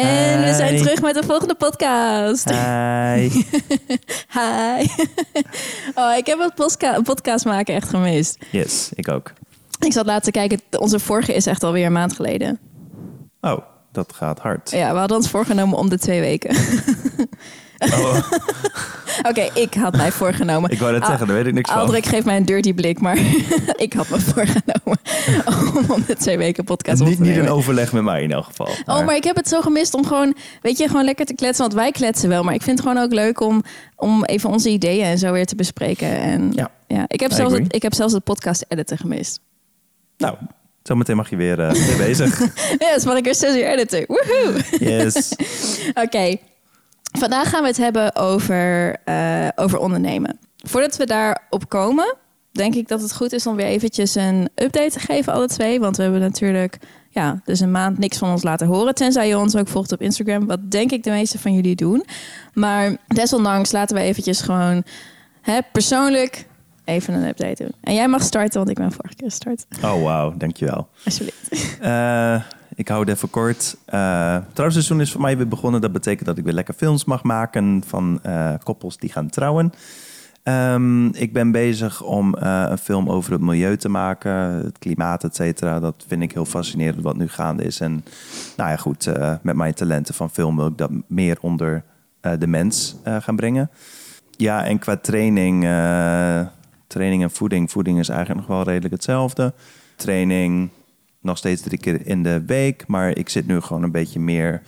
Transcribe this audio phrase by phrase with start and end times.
[0.00, 2.50] En we zijn terug met de volgende podcast.
[2.50, 3.28] Hi.
[4.38, 4.86] Hi.
[5.94, 8.38] Oh, ik heb het podcast maken echt gemist.
[8.50, 9.32] Yes, ik ook.
[9.80, 12.58] Ik zat laten kijken, onze vorige is echt alweer een maand geleden.
[13.40, 13.58] Oh,
[13.92, 14.70] dat gaat hard.
[14.70, 16.56] Ja, we hadden ons voorgenomen om de twee weken.
[17.78, 18.18] Oh,
[19.28, 20.70] Oké, ik had mij voorgenomen.
[20.70, 21.80] ik wou Ah, zeggen, daar weet ik niks van.
[21.80, 23.18] Aldrik geeft mij een dirty blik, maar
[23.76, 24.98] ik had me voorgenomen
[25.94, 27.46] om de twee weken podcast op niet, te niet nemen.
[27.48, 28.68] een overleg met mij in elk geval.
[28.86, 31.62] Oh, maar ik heb het zo gemist om gewoon, weet je, gewoon lekker te kletsen.
[31.64, 33.62] Want wij kletsen wel, maar ik vind het gewoon ook leuk om,
[33.96, 36.08] om even onze ideeën en zo weer te bespreken.
[36.16, 36.70] En Ja.
[36.86, 39.40] ja ik, heb I zelfs het, ik heb zelfs het podcast editen gemist.
[40.16, 40.36] Nou,
[40.82, 42.38] zometeen mag je weer, weer bezig.
[42.94, 44.04] Dus mag ik weer zes uur editen.
[44.06, 44.54] Woehoe!
[44.78, 45.32] Yes.
[45.94, 46.36] Oké,
[47.18, 50.38] vandaag gaan we het hebben over, eh, over ondernemen.
[50.56, 52.14] Voordat we daarop komen,
[52.52, 55.80] denk ik dat het goed is om weer eventjes een update te geven, alle twee.
[55.80, 56.78] Want we hebben natuurlijk
[57.10, 58.94] ja, dus een maand niks van ons laten horen.
[58.94, 62.04] Tenzij je ons ook volgt op Instagram, wat denk ik de meeste van jullie doen.
[62.52, 64.84] Maar desondanks laten we eventjes gewoon
[65.40, 66.46] hè, persoonlijk
[66.84, 67.72] even een update doen.
[67.80, 69.66] En jij mag starten, want ik ben vorige keer gestart.
[69.82, 70.88] Oh, wauw, dankjewel.
[71.04, 71.78] Alsjeblieft.
[71.80, 72.42] Eh,
[72.76, 73.76] ik hou het even kort.
[73.94, 75.80] Uh, trouwseizoen is voor mij weer begonnen.
[75.80, 79.72] Dat betekent dat ik weer lekker films mag maken van eh, koppels die gaan trouwen.
[80.42, 84.32] Ehm, ik ben bezig om eh, een film over het milieu te maken,
[84.64, 85.80] het klimaat, et cetera.
[85.80, 87.80] Dat vind ik heel fascinerend wat nu gaande is.
[87.80, 88.04] En
[88.56, 91.84] nou ja, goed, eh, met mijn talenten van film wil ik dat meer onder
[92.26, 93.70] eh, de mens eh, gaan brengen.
[94.30, 96.46] Ja, en qua training, eh,
[96.86, 97.70] training en voeding.
[97.70, 99.52] Voeding is eigenlijk nog wel redelijk hetzelfde.
[99.96, 100.70] Training
[101.26, 104.62] nog steeds drie keer in de week, maar ik zit nu gewoon een beetje meer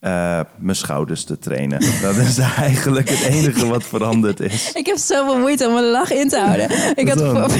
[0.00, 1.80] eh, mijn schouders te trainen.
[2.02, 4.72] Dat is eigenlijk het enige wat veranderd is.
[4.72, 6.70] Ik heb zoveel moeite om mijn lach in te houden.
[7.02, 7.20] Ik had?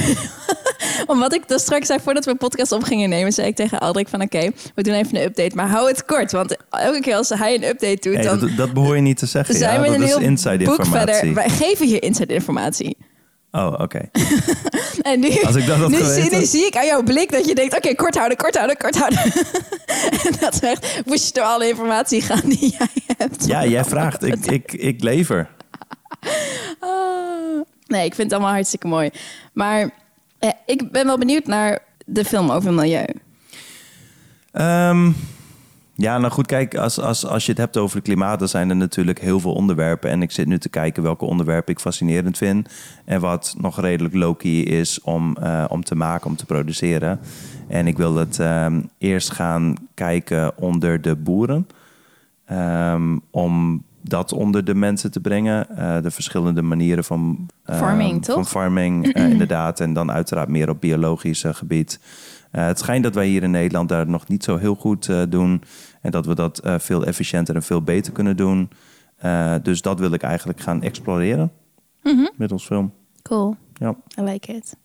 [1.07, 3.79] Omdat ik dus straks zei, voordat we een podcast op gingen nemen, zei ik tegen
[3.79, 6.31] Aldrik van oké, we doen even een update, maar hou het kort.
[6.31, 9.17] Want elke keer als hij een update doet, Hey, dan dat, dat behoor je niet
[9.17, 9.55] te zeggen.
[9.55, 11.13] zijn ja, we dat een is heel inside informatie.
[11.13, 11.33] verder.
[11.33, 12.97] Wij geven hier inside informatie.
[13.55, 13.99] Oh, oké.
[15.01, 16.23] En nu, Als ik dat had nu, geweten.
[16.23, 18.77] zie, nu zie ik aan jouw blik dat je denkt, oké, kort houden, kort houden,
[18.77, 19.19] kort houden.
[20.25, 23.45] en dat we echt woesh door alle informatie gaan die jij hebt.
[23.45, 24.23] Ja, jij vraagt.
[24.23, 25.49] Ik, ik, ik lever.
[26.79, 26.91] Ah.
[27.87, 29.09] Nee, ik vind het allemaal hartstikke mooi.
[29.53, 29.89] Maar
[30.39, 33.05] eh, ik ben wel benieuwd naar de film over milieu.
[34.51, 35.11] Ehm,
[35.95, 38.69] ja, nou goed, kijk, als, als, als je het hebt over het klimaat, dan zijn
[38.69, 40.09] er natuurlijk heel veel onderwerpen.
[40.09, 42.69] En ik zit nu te kijken welke onderwerpen ik fascinerend vind.
[43.05, 47.19] En wat nog redelijk low-key is om, eh, om te maken, om te produceren.
[47.67, 51.67] En ik wil het ehm, eerst gaan kijken onder de boeren.
[52.45, 55.77] Ehm, om dat onder de mensen te brengen.
[55.77, 58.35] Eh, de verschillende manieren van ehm, Farming, toch?
[58.35, 59.79] Van farming, eh, inderdaad.
[59.79, 61.99] En dan uiteraard meer op biologisch gebied.
[62.53, 65.21] Eh, het schijnt dat wij hier in Nederland daar nog niet zo heel goed eh,
[65.29, 65.63] doen.
[66.01, 68.69] En dat we dat eh, veel efficiënter en veel beter kunnen doen.
[69.63, 71.51] Dus dat wil ik eigenlijk gaan exploreren
[72.03, 72.25] Mhm.
[72.35, 72.93] met ons film.
[73.21, 73.55] Cool.
[73.73, 74.75] Ja, I like it.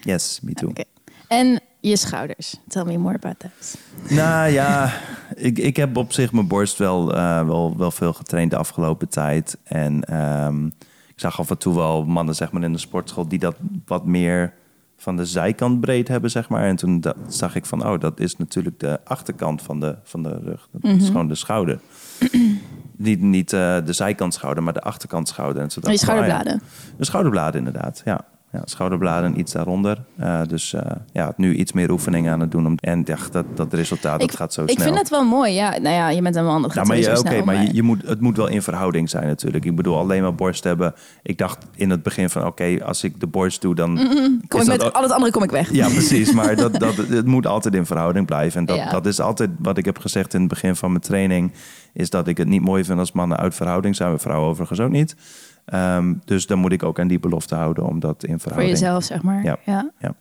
[0.00, 0.68] yes, me too.
[0.70, 0.82] Oké.
[1.28, 2.56] En je schouders.
[2.68, 3.76] Tell me more about those.
[4.14, 4.92] Nou ja,
[5.34, 7.06] ik, ik heb op zich mijn borst wel,
[7.46, 9.58] wel, wel veel getraind de afgelopen tijd.
[9.62, 10.66] En ehm,
[11.08, 13.56] ik zag af en toe wel mannen zeg maar, in de sportschool die dat
[13.86, 14.54] wat meer
[15.02, 16.64] van de zijkant breed hebben, zeg maar.
[16.64, 20.38] En toen zag ik van, oh, dat is natuurlijk de achterkant van de, van de
[20.44, 20.68] rug.
[20.72, 21.80] Dat is gewoon de schouder.
[22.96, 25.62] niet niet eh, de zijkant schouder, maar de achterkant schouder.
[25.62, 26.62] En toen Je dacht van, oh ja, schouderbladen.
[26.96, 28.24] de schouderbladen inderdaad, ja.
[28.52, 30.04] Ja schouderbladen iets daaronder.
[30.16, 30.80] Eh, dus eh,
[31.12, 32.66] ja, nu iets meer oefeningen aan het doen.
[32.66, 34.84] Om, en ja, dat, dat resultaat dat gaat zo ik snel.
[34.86, 35.52] vind het wel mooi.
[35.52, 36.62] Ja, nou ja, je bent een man.
[36.62, 36.96] Dat ja, gaat maar,
[37.34, 39.64] je, maar je, je moet, het moet wel in verhouding zijn natuurlijk.
[39.64, 40.94] Ik bedoel, alleen maar borst hebben.
[41.22, 43.96] Ik dacht in het begin van, oké, als ik de borst doe, dan...
[43.96, 45.72] Kom ik is dat met ook- al het andere kom ik weg.
[45.72, 46.32] Ja, precies.
[46.42, 48.60] Maar dat, dat, het moet altijd in verhouding blijven.
[48.60, 48.90] En dat, Ja.
[48.90, 51.52] dat is altijd wat ik heb gezegd in het begin van mijn training.
[51.92, 54.18] Is dat ik het niet mooi vind als mannen uit verhouding zijn.
[54.18, 55.16] Vrouwen overigens ook niet.
[55.64, 58.78] Ehm, dus dan moet ik ook aan die belofte houden om dat in Voor verhouding...
[58.78, 59.44] jezelf, zeg maar.
[59.44, 59.56] Ja.
[59.64, 59.90] Ja.
[59.98, 60.14] Ja.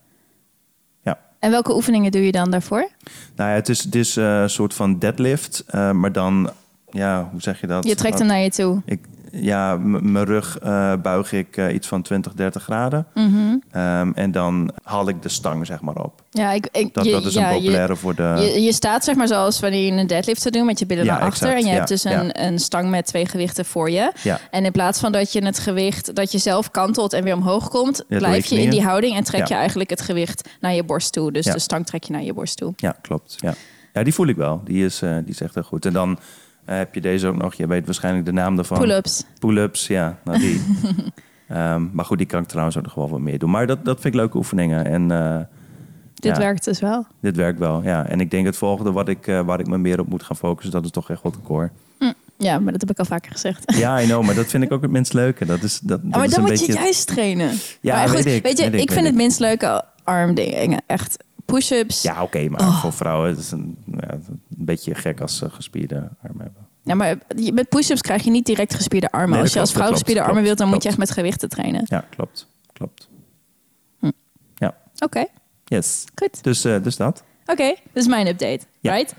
[1.01, 1.19] Ja.
[1.39, 2.89] En welke oefeningen doe je dan daarvoor?
[3.35, 5.63] Nou ja, het is, het is eh, een soort van deadlift.
[5.67, 6.49] eh, maar dan,
[6.89, 7.85] ja, hoe zeg je dat?
[7.87, 8.81] Je trekt hem naar je toe.
[8.85, 13.05] Ik, ja, mijn rug eh, buig ik eh, iets van 20, 30 graden.
[13.13, 13.55] Mhm.
[13.71, 16.23] Ehm, en dan haal ik de stang zeg maar op.
[16.29, 18.51] Ja, ik, ik, Dat, je, dat is ja, een je- populaire voor de...
[18.53, 21.05] Je, je staat zeg maar zoals wanneer je een deadlift zou doen met je billen
[21.05, 21.47] Ja, naar achter.
[21.47, 21.63] exact.
[21.63, 24.11] En je hebt dus een, een stang met twee gewichten voor je.
[24.23, 27.35] ja, En in plaats van dat je het gewicht, dat je zelf kantelt en weer
[27.35, 30.83] omhoog komt, blijf je in die houding en trek je eigenlijk het gewicht naar je
[30.83, 31.31] borst toe.
[31.31, 32.73] Dus de stang trek je naar je borst toe.
[32.75, 33.35] ja, klopt.
[33.37, 33.53] Ja.
[33.93, 34.61] ja, die voel ik wel.
[34.63, 35.85] Die is, eh, die is echt heel goed.
[35.85, 36.19] En dan
[36.65, 37.53] eh, heb je deze ook nog.
[37.53, 38.77] Je weet waarschijnlijk de naam daarvan.
[38.77, 39.25] Pull-ups.
[39.39, 40.17] Pull-ups, ja.
[40.23, 40.61] Nou, die.
[41.47, 43.49] Ehm, maar goed, die kan ik trouwens ook nog wel wat meer doen.
[43.49, 44.85] Maar dat, dat vind ik leuke oefeningen.
[44.85, 45.39] En eh,
[46.13, 46.41] Dit Ja.
[46.41, 47.05] werkt dus wel.
[47.21, 48.05] Dit werkt wel, ja.
[48.07, 50.35] En ik denk het volgende wat ik, eh, waar ik me meer op moet gaan
[50.35, 51.69] focussen, dat is toch echt de core.
[52.37, 53.73] Ja, maar dat heb ik al vaker gezegd.
[53.75, 55.45] Ja, I know, maar dat vind ik ook het minst leuke.
[55.45, 56.73] Dat is, dat, dat Oh, maar is dan een moet beetje...
[56.73, 57.51] je juist trainen.
[57.81, 60.81] Ja, maar goed, weet ik, weet je, weet ik, vind het minst leuke armdingen.
[60.87, 61.17] Echt
[61.53, 62.01] push-ups.
[62.01, 62.13] Ja.
[62.13, 62.81] Ja, oké, maar Oh.
[62.81, 66.97] voor vrouwen is het een, ja, een beetje gek als ze gespierde armen hebben.
[66.97, 69.29] maar je- met push-ups krijg je niet direct gespierde armen.
[69.31, 71.49] Nee, als je als vrouw klopt, gespierde armen wilt, dan moet je echt met gewichten
[71.49, 71.81] trainen.
[71.85, 72.47] Ja, klopt.
[72.73, 73.09] Klopt.
[75.03, 75.25] Oké,
[75.65, 76.03] Yes.
[76.15, 76.43] goed.
[76.43, 77.23] Dus, eh, dus dat.
[77.45, 78.59] Oké, dit is mijn update.
[78.79, 78.93] Ja.
[78.93, 79.13] Right?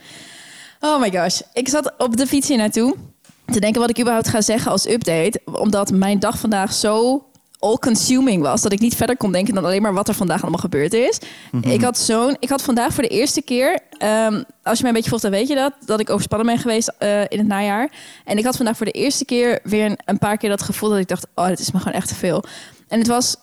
[0.80, 1.40] Oh my gosh.
[1.52, 2.96] Ik zat op de fiets hier naartoe
[3.44, 5.40] te denken wat ik überhaupt ga zeggen als update.
[5.44, 7.24] Omdat mijn dag vandaag zo
[7.62, 8.62] all-consuming was.
[8.62, 11.18] Dat ik niet verder kon denken dan alleen maar wat er vandaag allemaal gebeurd is.
[11.60, 12.36] Ik had zo'n.
[12.38, 13.78] Ik had vandaag voor de eerste keer.
[13.98, 15.72] ehm, als je mij een beetje volgt, dan weet je dat.
[15.84, 17.90] Dat ik overspannen ben geweest eh, in het najaar.
[18.24, 20.88] En ik had vandaag voor de eerste keer weer een, een paar keer dat gevoel
[20.88, 22.44] dat ik dacht: oh, dit is me gewoon echt te veel.
[22.88, 23.36] En het was.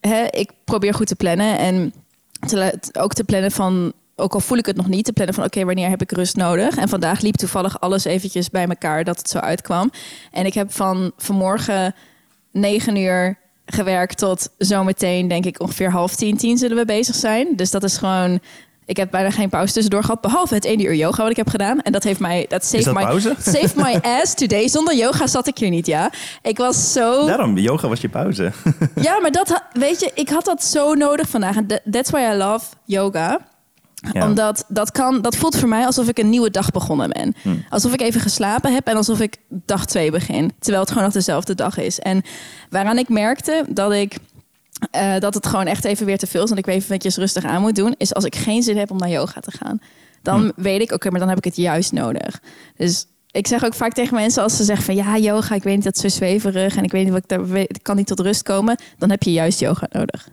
[0.00, 1.58] Hè, ik probeer goed te plannen.
[1.58, 1.92] En
[2.46, 3.92] te, ook te plannen van.
[4.16, 6.36] Ook al voel ik het nog niet, te plannen van oké, wanneer heb ik rust
[6.36, 6.76] nodig?
[6.76, 9.90] En vandaag liep toevallig alles eventjes bij elkaar dat het zo uitkwam.
[10.30, 11.94] En ik heb van vanmorgen
[12.52, 13.38] negen uur
[13.72, 17.56] gewerkt tot zometeen, denk ik, ongeveer half tien, tien zullen we bezig zijn.
[17.56, 18.40] Dus dat is gewoon.
[18.84, 21.48] Ik heb bijna geen pauze tussendoor gehad, behalve het ene uur yoga wat ik heb
[21.48, 21.80] gedaan.
[21.80, 22.46] En dat heeft mij.
[22.48, 23.34] Dat saved dat my, pauze?
[23.54, 24.68] saved my ass today.
[24.68, 26.12] Zonder yoga zat ik hier niet, ja.
[26.42, 27.26] Ik was zo.
[27.26, 28.52] Daarom, yoga was je pauze.
[28.94, 31.56] Ja, maar dat, weet je, ik had dat zo nodig vandaag.
[31.56, 33.38] En that's why I love yoga.
[34.12, 34.26] Ja.
[34.26, 37.34] Omdat dat kan, dat voelt voor mij alsof ik een nieuwe dag begonnen ben.
[37.42, 37.54] Hm.
[37.68, 40.52] Alsof ik even geslapen heb en alsof ik dag twee begin.
[40.58, 41.98] Terwijl het gewoon nog dezelfde dag is.
[41.98, 42.22] En
[42.70, 44.16] waaraan ik merkte dat ik
[44.90, 46.50] eh, dat het gewoon echt even weer te veel is.
[46.50, 47.94] En ik even eventjes rustig aan moet doen.
[47.98, 49.80] Is als ik geen zin heb om naar yoga te gaan.
[50.22, 50.62] Dan Hm.
[50.62, 52.40] weet ik, oké, maar dan heb ik het juist nodig.
[52.76, 55.74] Dus ik zeg ook vaak tegen mensen als ze zeggen van ja, yoga, ik weet
[55.74, 56.76] niet, dat is zo zweverig.
[56.76, 58.78] En ik weet niet wat ik daar weet, ik kan niet tot rust komen.
[58.98, 60.28] Dan heb je juist yoga nodig.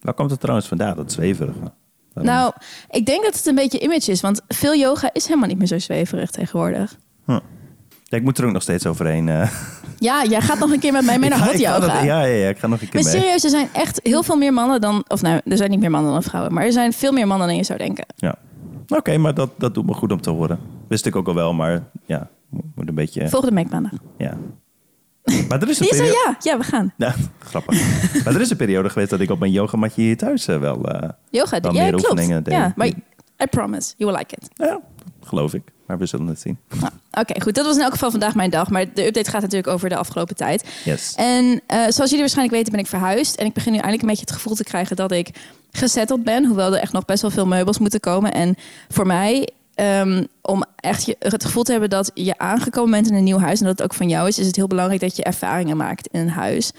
[0.00, 1.72] Waar komt het trouwens vandaan, dat zweverige?
[2.14, 2.52] Nou,
[2.90, 4.20] ik denk dat het een beetje image is.
[4.20, 6.96] Want veel yoga is helemaal niet meer zo zweverig tegenwoordig.
[8.04, 9.28] Ja, ik moet er ook nog steeds overheen.
[9.28, 9.50] eh.
[9.98, 11.78] Ja, jij gaat nog een keer met mij mee naar hot yoga.
[11.78, 13.20] dat- ja, ja, ja, ik ga nog een keer Maar mee.
[13.22, 15.04] serieus, er zijn echt heel veel meer mannen dan...
[15.08, 16.52] Of nou, er zijn niet meer mannen dan vrouwen.
[16.54, 18.06] Maar er zijn veel meer mannen dan je zou denken.
[18.16, 18.34] Ja.
[18.88, 20.58] Oké, maar dat, dat doet me goed om te horen.
[20.88, 23.28] Wist ik ook al wel, maar ja, moet moet een beetje...
[23.28, 23.92] Volgende week maandag.
[24.18, 24.36] Ja.
[25.48, 26.36] Maar er is een Die zei periode...
[26.42, 26.50] ja.
[26.52, 26.92] Ja, we gaan.
[26.96, 27.80] Ja, grappig.
[28.24, 30.88] maar er is een periode geweest dat ik op mijn yogamatje hier thuis eh, wel...
[30.88, 32.10] eh, Yoga, Dan ja, meer klopt.
[32.10, 32.54] oefeningen deed.
[32.54, 34.48] Ja, maar I promise, you will like it.
[34.54, 34.80] ja,
[35.22, 35.62] geloof ik.
[35.86, 36.58] Maar we zullen het zien.
[36.80, 37.54] Nou, Oké, goed.
[37.54, 38.70] Dat was in elk geval vandaag mijn dag.
[38.70, 40.64] Maar de update gaat natuurlijk over de afgelopen tijd.
[40.84, 41.14] Yes.
[41.16, 43.36] En eh, zoals jullie waarschijnlijk weten ben ik verhuisd.
[43.36, 45.30] En ik begin nu eindelijk een beetje het gevoel te krijgen dat ik
[45.70, 46.44] gezetteld ben.
[46.46, 48.32] Hoewel er echt nog best wel veel meubels moeten komen.
[48.32, 48.56] En
[48.88, 53.24] voor mij, ehm, om echt het gevoel te hebben dat je aangekomen bent in een
[53.24, 53.60] nieuw huis.
[53.60, 56.06] En dat het ook van jou is, is het heel belangrijk dat je ervaringen maakt
[56.06, 56.72] in een huis.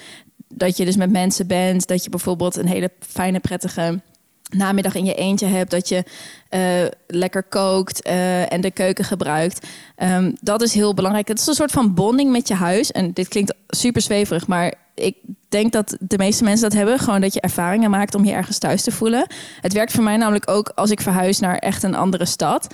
[0.47, 1.87] Dat je dus met mensen bent.
[1.87, 4.01] Dat je bijvoorbeeld een hele fijne, prettige
[4.49, 6.03] namiddag in je eentje hebt, dat je
[6.49, 9.67] eh, lekker kookt eh, en de keuken gebruikt.
[9.95, 11.27] Ehm, dat is heel belangrijk.
[11.27, 12.91] Het is een soort van bonding met je huis.
[12.91, 15.15] En dit klinkt super zweverig, maar ik
[15.49, 16.99] denk dat de meeste mensen dat hebben.
[16.99, 19.27] Gewoon dat je ervaringen maakt om je ergens thuis te voelen.
[19.61, 22.73] Het werkt voor mij namelijk ook als ik verhuis naar echt een andere stad.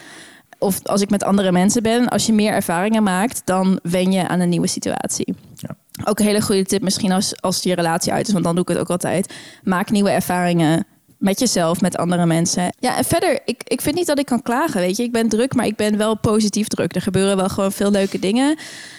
[0.59, 2.07] Of als ik met andere mensen ben.
[2.07, 5.35] Als je meer ervaringen maakt, dan wen je aan een nieuwe situatie.
[5.55, 5.75] Ja.
[6.03, 8.33] Ook een hele goede tip misschien als, als je relatie uit is.
[8.33, 9.33] Want dan doe ik het ook altijd.
[9.63, 10.85] Maak nieuwe ervaringen
[11.21, 12.73] met jezelf, met andere mensen.
[12.79, 15.03] Ja, en verder, ik, ik vind niet dat ik kan klagen, weet je.
[15.03, 16.95] Ik ben druk, maar ik ben wel positief druk.
[16.95, 18.57] Er gebeuren wel gewoon veel leuke dingen.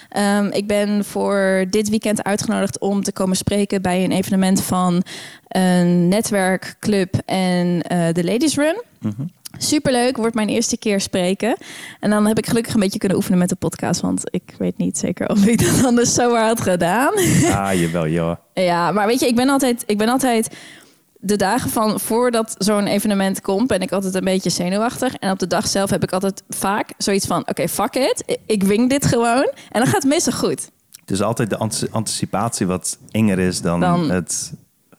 [0.09, 3.83] Ehm, ik ben voor dit weekend uitgenodigd om te komen spreken...
[3.83, 5.03] bij een evenement van
[5.49, 8.83] een netwerkclub en eh, de Ladies Run.
[9.01, 9.23] Mhm.
[9.59, 11.57] Superleuk, wordt mijn eerste keer spreken.
[12.01, 14.01] En dan heb ik gelukkig een beetje kunnen oefenen met de podcast...
[14.01, 17.13] want ik weet niet zeker of ik dat anders zo had gedaan.
[17.53, 18.37] Ah, jawel, joh.
[18.55, 20.57] Ja, maar weet je, ik ben altijd, ik ben altijd
[21.25, 25.15] de dagen van voordat zo'n evenement komt, ben ik altijd een beetje zenuwachtig.
[25.15, 28.63] En op de dag zelf heb ik altijd vaak zoiets van: oké, fuck it, ik
[28.63, 29.51] wing dit gewoon.
[29.71, 30.71] En dan gaat het meestal goed.
[31.01, 34.53] Het is altijd de anti- anticipatie wat enger is dan, Dan- het,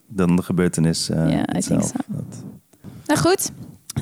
[0.08, 1.84] dan de gebeurtenis eh Ja, I think zelf.
[1.86, 1.92] so.
[2.08, 2.44] Dat-
[3.06, 3.52] Nou goed,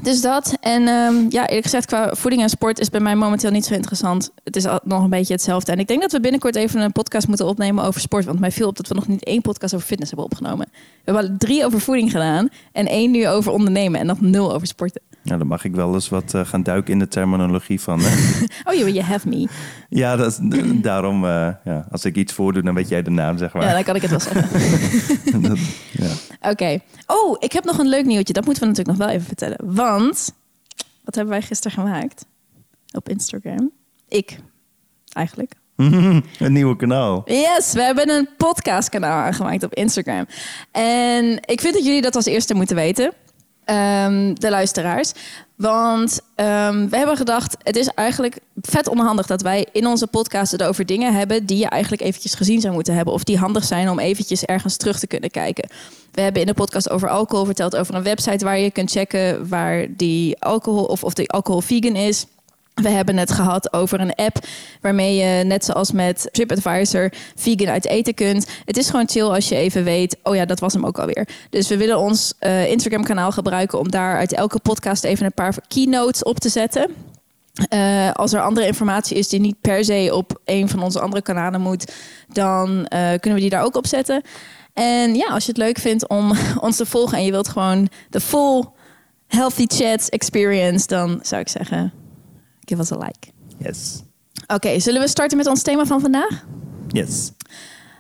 [0.02, 0.58] dus dat.
[0.62, 3.74] En ehm, ja, eerlijk gezegd, qua voeding en sport is bij mij momenteel niet zo
[3.74, 4.32] interessant.
[4.44, 5.72] Het is al- nog een beetje hetzelfde.
[5.72, 8.26] En ik denk dat we binnenkort even een podcast moeten opnemen over sport.
[8.26, 10.68] Want mij viel op dat we nog niet één podcast over fitness hebben opgenomen.
[10.72, 14.54] We hebben al drie over voeding gedaan en één nu over ondernemen en nog nul
[14.54, 15.02] over sporten.
[15.24, 18.02] Nou, dan mag ik wel eens wat eh, gaan duiken in de terminologie van...
[18.68, 19.48] Oh, you, you have me.
[19.90, 20.40] ja, dat,
[20.82, 23.64] daarom, eh, ja, als ik iets voordoe, dan weet jij de naam, zeg maar.
[23.64, 24.50] Ja, dan kan ik het wel zeggen.
[25.92, 26.10] Ja.
[26.50, 26.80] Oké.
[27.08, 28.34] Oh, ik heb nog een leuk nieuwtje.
[28.34, 29.58] Dat moeten we natuurlijk nog wel even vertellen.
[29.64, 30.34] Want,
[31.04, 32.26] wat hebben wij gisteren gemaakt?
[32.92, 33.72] Op Instagram.
[34.08, 34.38] Ik,
[35.14, 35.54] eigenlijk.
[35.76, 36.24] Een
[36.54, 37.22] nieuwe kanaal.
[37.26, 40.26] Yes, we hebben een podcastkanaal aangemaakt op Instagram.
[40.72, 43.14] En ik vind dat jullie dat als eerste moeten weten.
[43.66, 45.12] Ehm, de luisteraars.
[45.56, 50.52] Want ehm, we hebben gedacht, het is eigenlijk vet onhandig dat wij in onze podcast
[50.52, 53.14] het over dingen hebben die je eigenlijk eventjes gezien zou moeten hebben.
[53.14, 55.70] Of die handig zijn om eventjes ergens terug te kunnen kijken.
[56.12, 59.48] We hebben in de podcast over alcohol verteld over een website waar je kunt checken
[59.50, 62.26] waar die alcohol of of die alcohol vegan is.
[62.74, 64.38] We hebben het gehad over een app
[64.82, 68.48] waarmee je, net zoals met TripAdvisor, vegan uit eten kunt.
[68.66, 71.28] Het is gewoon chill als je even weet, oh ja, dat was hem ook alweer.
[71.50, 75.56] Dus we willen ons eh, Instagram-kanaal gebruiken om daar uit elke podcast even een paar
[75.68, 76.92] keynotes op te zetten.
[77.74, 81.22] Uh, als er andere informatie is die niet per se op een van onze andere
[81.22, 81.94] kanalen moet,
[82.28, 84.22] dan uh, kunnen we die daar ook op zetten.
[84.74, 87.90] En ja, als je het leuk vindt om ons te volgen en je wilt gewoon
[88.10, 88.64] de full
[89.28, 91.94] healthy chat experience, dan zou ik zeggen,
[92.72, 93.32] give us a like.
[93.58, 94.04] Yes.
[94.44, 96.46] Oké, okay, zullen we starten met ons thema van vandaag?
[96.88, 97.32] Yes.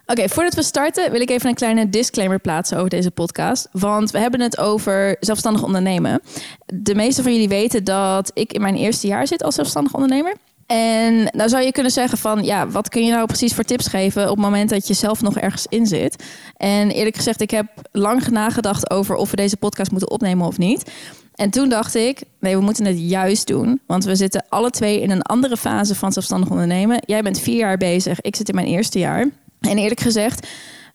[0.01, 3.67] Oké, okay, voordat we starten wil ik even een kleine disclaimer plaatsen over deze podcast.
[3.71, 6.21] Want we hebben het over zelfstandig ondernemen.
[6.65, 10.35] De meeste van jullie weten dat ik in mijn eerste jaar zit als zelfstandig ondernemer.
[10.71, 13.87] En nou zou je kunnen zeggen van, ja, wat kun je nou precies voor tips
[13.87, 16.23] geven op het moment dat je zelf nog ergens in zit?
[16.57, 20.57] En eerlijk gezegd, ik heb lang nagedacht over of we deze podcast moeten opnemen of
[20.57, 20.91] niet.
[21.35, 23.81] En toen dacht ik, nee, we moeten het juist doen.
[23.87, 27.03] Want we zitten alle twee in een andere fase van zelfstandig ondernemen.
[27.05, 29.27] Jij bent vier jaar bezig, ik zit in mijn eerste jaar.
[29.59, 30.47] En eerlijk gezegd,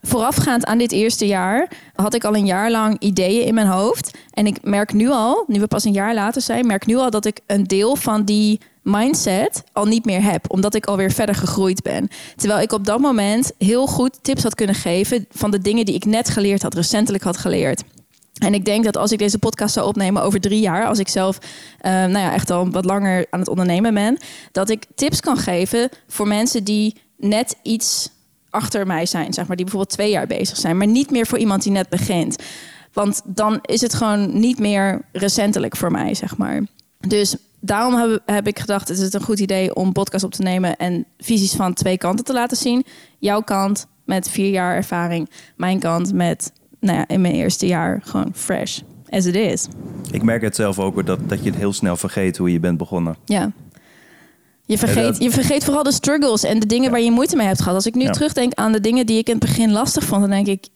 [0.03, 4.19] voorafgaand aan dit eerste jaar had ik al een jaar lang ideeën in mijn hoofd.
[4.31, 7.11] En ik merk nu al, nu we pas een jaar later zijn, merk nu al
[7.11, 11.35] dat ik een deel van die mindset al niet meer heb, omdat ik alweer verder
[11.35, 12.09] gegroeid ben.
[12.37, 15.95] Terwijl ik op dat moment heel goed tips had kunnen geven van de dingen die
[15.95, 17.83] ik net geleerd had, recentelijk had geleerd.
[18.39, 21.09] En ik denk dat als ik deze podcast zou opnemen over drie jaar, als ik
[21.09, 24.19] zelf uh, nou ja, echt al wat langer aan het ondernemen ben,
[24.53, 28.11] dat ik tips kan geven voor mensen die net iets
[28.51, 31.39] achter mij zijn, zeg maar, die bijvoorbeeld twee jaar bezig zijn, maar niet meer voor
[31.39, 32.37] iemand die net begint.
[32.93, 36.63] Want dan is het gewoon niet meer recentelijk voor mij, zeg maar.
[36.99, 40.43] Dus daarom heb, heb ik gedacht, het is een goed idee om podcast op te
[40.43, 42.85] nemen en visies van twee kanten te laten zien.
[43.19, 48.01] Jouw kant met vier jaar ervaring, mijn kant met nou ja, in mijn eerste jaar
[48.05, 49.67] gewoon fresh as it is.
[50.11, 52.79] Ik merk het zelf ook dat, dat je het heel snel vergeet hoe je bent
[52.79, 53.17] begonnen.
[53.25, 53.53] Ja.
[54.65, 57.61] Je vergeet, je vergeet vooral de struggles en de dingen waar je moeite mee hebt
[57.61, 57.75] gehad.
[57.75, 58.11] Als ik nu ja.
[58.11, 60.69] terugdenk aan de dingen die ik in het begin lastig vond, dan denk ik,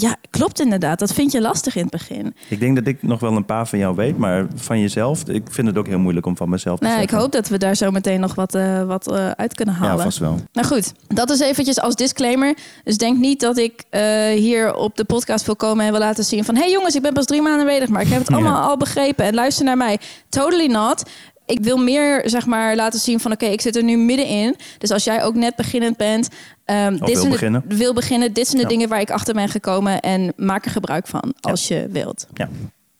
[0.00, 0.98] ja, klopt inderdaad.
[0.98, 2.34] Dat vind je lastig in het begin.
[2.48, 5.42] Ik denk dat ik nog wel een paar van jou weet, maar van jezelf, ik
[5.50, 7.16] vind het ook heel moeilijk om van mezelf te nou, zeggen.
[7.16, 9.96] Ik hoop dat we daar zo meteen nog wat, uh, wat uh, uit kunnen halen.
[9.96, 10.40] Ja, vast wel.
[10.52, 12.56] Nou goed, dat is eventjes als disclaimer.
[12.84, 16.24] Dus denk niet dat ik uh, hier op de podcast wil komen en wil laten
[16.24, 16.54] zien van...
[16.54, 18.68] hé hey jongens, ik ben pas drie maanden bezig, maar ik heb het allemaal ja.
[18.68, 19.24] al begrepen.
[19.24, 19.98] En luister naar mij.
[20.28, 21.04] Totally not
[21.48, 24.56] ik wil meer zeg maar laten zien van oké, okay, ik zit er nu middenin.
[24.78, 26.28] Dus als jij ook net beginnend bent,
[26.70, 27.64] um, dit wil, de, beginnen.
[27.68, 28.68] wil beginnen, dit zijn de ja.
[28.68, 31.76] dingen waar ik achter ben gekomen en maak er gebruik van als ja.
[31.76, 32.26] je wilt.
[32.34, 32.48] Ja.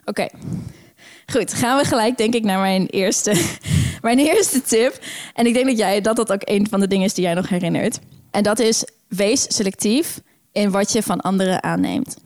[0.04, 0.10] Oké.
[0.10, 0.30] Okay.
[1.32, 3.44] Goed, gaan we gelijk denk ik naar mijn eerste,
[4.00, 4.98] mijn eerste tip.
[5.34, 7.34] En ik denk dat jij dat dat ook een van de dingen is die jij
[7.34, 7.98] nog herinnert.
[8.30, 10.20] En dat is wees selectief
[10.52, 12.16] in wat je van anderen aanneemt.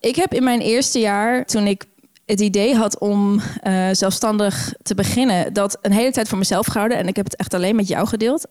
[0.00, 1.84] Ik heb in mijn eerste jaar, toen ik
[2.26, 6.98] het idee had om uh, zelfstandig te beginnen, dat een hele tijd voor mezelf gehouden.
[6.98, 8.48] En ik heb het echt alleen met jou gedeeld.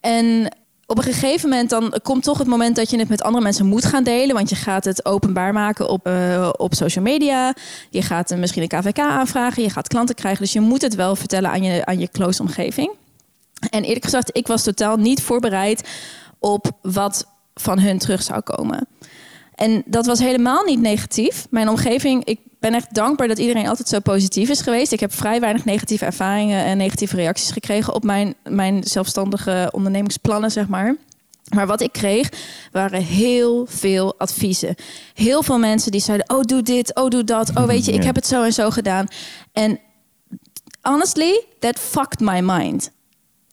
[0.00, 0.56] En
[0.90, 3.66] op een gegeven moment dan komt toch het moment dat je het met andere mensen
[3.66, 4.34] moet gaan delen.
[4.34, 7.54] Want je gaat het openbaar maken op, uh, op social media.
[7.90, 9.62] Je gaat uh, misschien een KVK aanvragen.
[9.62, 10.42] Je gaat klanten krijgen.
[10.42, 12.90] Dus je moet het wel vertellen aan je, aan je close omgeving.
[13.70, 15.88] En eerlijk gezegd, ik was totaal niet voorbereid
[16.38, 18.88] op wat van hun terug zou komen.
[19.54, 21.46] En dat was helemaal niet negatief.
[21.50, 24.92] Mijn omgeving, ik ben echt dankbaar dat iedereen altijd zo positief is geweest.
[24.92, 30.50] Ik heb vrij weinig negatieve ervaringen en negatieve reacties gekregen op mijn, mijn zelfstandige ondernemingsplannen,
[30.50, 30.96] zeg maar.
[31.54, 32.30] Maar wat ik kreeg
[32.72, 34.74] waren heel veel adviezen.
[35.14, 37.50] Heel veel mensen die zeiden: Oh, doe dit, oh, doe dat.
[37.54, 39.06] Oh, weet je, ik heb het zo en zo gedaan.
[39.52, 39.80] En
[40.82, 42.90] honestly, that fucked my mind.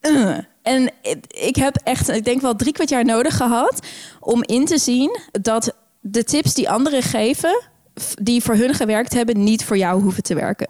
[0.02, 0.38] Uh.
[0.62, 0.92] En
[1.28, 3.80] ik heb echt, ik denk wel drie kwart jaar nodig gehad
[4.20, 7.62] om in te zien dat de tips die anderen geven,
[8.22, 10.68] die voor hun gewerkt hebben, niet voor jou hoeven te werken.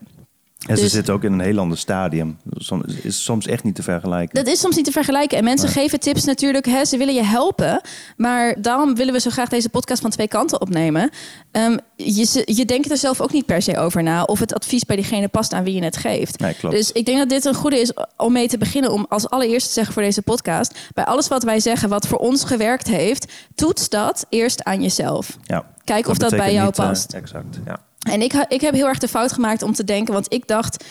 [0.65, 2.37] En ze dus, zitten ook in een heel ander stadium.
[2.51, 4.43] Soms is soms echt niet te vergelijken.
[4.43, 5.37] Dat is soms niet te vergelijken.
[5.37, 5.75] En mensen nee.
[5.75, 6.65] geven tips natuurlijk.
[6.65, 7.81] Hè, ze willen je helpen.
[8.17, 11.09] Maar daarom willen we zo graag deze podcast van twee kanten opnemen.
[11.51, 14.23] Um, je, je denkt er zelf ook niet per se over na.
[14.23, 16.39] Of het advies bij diegene past aan wie je het geeft.
[16.39, 16.75] Nee, klopt.
[16.75, 18.91] Dus ik denk dat dit een goede is om mee te beginnen.
[18.91, 20.79] Om als allereerste te zeggen voor deze podcast.
[20.93, 23.33] Bij alles wat wij zeggen wat voor ons gewerkt heeft.
[23.55, 25.37] Toets dat eerst aan jezelf.
[25.43, 25.65] Ja.
[25.83, 27.13] Kijk of dat, dat bij jou niet, past.
[27.13, 27.79] Uh, exact, ja.
[28.11, 30.83] En ik, ik heb heel erg de fout gemaakt om te denken, want ik dacht,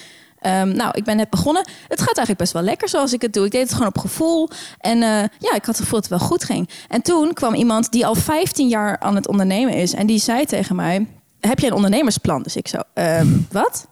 [0.46, 1.64] um, nou, ik ben net begonnen.
[1.88, 3.44] Het gaat eigenlijk best wel lekker zoals ik het doe.
[3.44, 4.48] Ik deed het gewoon op gevoel.
[4.78, 6.68] En uh, ja, ik had het gevoel dat het wel goed ging.
[6.88, 9.92] En toen kwam iemand die al 15 jaar aan het ondernemen is.
[9.92, 11.06] En die zei tegen mij,
[11.40, 12.42] heb je een ondernemersplan?
[12.42, 13.86] Dus ik zo, ehm, wat?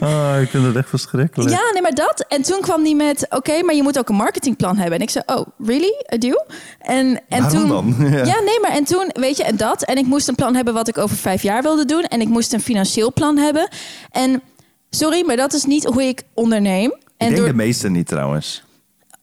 [0.00, 1.50] Oh, ik vind het echt verschrikkelijk.
[1.50, 2.24] Ja, nee, maar dat.
[2.28, 4.94] En toen kwam die met, oké, maar je moet ook een marketingplan hebben.
[4.98, 5.94] En ik zei, oh, really?
[6.14, 6.32] I do?
[6.80, 7.96] En, en Waarom toen, dan?
[8.10, 8.24] Ja.
[8.24, 8.40] Ja.
[8.40, 9.82] nee, maar en toen, weet je, en dat.
[9.82, 12.02] En ik moest een plan hebben wat ik over vijf jaar wilde doen.
[12.02, 13.68] En ik moest een financieel plan hebben.
[14.10, 14.42] En
[14.90, 16.90] sorry, maar dat is niet hoe ik onderneem.
[16.90, 18.62] Ik En denk door, de meeste niet trouwens.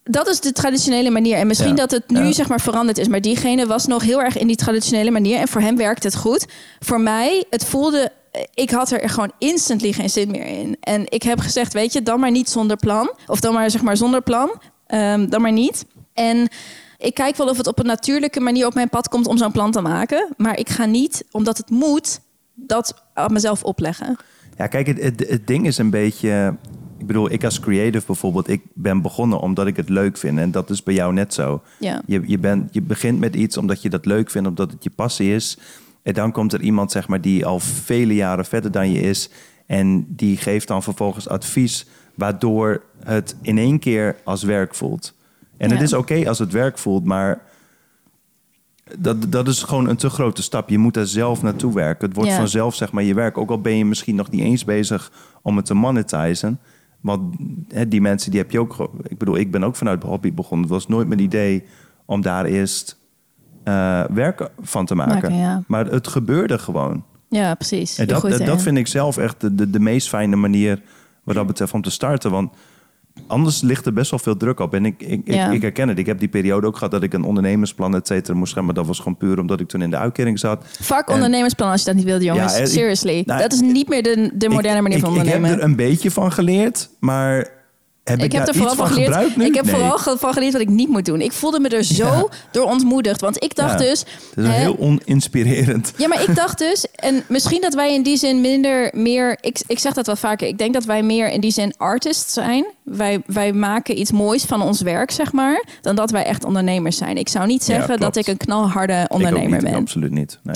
[0.03, 1.37] dat is de traditionele manier.
[1.37, 1.75] En misschien Ja.
[1.75, 2.31] dat het nu Ja.
[2.31, 3.07] zeg maar veranderd is.
[3.07, 5.37] Maar diegene was nog heel erg in die traditionele manier.
[5.39, 6.45] En voor hem werkte het goed.
[6.79, 8.11] Voor mij, het voelde...
[8.53, 10.77] Ik had er gewoon instantly geen zin meer in.
[10.79, 13.11] En ik heb gezegd, weet je, dan maar niet zonder plan.
[13.27, 14.51] Of dan maar zeg maar zonder plan.
[14.87, 15.85] Ehm, dan maar niet.
[16.13, 16.47] En
[16.97, 19.51] ik kijk wel of het op een natuurlijke manier op mijn pad komt om zo'n
[19.51, 20.33] plan te maken.
[20.37, 22.19] Maar ik ga niet, omdat het moet,
[22.53, 24.17] dat aan mezelf opleggen.
[24.57, 26.55] Ja, kijk, het, het, het ding is een beetje...
[26.99, 30.39] Ik bedoel, ik als creative bijvoorbeeld, ik ben begonnen omdat ik het leuk vind.
[30.39, 31.61] En dat is bij jou net zo.
[31.79, 32.01] Ja.
[32.05, 34.89] Je, je, bent, je begint met iets omdat je dat leuk vindt, omdat het je
[34.89, 35.57] passie is.
[36.07, 39.29] En dan komt er iemand, zeg maar, die al vele jaren verder dan je is.
[39.65, 41.85] En die geeft dan vervolgens advies,
[42.15, 45.13] waardoor het in één keer als werk voelt.
[45.57, 47.41] En het is oké als het werk voelt, maar
[48.97, 50.69] dat, dat is gewoon een te grote stap.
[50.69, 52.07] Je moet daar zelf naartoe werken.
[52.07, 52.37] Het wordt Ja.
[52.37, 53.37] vanzelf, zeg maar, je werk.
[53.37, 55.11] Ook al ben je misschien nog niet eens bezig
[55.41, 56.59] om het te monetizen.
[57.01, 57.35] Want
[57.67, 58.91] hè, die mensen, die heb je ook...
[59.07, 60.67] Ik bedoel, ik ben ook vanuit hobby begonnen.
[60.67, 61.63] Het was nooit mijn idee
[62.05, 62.97] om daar eerst
[63.67, 65.13] eh, werk van te maken.
[65.13, 65.63] Maken, ja.
[65.67, 67.03] Maar het gebeurde gewoon.
[67.29, 67.97] Ja, precies.
[67.97, 70.81] En dat, dat, vind ik zelf echt de, de, de meest fijne manier
[71.23, 72.31] wat dat betreft om te starten.
[72.31, 72.51] Want
[73.27, 74.73] anders ligt er best wel veel druk op.
[74.73, 75.47] En ik, ik, Ja.
[75.47, 75.97] ik, ik herken het.
[75.99, 78.65] Ik heb die periode ook gehad dat ik een ondernemersplan et cetera moest gaan.
[78.65, 80.65] Maar dat was gewoon puur omdat ik toen in de uitkering zat.
[80.81, 82.53] Fuck En- ondernemersplan als je dat niet wilt, jongens.
[82.57, 83.23] Ja, ik- Seriously.
[83.25, 85.49] nou, dat is niet meer de, de moderne Ik- manier ik, van Ik ondernemen.
[85.49, 87.47] heb er een beetje van geleerd, maar
[88.07, 89.37] heb ik, Ik heb daar er vooral van geleerd.
[89.39, 89.75] Ik heb Nee.
[89.75, 91.21] vooral van geleerd wat ik niet moet doen.
[91.21, 92.25] Ik voelde me er zo Ja.
[92.51, 93.21] door ontmoedigd.
[93.21, 93.85] Want ik dacht Ja.
[93.85, 93.99] dus.
[93.99, 95.93] Het is hè, heel oninspirerend.
[95.97, 99.37] Ja, maar ik dacht dus, en misschien dat wij in die zin minder meer.
[99.41, 100.47] Ik, ik zeg dat wel vaker.
[100.47, 102.65] Ik denk dat wij meer in die zin artists zijn.
[102.83, 105.63] Wij, wij maken iets moois van ons werk, zeg maar.
[105.81, 107.17] Dan dat wij echt ondernemers zijn.
[107.17, 109.73] Ik zou niet Ja, zeggen dat ik een knalharde ik ondernemer niet, ben.
[109.75, 110.39] Absoluut niet.
[110.43, 110.55] Nee.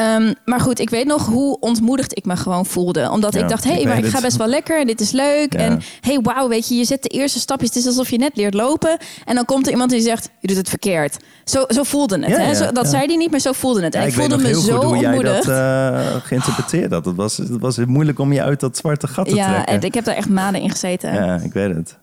[0.00, 3.10] Ehm, maar goed, ik weet nog hoe ontmoedigd ik me gewoon voelde.
[3.10, 4.22] Omdat Ja, ik dacht, hé, ik hey, maar ik ga het.
[4.22, 5.52] best wel lekker en dit is leuk.
[5.52, 5.58] Ja.
[5.58, 7.68] En hey, wauw, weet je, je zet de eerste stapjes.
[7.68, 8.96] Het is alsof je net leert lopen.
[9.24, 11.16] En dan komt er iemand die zegt, je doet het verkeerd.
[11.44, 12.28] Zo, zo voelde het.
[12.28, 12.48] Ja, hè?
[12.48, 12.90] ja, Zo, dat ja.
[12.90, 13.94] zei hij niet, maar zo voelde het.
[13.94, 15.46] En Ja, ik weet voelde me heel zo goed hoe jij ontmoedigd.
[15.46, 17.04] dat eh, geïnterpreteerd had.
[17.04, 19.74] Het was, het was moeilijk om je uit dat zwarte gat te ja, trekken.
[19.74, 21.14] en ik heb daar echt maanden in gezeten.
[21.14, 21.98] Ja, ik weet het.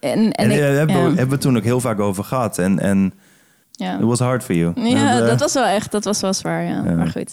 [0.00, 1.02] En, en, En, ik, daar hebben, ja.
[1.02, 2.58] we, hebben we toen ook heel vaak over gehad.
[2.58, 3.12] En, en
[3.72, 3.98] ja.
[3.98, 4.72] it was hard for you.
[4.88, 6.82] Ja, eh, dat was wel echt, dat was wel zwaar, ja.
[6.84, 6.94] Ja.
[6.94, 7.32] Maar goed.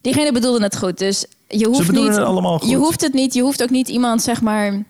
[0.00, 2.08] Diegene bedoelde het goed, dus je hoeft niet...
[2.08, 2.70] het allemaal goed.
[2.70, 4.82] Je hoeft het niet, je hoeft ook niet iemand, zeg maar...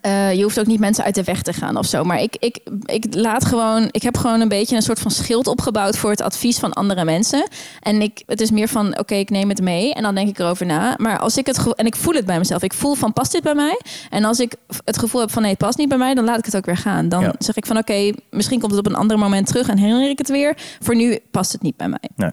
[0.00, 2.04] eh, je hoeft ook niet mensen uit de weg te gaan of zo.
[2.04, 3.88] Maar ik, ik, ik laat gewoon...
[3.90, 5.96] Ik heb gewoon een beetje een soort van schild opgebouwd...
[5.96, 7.48] voor het advies van andere mensen.
[7.80, 9.94] En ik, het is meer van, oké, ik neem het mee.
[9.94, 10.94] En dan denk ik erover na.
[10.96, 11.74] Maar als ik het...
[11.74, 12.62] En ik voel het bij mezelf.
[12.62, 13.80] Ik voel van, past dit bij mij?
[14.10, 16.14] En als ik het gevoel heb van, nee, het past niet bij mij...
[16.14, 17.08] dan laat ik het ook weer gaan.
[17.08, 17.34] Dan Ja.
[17.38, 19.68] zeg ik van, oké, misschien komt het op een ander moment terug...
[19.68, 20.56] en herinner ik het weer.
[20.80, 22.08] Voor nu past het niet bij mij.
[22.16, 22.30] Nee,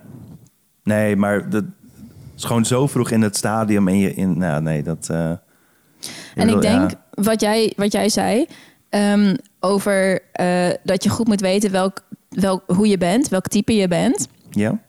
[0.84, 1.64] nee maar dat
[2.38, 3.88] is gewoon zo vroeg in het stadium.
[3.88, 5.08] En je in, nou, nee, dat.
[5.12, 5.32] eh,
[6.36, 6.98] En ik denk, ja.
[7.12, 8.46] wat, jij, wat jij zei,
[8.90, 13.76] ehm, over eh, dat je goed moet weten welk, welk, hoe je bent, welk type
[13.76, 14.80] je bent, Ja,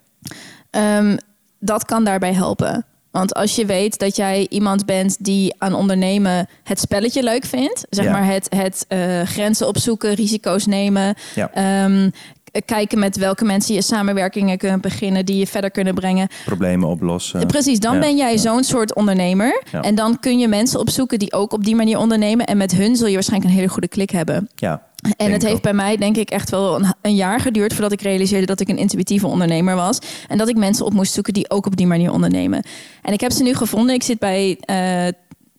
[0.70, 1.16] ehm,
[1.58, 2.84] dat kan daarbij helpen.
[3.10, 7.86] Want als je weet dat jij iemand bent die aan ondernemen het spelletje leuk vindt,
[7.90, 8.10] zeg Ja.
[8.10, 11.50] maar het, het eh, grenzen opzoeken, risico's nemen, ja.
[11.52, 12.10] ehm,
[12.64, 16.28] kijken met welke mensen je samenwerkingen kunnen beginnen die je verder kunnen brengen.
[16.44, 17.46] problemen oplossen.
[17.46, 18.38] Precies, dan Ja, ben jij ja.
[18.38, 19.62] zo'n soort ondernemer.
[19.72, 19.80] Ja.
[19.80, 22.46] En dan kun je mensen opzoeken die ook op die manier ondernemen.
[22.46, 24.48] En met hun zul je waarschijnlijk een hele goede klik hebben.
[24.54, 24.82] Ja,
[25.16, 25.62] En het heeft ook.
[25.62, 27.72] bij mij denk ik echt wel een, een jaar geduurd...
[27.72, 29.98] voordat ik realiseerde dat ik een intuïtieve ondernemer was.
[30.28, 32.62] En dat ik mensen op moest zoeken die ook op die manier ondernemen.
[33.02, 33.94] En ik heb ze nu gevonden.
[33.94, 34.58] Ik zit bij...
[34.60, 35.06] eh,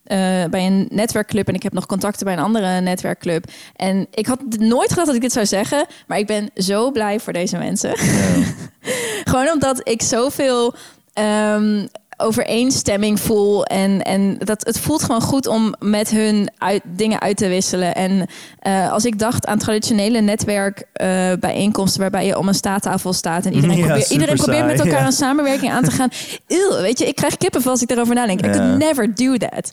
[0.04, 3.46] eh, bij een netwerkclub en ik heb nog contacten bij een andere netwerkclub.
[3.76, 7.20] En ik had nooit gedacht dat ik dit zou zeggen, maar ik ben zo blij
[7.20, 7.98] voor deze mensen.
[9.32, 10.74] Gewoon omdat ik zoveel
[11.14, 11.86] ehm,
[12.22, 13.66] overeenstemming voel.
[13.66, 17.96] En, en dat, het voelt gewoon goed om met hun uit, dingen uit te wisselen.
[17.96, 18.28] En
[18.60, 22.02] eh, als ik dacht aan traditionele netwerkbijeenkomsten...
[22.02, 23.46] waarbij je om een staattafel staat...
[23.46, 25.06] en iedereen, Ja, probeert, iedereen probeert met elkaar ja.
[25.06, 26.10] een samenwerking aan te gaan.
[26.48, 28.46] Eeuw, weet je, ik krijg kippenvel als ik erover nadenk.
[28.46, 29.72] I could never do that.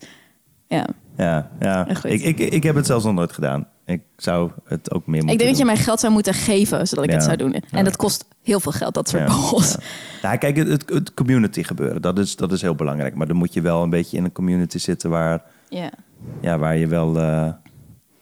[0.68, 0.87] Ja.
[1.16, 1.87] ja, ja.
[2.02, 3.66] Ik, ik, ik heb het zelfs nog nooit gedaan.
[3.88, 5.72] Ik zou het ook meer moeten Ik denk dat je doen.
[5.74, 6.87] mij geld zou moeten geven...
[6.88, 7.16] zodat ik Ja.
[7.16, 7.53] het zou doen.
[7.53, 7.83] En Ja.
[7.83, 9.72] dat kost heel veel geld, dat soort borrels.
[9.72, 10.31] ja.
[10.31, 13.14] Ja, kijk, het, het, het community gebeuren, dat is, dat is heel belangrijk.
[13.14, 15.90] Maar dan moet je wel een beetje in een community zitten waar, Ja.
[16.40, 17.48] ja, waar je wel eh,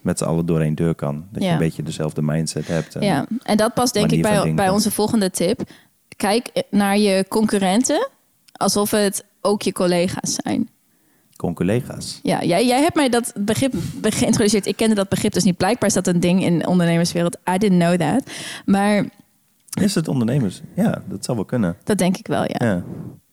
[0.00, 1.26] met z'n allen door één deur kan.
[1.30, 1.52] Dat je Ja.
[1.54, 2.94] een beetje dezelfde mindset hebt.
[2.94, 5.60] En, Ja, en dat past denk ik van bij, bij onze volgende tip.
[6.16, 8.08] Kijk naar je concurrenten
[8.52, 10.68] Alsof het ook je collega's zijn.
[11.36, 12.20] Con-collega's.
[12.22, 14.66] Ja, jij, jij hebt mij dat begrip be- geïntroduceerd.
[14.66, 15.56] Ik kende dat begrip dus niet.
[15.56, 17.36] Blijkbaar is dat een ding in de ondernemerswereld.
[17.54, 18.22] I didn't know that.
[18.64, 19.04] Maar
[19.80, 20.60] Is het ondernemers?
[20.74, 21.76] Ja, dat zou wel kunnen.
[21.84, 22.66] dat denk ik wel, ja.
[22.66, 22.82] Ja,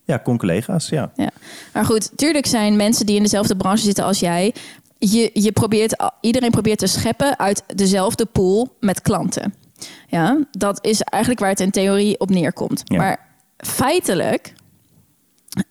[0.05, 1.11] ja con-collega's, ja.
[1.15, 1.29] Ja.
[1.73, 4.53] Maar goed, tuurlijk zijn mensen die in dezelfde branche zitten als jij.
[4.97, 9.53] Je, je probeert, iedereen probeert te scheppen uit dezelfde pool met klanten.
[10.07, 12.81] Ja, dat is eigenlijk waar het in theorie op neerkomt.
[12.85, 12.97] Ja.
[12.97, 14.53] Maar feitelijk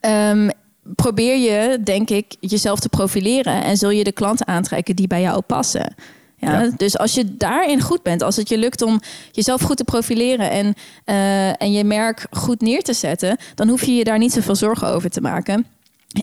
[0.01, 0.49] ehm,
[0.83, 5.21] probeer je, denk ik, jezelf te profileren en zul je de klanten aantrekken die bij
[5.21, 5.95] jou passen.
[6.37, 6.71] Ja, Ja.
[6.77, 10.51] Dus als je daarin goed bent, als het je lukt om jezelf goed te profileren
[10.51, 14.33] en, eh, en je merk goed neer te zetten, dan hoef je je daar niet
[14.33, 15.67] zoveel zorgen over te maken.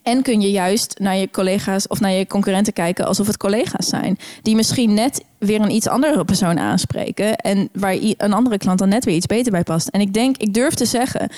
[0.03, 3.87] En kun je juist naar je collega's of naar je concurrenten kijken alsof het collega's
[3.87, 4.17] zijn.
[4.41, 7.35] Die misschien net weer een iets andere persoon aanspreken.
[7.35, 9.87] En waar een andere klant dan net weer iets beter bij past.
[9.87, 11.29] En ik denk, ik durf te zeggen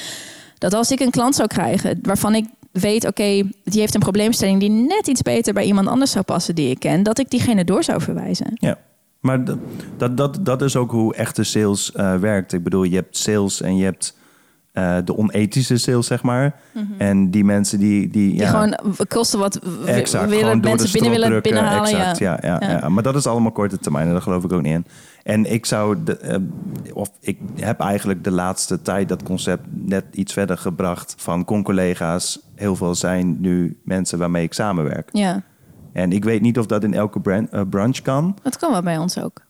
[0.57, 4.59] dat als ik een klant zou krijgen waarvan ik weet, oké, die heeft een probleemstelling
[4.59, 7.63] die net iets beter bij iemand anders zou passen die ik ken, dat ik diegene
[7.63, 8.51] door zou verwijzen.
[8.53, 8.77] Ja,
[9.19, 9.43] maar
[9.97, 12.53] dat, dat, dat, is ook hoe echte sales eh, werkt.
[12.53, 14.17] Ik bedoel, je hebt sales en je hebt
[14.71, 16.55] eh, de onethische sales, zeg maar.
[16.97, 17.89] En die mensen die...
[18.09, 18.31] Die, Mhm.
[18.31, 18.75] Die ja, gewoon
[19.07, 21.51] kosten wat exact, willen mensen binnen willen drukken.
[21.51, 21.89] binnenhalen.
[21.91, 22.37] Exact, ja.
[22.41, 22.89] Ja, ja, Ja.
[22.89, 24.85] Maar dat is allemaal korte termijn en daar geloof ik ook niet in.
[25.23, 26.37] En ik zou, de, eh,
[26.93, 32.39] of ik heb eigenlijk de laatste tijd dat concept net iets verder gebracht van con-collega's.
[32.55, 35.09] Heel veel zijn nu mensen waarmee ik samenwerk.
[35.11, 35.41] ja,
[35.93, 38.37] En ik weet niet of dat in elke brand, eh, branche kan.
[38.43, 39.41] dat kan wel bij ons ook.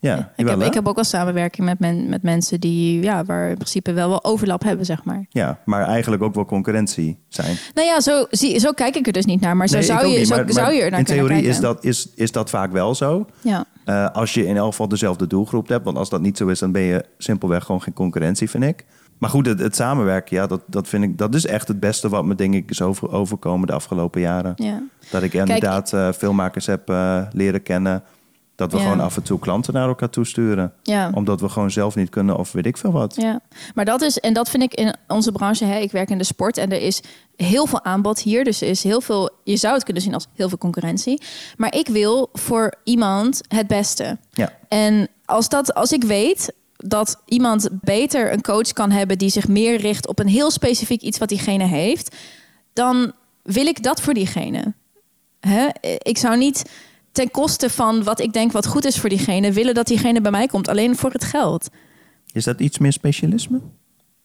[0.00, 3.48] Ja, ik, heb, ik heb ook wel samenwerking met, men, met mensen die, ja, waar
[3.48, 5.26] in principe wel wel overlap hebben, zeg maar.
[5.28, 7.56] Ja, maar eigenlijk ook wel concurrentie zijn.
[7.74, 9.56] Nou ja, zo, zie, zo kijk ik er dus niet naar.
[9.56, 11.60] Maar zo, Nee, zou, je, niet, zo maar- zou je er naar In theorie is
[11.60, 13.26] dat, is, is dat vaak wel zo.
[13.40, 15.84] Ja, Eh, als je in elk geval dezelfde doelgroep hebt.
[15.84, 18.84] Want als dat niet zo is, dan ben je simpelweg gewoon geen concurrentie, vind ik.
[19.18, 22.08] Maar goed, het, het samenwerken, ja, dat, dat vind ik, dat is echt het beste
[22.08, 24.52] wat me denk ik is over, overkomen de afgelopen jaren.
[24.56, 24.82] ja.
[25.10, 28.02] Dat ik inderdaad eh, filmmakers heb eh, leren kennen.
[28.60, 28.82] Dat we Ja.
[28.82, 30.72] gewoon af en toe klanten naar elkaar toesturen.
[30.82, 31.10] ja.
[31.14, 33.14] Omdat we gewoon zelf niet kunnen of weet ik veel wat.
[33.16, 33.40] Ja,
[33.74, 35.64] maar dat is, en dat vind ik in onze branche.
[35.64, 37.00] Hè, ik werk in de sport en er is
[37.36, 38.44] heel veel aanbod hier.
[38.44, 41.22] Dus er is heel veel, je zou het kunnen zien als heel veel concurrentie.
[41.56, 44.18] Maar ik wil voor iemand het beste.
[44.30, 44.52] Ja.
[44.68, 49.48] En als, dat, als ik weet dat iemand beter een coach kan hebben die zich
[49.48, 52.16] meer richt op een heel specifiek iets wat diegene heeft,
[52.72, 54.72] dan wil ik dat voor diegene.
[55.40, 55.66] Hè?
[55.98, 56.70] Ik zou niet
[57.12, 60.30] ten koste van wat ik denk wat goed is voor diegene willen dat diegene bij
[60.30, 61.68] mij komt, alleen voor het geld.
[62.32, 63.60] Is dat iets meer specialisme?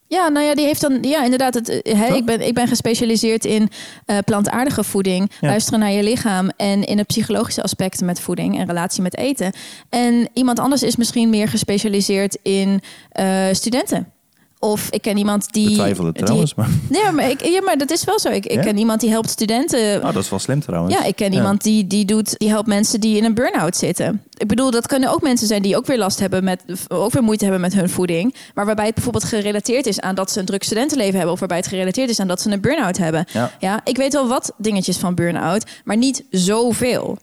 [0.08, 1.54] Ja, nou ja, die heeft dan, ja, inderdaad.
[1.54, 2.17] Het, eh, hè, Toch?
[2.17, 3.69] ik, ben, ik ben gespecialiseerd in
[4.06, 5.48] eh, plantaardige voeding, Ja.
[5.48, 9.54] luisteren naar je lichaam en in de psychologische aspecten met voeding en relatie met eten.
[9.89, 14.12] En iemand anders is misschien meer gespecialiseerd in eh, studenten.
[14.60, 15.82] Of ik ken iemand die.
[15.82, 18.30] Het die- trouwens, maar Nee, maar, ik, ja, maar dat is wel zo.
[18.30, 18.62] Ik, ik Ja?
[18.62, 19.98] ken iemand die helpt studenten.
[20.04, 20.94] oh, dat is wel slim trouwens.
[20.96, 24.24] Ja, ik ken iemand die, die, doet, die helpt mensen die in een burn-out zitten.
[24.38, 27.24] Ik bedoel, dat kunnen ook mensen zijn die ook weer last hebben met, ook weer
[27.24, 28.36] moeite hebben met hun voeding.
[28.54, 31.32] Maar waarbij het bijvoorbeeld gerelateerd is aan dat ze een druk studentenleven hebben.
[31.34, 33.26] Of waarbij het gerelateerd is aan dat ze een burn-out hebben.
[33.32, 33.52] Ja.
[33.60, 37.18] Ja, ik weet wel wat dingetjes van burn-out, maar niet zoveel.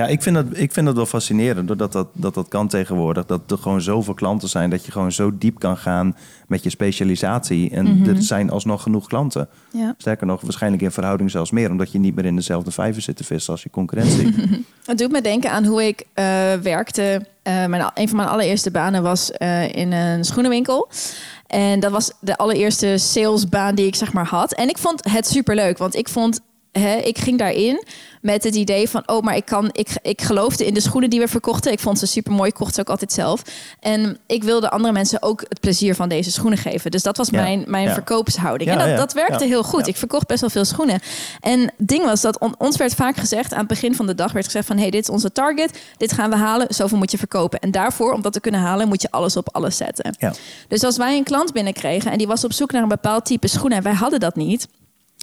[0.00, 3.26] Ja, ik vind dat, ik vind dat wel fascinerend, doordat dat, dat dat kan tegenwoordig.
[3.26, 6.70] Dat er gewoon zoveel klanten zijn, dat je gewoon zo diep kan gaan met je
[6.70, 7.70] specialisatie.
[7.70, 8.08] En Mhm.
[8.08, 9.48] er zijn alsnog genoeg klanten.
[9.72, 9.94] Ja.
[9.98, 13.16] Sterker nog, waarschijnlijk in verhouding zelfs meer, omdat je niet meer in dezelfde vijver zit
[13.16, 14.34] te vissen als je concurrentie.
[14.84, 16.24] Het doet me denken aan hoe ik eh,
[16.62, 17.26] werkte.
[17.42, 20.88] Eh, mijn, een van mijn allereerste banen was eh, in een schoenenwinkel.
[21.46, 24.54] En dat was de allereerste salesbaan die ik zeg maar had.
[24.54, 26.40] En ik vond het superleuk, want ik vond...
[26.72, 27.84] Hè, ik ging daarin
[28.20, 29.02] met het idee van...
[29.06, 31.72] oh, maar ik, kan, ik, ik geloofde in de schoenen die we verkochten.
[31.72, 33.42] Ik vond ze super mooi, ik kocht ze ook altijd zelf.
[33.80, 36.90] En ik wilde andere mensen ook het plezier van deze schoenen geven.
[36.90, 37.92] Dus dat was Ja, mijn, mijn ja.
[37.92, 38.70] verkoopshouding.
[38.70, 39.86] En dat, dat werkte heel goed.
[39.86, 41.00] Ik verkocht best wel veel schoenen.
[41.40, 43.52] En het ding was dat on- ons werd vaak gezegd...
[43.52, 44.78] aan het begin van de dag werd gezegd van...
[44.78, 47.58] hey, dit is onze target, dit gaan we halen, zoveel moet je verkopen.
[47.58, 50.16] En daarvoor, om dat te kunnen halen, moet je alles op alles zetten.
[50.68, 53.48] Dus als wij een klant binnenkregen en die was op zoek naar een bepaald type
[53.48, 53.78] schoenen...
[53.78, 54.68] en wij hadden dat niet...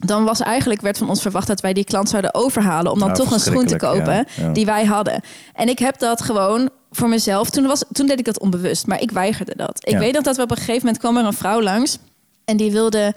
[0.05, 3.07] Dan was eigenlijk, werd van ons verwacht dat wij die klant zouden overhalen om dan
[3.07, 4.49] Nou, toch een schoen te kopen ja, ja.
[4.51, 5.21] die wij hadden.
[5.53, 7.49] En ik heb dat gewoon voor mezelf.
[7.49, 9.79] Toen, was, toen deed ik dat onbewust, maar ik weigerde dat.
[9.83, 9.99] Ik Ja.
[9.99, 11.97] weet nog dat we op een gegeven moment kwam er een vrouw langs
[12.45, 13.13] en die wilde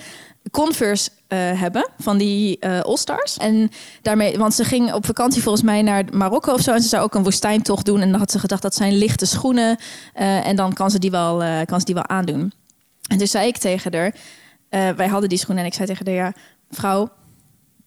[0.50, 3.36] Converse eh, hebben van die eh All-Stars.
[3.36, 3.70] En
[4.02, 6.72] daarmee, want ze ging op vakantie volgens mij naar Marokko of zo.
[6.72, 8.00] En ze zou ook een woestijntocht doen.
[8.00, 9.78] En dan had ze gedacht dat zijn lichte schoenen.
[10.14, 12.52] eh, en dan kan ze, die wel, kan ze die wel aandoen.
[13.08, 14.14] En toen zei ik tegen haar,
[14.96, 15.62] wij hadden die schoenen.
[15.64, 16.32] En ik zei tegen haar, ja,
[16.70, 17.08] vrouw,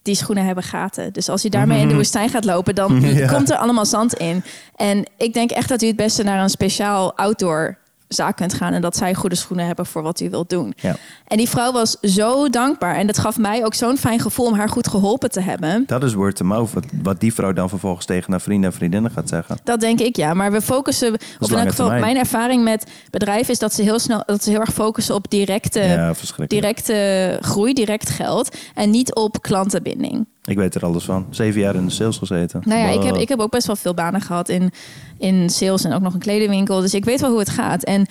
[0.01, 1.13] die schoenen hebben gaten.
[1.13, 3.27] Dus als je daarmee in de woestijn gaat lopen, dan Ja.
[3.27, 4.43] komt er allemaal zand in.
[4.75, 7.77] En ik denk echt dat u het beste naar een speciaal outdoor
[8.13, 10.73] zaak kunt gaan en dat zij goede schoenen hebben voor wat u wilt doen.
[10.75, 10.95] Ja.
[11.27, 14.53] En die vrouw was zo dankbaar en dat gaf mij ook zo'n fijn gevoel om
[14.53, 15.83] haar goed geholpen te hebben.
[15.87, 16.69] Dat is word of mouth.
[17.03, 19.57] Wat, die vrouw dan vervolgens tegen haar vrienden en vriendinnen gaat zeggen.
[19.63, 21.07] Dat denk ik ja, maar we focussen.
[21.39, 24.59] In elk geval, mijn ervaring met bedrijven is dat ze heel snel, dat ze heel
[24.59, 26.13] erg focussen op directe, ja,
[26.47, 30.25] directe groei, direct geld en niet op klantenbinding.
[30.43, 31.25] Ik weet er alles van.
[31.29, 32.61] Zeven jaar in de sales gezeten.
[32.65, 34.71] Nou ja, ik heb, ik heb ook best wel veel banen gehad in,
[35.17, 36.81] in sales en ook nog een kledingwinkel.
[36.81, 37.83] Dus ik weet wel hoe het gaat.
[37.83, 38.05] En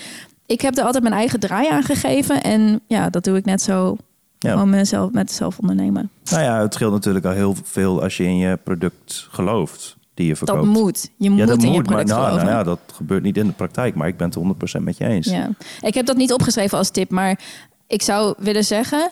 [0.47, 2.43] ik heb er altijd mijn eigen draai aan gegeven.
[2.43, 3.97] En ja, dat doe ik net zo
[4.39, 4.53] Ja.
[4.53, 6.11] gewoon mezelf, met zelf ondernemen.
[6.31, 10.27] Nou ja, het scheelt natuurlijk al heel veel als je in je product gelooft die
[10.27, 10.65] je verkoopt.
[10.65, 11.11] Dat moet.
[11.17, 12.47] Je moet ja, dat in je moet, maar product nou, geloven.
[12.47, 15.05] nou ja, dat gebeurt niet in de praktijk, maar ik ben het 100% met je
[15.07, 15.27] eens.
[15.27, 15.51] Ja.
[15.81, 17.39] Ik heb dat niet opgeschreven als tip, maar
[17.87, 19.11] ik zou willen zeggen...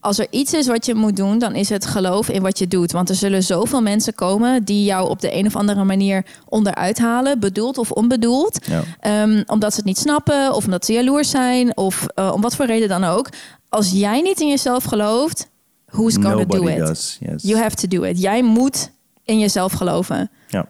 [0.00, 2.68] Als er iets is wat je moet doen, dan is het geloof in wat je
[2.68, 2.92] doet.
[2.92, 6.98] Want er zullen zoveel mensen komen die jou op de een of andere manier onderuit
[6.98, 8.58] halen, bedoeld of onbedoeld.
[8.66, 8.82] Ja.
[9.00, 12.56] Ehm, omdat ze het niet snappen, of omdat ze jaloers zijn, of eh, om wat
[12.56, 13.28] voor reden dan ook.
[13.68, 15.48] Als jij niet in jezelf gelooft,
[15.86, 16.78] who's gonna do Nobody it?
[16.86, 17.42] does, yes.
[17.42, 18.20] You have to do it.
[18.20, 18.90] Jij moet
[19.24, 20.30] in jezelf geloven.
[20.48, 20.66] Ja.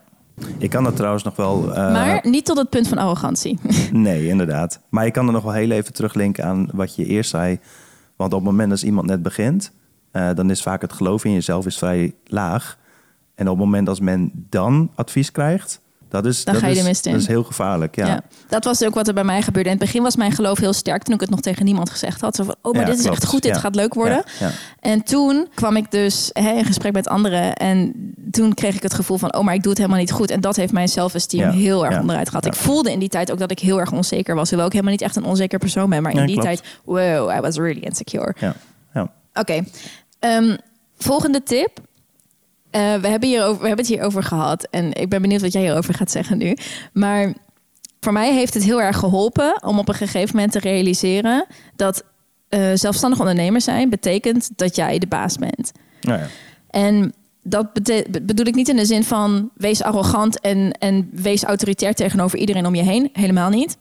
[0.59, 1.75] Ik kan dat trouwens nog wel...
[1.75, 3.59] eh, maar niet tot het punt van arrogantie.
[3.93, 4.81] Nee, inderdaad.
[4.89, 7.59] Maar je kan er nog wel heel even teruglinken aan wat je eerst zei.
[8.19, 9.73] Want op het moment dat iemand net begint...
[10.11, 12.79] eh, dan is vaak het geloof in jezelf is vrij laag.
[13.35, 15.81] En op het moment als men dan advies krijgt...
[16.09, 17.13] Dat is, Dan dat ga je de is, mist in.
[17.13, 18.07] Dat is heel gevaarlijk, ja.
[18.07, 18.21] Ja.
[18.49, 19.69] dat was ook wat er bij mij gebeurde.
[19.71, 22.21] In het begin was mijn geloof heel sterk toen ik het nog tegen niemand gezegd
[22.21, 22.37] had.
[22.37, 23.61] Zo van, oh, maar Ja, dit is echt goed, dit Ja.
[23.61, 24.25] gaat leuk worden.
[24.81, 27.55] En toen kwam ik dus hè, in gesprek met anderen.
[27.55, 27.93] En
[28.31, 30.31] toen kreeg ik het gevoel van, oh, maar ik doe het helemaal niet goed.
[30.31, 32.47] En dat heeft mijn zelfesteem heel erg onderuit gehad.
[32.47, 34.49] Ik voelde in die tijd ook dat ik heel erg onzeker was.
[34.49, 36.03] Hoewel ik helemaal niet echt een onzeker persoon ben.
[36.03, 36.43] Maar in die klopt.
[36.43, 38.35] tijd, wow, I was really insecure.
[38.39, 38.55] ja,
[38.95, 39.11] ja.
[39.35, 39.65] Oké,
[40.19, 40.57] Ehm,
[40.99, 41.81] volgende tip.
[42.79, 44.69] Eh, we, hebben hier over, we hebben het hier over gehad.
[44.71, 46.57] En ik ben benieuwd wat jij hierover gaat zeggen nu.
[46.93, 47.35] Maar
[48.01, 52.05] voor mij heeft het heel erg geholpen om op een gegeven moment te realiseren dat
[52.49, 55.73] eh, zelfstandig ondernemer zijn betekent dat jij de baas bent.
[56.01, 56.27] Nou ja.
[56.71, 57.13] En
[57.43, 57.73] dat
[58.23, 62.67] bedoel ik niet in de zin van wees arrogant en, en wees autoritair tegenover iedereen
[62.67, 63.11] om je heen.
[63.13, 63.77] Helemaal niet.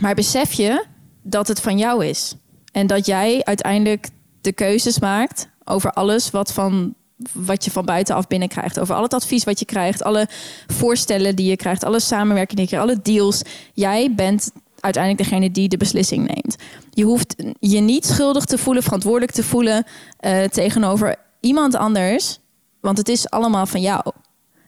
[0.00, 0.84] Maar besef je
[1.22, 2.34] dat het van jou is.
[2.72, 4.08] En dat jij uiteindelijk
[4.40, 6.94] de keuzes maakt over alles wat, van,
[7.32, 8.80] wat je van buitenaf binnenkrijgt.
[8.80, 10.28] Over al het advies wat je krijgt, alle
[10.66, 13.42] voorstellen die je krijgt, alle samenwerking die je krijgt, alle deals.
[13.74, 14.50] Jij bent
[14.80, 16.56] uiteindelijk degene die de beslissing neemt.
[16.90, 19.84] Je hoeft je niet schuldig te voelen, verantwoordelijk te voelen
[20.18, 22.38] eh, tegenover iemand anders.
[22.80, 24.00] Want het is allemaal van jou.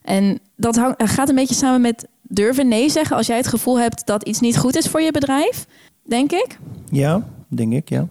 [0.02, 3.78] En dat hang- gaat een beetje samen met durven nee zeggen als jij het gevoel
[3.78, 5.66] hebt dat iets niet goed is voor je bedrijf,
[6.02, 6.58] denk ik.
[6.90, 8.08] ja, denk ik, ja.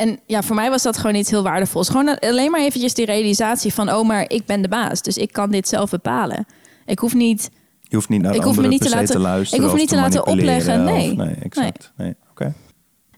[0.00, 1.88] En ja, voor mij was dat gewoon iets heel waardevols.
[1.88, 5.32] Gewoon alleen maar eventjes die realisatie van, oh, maar ik ben de baas, dus ik
[5.32, 6.46] kan dit zelf bepalen.
[6.86, 7.50] Ik hoef niet.
[7.80, 9.88] Je hoeft niet naar Ik hoef me niet te laten- luisteren ik hoef me niet
[9.88, 11.16] te laten opleggen, of- nee.
[11.16, 11.92] nee, exact.
[11.96, 12.14] Nee.
[12.30, 12.54] Oké.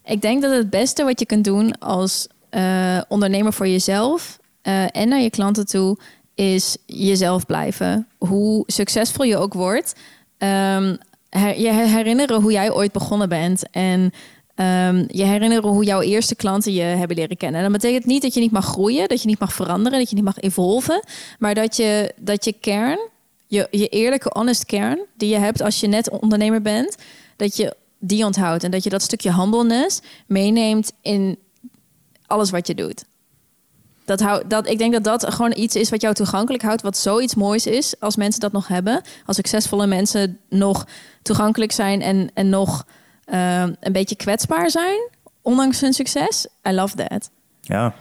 [0.05, 4.95] Ik denk dat het beste wat je kunt doen als eh, ondernemer voor jezelf eh,
[4.95, 5.97] en naar je klanten toe,
[6.35, 8.07] is jezelf blijven.
[8.17, 9.93] Hoe succesvol je ook wordt,
[10.37, 10.95] ehm,
[11.29, 14.11] her- je herinneren hoe jij ooit begonnen bent en
[14.55, 17.61] ehm, je herinneren hoe jouw eerste klanten je hebben leren kennen.
[17.63, 20.09] En dat betekent niet dat je niet mag groeien, dat je niet mag veranderen, dat
[20.09, 21.03] je niet mag evolven,
[21.39, 22.99] maar dat je, dat je kern,
[23.47, 26.95] je, je eerlijke, honest kern die je hebt als je net ondernemer bent,
[27.35, 31.37] dat je die onthoudt en dat je dat stukje humbleness meeneemt in
[32.27, 33.03] alles wat je doet.
[34.05, 36.97] Dat hou, dat, ik denk dat dat gewoon iets is wat jou toegankelijk houdt, wat
[36.97, 39.01] zoiets moois is als mensen dat nog hebben.
[39.25, 40.87] Als succesvolle mensen nog
[41.21, 42.85] toegankelijk zijn en, en nog
[43.25, 45.09] eh, een beetje kwetsbaar zijn,
[45.41, 46.47] ondanks hun succes.
[46.69, 47.31] I love that.
[47.61, 47.93] Ja.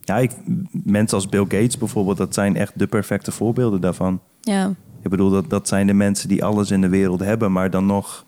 [0.00, 0.32] Ja, ik,
[0.70, 4.20] mensen als Bill Gates bijvoorbeeld, dat zijn echt de perfecte voorbeelden daarvan.
[4.40, 7.70] Ja, Ik bedoel, dat, dat zijn de mensen die alles in de wereld hebben, maar
[7.70, 8.24] dan nog...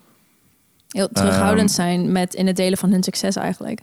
[0.89, 1.77] heel terughoudend Ehm.
[1.81, 3.81] zijn met in het delen van hun succes eigenlijk.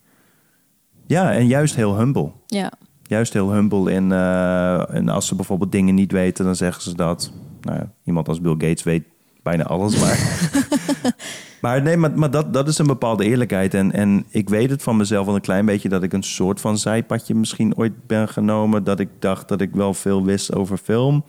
[1.08, 2.32] Ja, en juist heel humble.
[2.48, 2.72] Ja,
[3.04, 4.12] Juist heel humble in...
[4.12, 7.32] eh, en als ze bijvoorbeeld dingen niet weten, dan zeggen ze dat.
[7.62, 9.04] Nou ja, iemand als Bill Gates weet
[9.44, 10.18] bijna alles, maar...
[11.62, 13.74] maar nee, maar, maar dat, dat is een bepaalde eerlijkheid.
[13.74, 15.90] En, en ik weet het van mezelf wel een klein beetje...
[15.90, 18.84] dat ik een soort van zijpadje misschien ooit ben genomen...
[18.84, 21.24] dat ik dacht dat ik wel veel wist over film...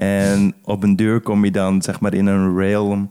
[0.00, 3.10] En op een deur kom je dan zeg maar in een realm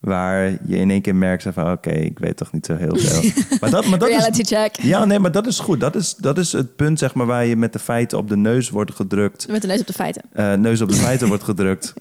[0.00, 3.30] waar je in één keer merkt van oké, ik weet toch niet zo heel veel.
[3.60, 4.76] maar dat, maar dat is, reality check.
[4.76, 5.80] ja, nee, maar dat is goed.
[5.80, 8.36] Dat is, dat is het punt zeg maar waar je met de feiten op de
[8.36, 9.48] neus wordt gedrukt.
[9.48, 10.22] Met de neus op de feiten.
[10.32, 11.94] eh, neus op de feiten wordt gedrukt.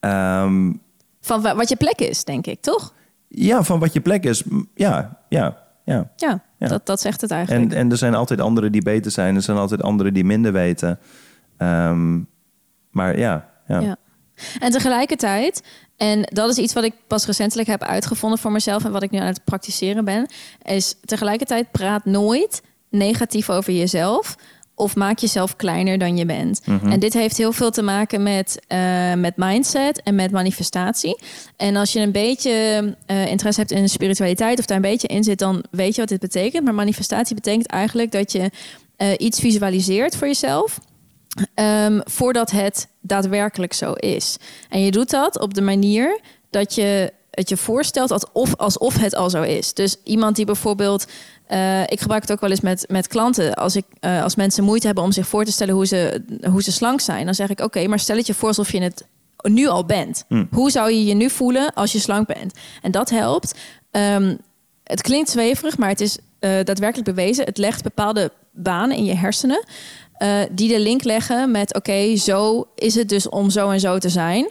[0.00, 0.72] Ehm,
[1.24, 2.94] Van wa- wat je plek is, denk ik, toch?
[3.28, 4.42] ja, van wat je plek is.
[4.74, 5.60] Ja, ja.
[5.84, 6.42] Ja, Ja.
[6.58, 7.72] Dat, dat zegt het eigenlijk.
[7.72, 9.34] En, en er zijn altijd anderen die beter zijn.
[9.36, 10.98] Er zijn altijd anderen die minder weten.
[11.56, 12.18] Ehm,
[12.90, 13.80] maar ja, ja.
[13.80, 13.96] Ja.
[14.60, 15.62] En tegelijkertijd,
[15.96, 19.10] en dat is iets wat ik pas recentelijk heb uitgevonden voor mezelf en wat ik
[19.10, 20.26] nu aan het praktiseren ben,
[20.62, 24.36] is tegelijkertijd praat nooit negatief over jezelf
[24.74, 26.60] of maak jezelf kleiner dan je bent.
[26.90, 31.18] En dit heeft heel veel te maken met, eh, met mindset en met manifestatie.
[31.56, 32.50] En als je een beetje
[33.06, 36.08] eh, interesse hebt in spiritualiteit of daar een beetje in zit, dan weet je wat
[36.10, 36.64] dit betekent.
[36.64, 38.50] Maar manifestatie betekent eigenlijk dat je
[38.96, 40.78] eh, iets visualiseert voor jezelf.
[41.54, 44.36] ehm, voordat het daadwerkelijk zo is.
[44.68, 49.14] En je doet dat op de manier dat je het je voorstelt alsof, alsof het
[49.14, 49.74] al zo is.
[49.74, 51.06] Dus iemand die bijvoorbeeld
[51.52, 53.54] eh, ik gebruik het ook wel eens met, met klanten.
[53.54, 56.62] Als, ik, eh, als mensen moeite hebben om zich voor te stellen hoe ze, hoe
[56.62, 59.06] ze slank zijn, dan zeg ik: Oké, maar stel het je voor alsof je het
[59.42, 60.24] nu al bent.
[60.50, 62.58] Hoe zou je je nu voelen als je slank bent?
[62.82, 63.54] En dat helpt.
[63.90, 64.36] Ehm,
[64.84, 67.44] het klinkt zweverig, maar het is eh, daadwerkelijk bewezen.
[67.44, 69.64] Het legt bepaalde banen in je hersenen.
[70.50, 74.08] die de link leggen met: Oké, zo is het dus om zo en zo te
[74.08, 74.50] zijn.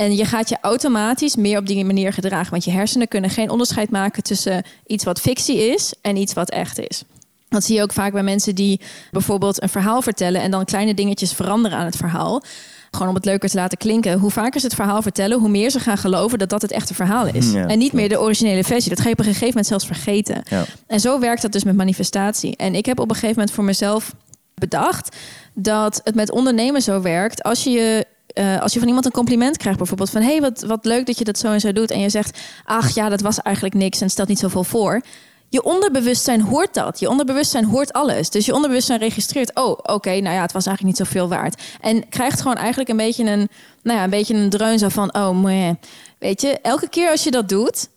[0.00, 2.50] En je gaat je automatisch meer op die manier gedragen.
[2.50, 6.50] Want je hersenen kunnen geen onderscheid maken tussen iets wat fictie is en iets wat
[6.50, 7.02] echt is.
[7.48, 10.94] Dat zie je ook vaak bij mensen die bijvoorbeeld een verhaal vertellen en dan kleine
[10.94, 12.42] dingetjes veranderen aan het verhaal.
[12.90, 14.18] Gewoon om het leuker te laten klinken.
[14.18, 16.94] Hoe vaker ze het verhaal vertellen, hoe meer ze gaan geloven dat dat het echte
[16.94, 17.52] verhaal is.
[17.52, 18.90] Ja, en niet meer de originele versie.
[18.90, 20.42] Dat ga je op een gegeven moment zelfs vergeten.
[20.48, 20.64] Ja.
[20.86, 22.56] En zo werkt dat dus met manifestatie.
[22.56, 24.14] En ik heb op een gegeven moment voor mezelf
[24.54, 25.16] bedacht
[25.54, 27.42] dat het met ondernemen zo werkt.
[27.42, 30.62] Als je je eh, als je van iemand een compliment krijgt, bijvoorbeeld van hey, wat,
[30.62, 31.90] wat leuk dat je dat zo en zo doet.
[31.90, 35.00] En je zegt, ach ja, dat was eigenlijk niks en stelt niet zoveel voor.
[35.48, 37.00] Je onderbewustzijn hoort dat.
[37.00, 38.30] Je onderbewustzijn hoort alles.
[38.30, 41.62] Dus je onderbewustzijn registreert, oh, oké, nou ja, het was eigenlijk niet zoveel waard.
[41.80, 43.48] En krijgt gewoon eigenlijk een beetje een,
[43.82, 45.74] nou ja, een beetje een dreun zo van, oh, meh.
[46.18, 47.88] weet je, elke keer als je dat doet,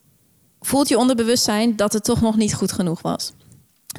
[0.61, 3.31] voelt je onderbewustzijn dat het toch nog niet goed genoeg was.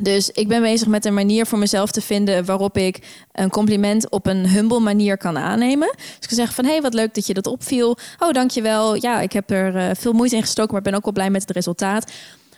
[0.01, 4.11] Dus ik ben bezig met een manier voor mezelf te vinden waarop ik een compliment
[4.11, 5.93] op een humble manier kan aannemen.
[5.97, 7.97] Dus ik kan zeggen van, hé, hey, wat leuk dat je dat opviel.
[8.19, 8.95] Oh, dankjewel.
[8.95, 11.43] Ja, ik heb er eh, veel moeite in gestoken, maar ben ook wel blij met
[11.43, 12.13] het resultaat.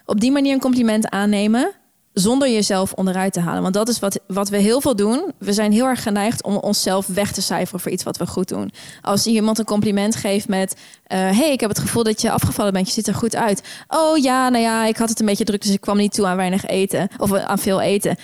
[0.04, 1.72] Op die manier een compliment aannemen
[2.18, 3.62] zonder jezelf onderuit te halen.
[3.62, 5.32] Want dat is wat, wat we heel veel doen.
[5.38, 8.48] We zijn heel erg geneigd om onszelf weg te cijferen voor iets wat we goed
[8.48, 8.72] doen.
[9.02, 10.76] Als iemand een compliment geeft met...
[11.06, 12.86] eh, hey, ik heb het gevoel dat je afgevallen bent.
[12.86, 13.62] Je ziet er goed uit.
[13.88, 15.62] Oh ja, nou ja, ik had het een beetje druk...
[15.62, 17.08] dus ik kwam niet toe aan weinig eten.
[17.18, 18.16] Of aan veel eten.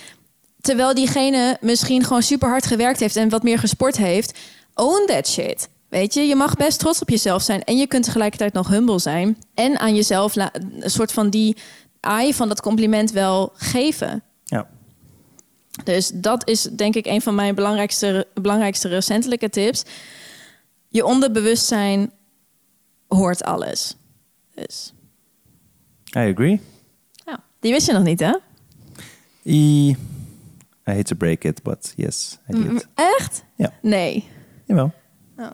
[0.60, 3.16] Terwijl diegene misschien gewoon super hard gewerkt heeft...
[3.16, 4.38] en wat meer gesport heeft.
[4.74, 5.68] Own that shit.
[5.88, 7.64] Weet je, je mag best trots op jezelf zijn.
[7.64, 9.36] En je kunt tegelijkertijd nog humble zijn.
[9.54, 11.56] En aan jezelf een soort van die
[12.02, 14.22] aai van dat compliment wel geven.
[14.44, 14.68] Ja.
[15.84, 19.84] Dus dat is denk ik een van mijn belangrijkste, belangrijkste recentelijke tips.
[20.88, 22.10] Je onderbewustzijn
[23.08, 23.96] hoort alles.
[24.54, 24.92] Dus
[26.16, 26.60] I agree.
[27.24, 28.36] ja, die wist je nog niet, hè?
[29.44, 29.96] I, I
[30.84, 32.86] hate to break it, but yes, I did.
[32.94, 33.44] Echt?
[33.56, 33.72] Ja.
[33.82, 34.28] Nee.
[34.64, 34.92] Jawel.
[35.36, 35.52] Oh.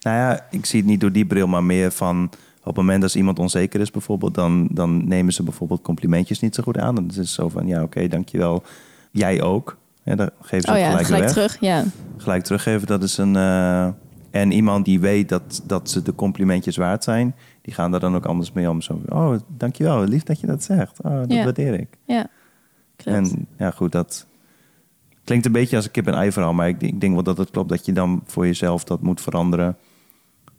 [0.00, 2.30] Nou ja, ik zie het niet door die bril, maar meer van...
[2.64, 4.34] op het moment dat iemand onzeker is bijvoorbeeld...
[4.34, 6.94] dan, dan nemen ze bijvoorbeeld complimentjes niet zo goed aan.
[6.94, 8.62] Dan is het zo van, ja, oké, dankjewel.
[9.10, 9.76] Jij ook.
[10.02, 11.60] Ja, dan geven ze Oh ja, gelijk, terug.
[11.60, 11.84] Ja.
[12.16, 13.36] Gelijk teruggeven, dat is een...
[13.36, 13.88] eh,
[14.30, 17.34] en iemand die weet dat, dat ze de complimentjes waard zijn...
[17.62, 18.80] die gaan daar dan ook anders mee om.
[18.82, 21.02] Zo, oh, dankjewel, lief dat je dat zegt.
[21.02, 21.44] Oh, dat Ja.
[21.44, 21.88] waardeer ik.
[22.06, 22.26] ja.
[22.96, 23.18] Klopt.
[23.18, 24.26] En ja, goed, dat
[25.24, 27.38] klinkt een beetje als een kip en ei verhaal, maar ik, ik denk wel dat
[27.38, 29.76] het klopt dat je dan voor jezelf dat moet veranderen.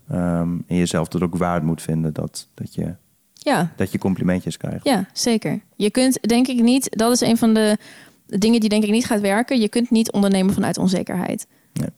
[0.09, 2.95] Ehm, en jezelf dat ook waard moet vinden dat, dat, je,
[3.33, 3.71] ja.
[3.75, 4.85] dat je complimentjes krijgt.
[4.85, 5.61] Ja, zeker.
[5.75, 7.77] Je kunt denk ik niet, dat is een van de
[8.25, 9.59] dingen die denk ik niet gaat werken.
[9.59, 11.47] Je kunt niet ondernemen vanuit onzekerheid.
[11.73, 11.89] Nee.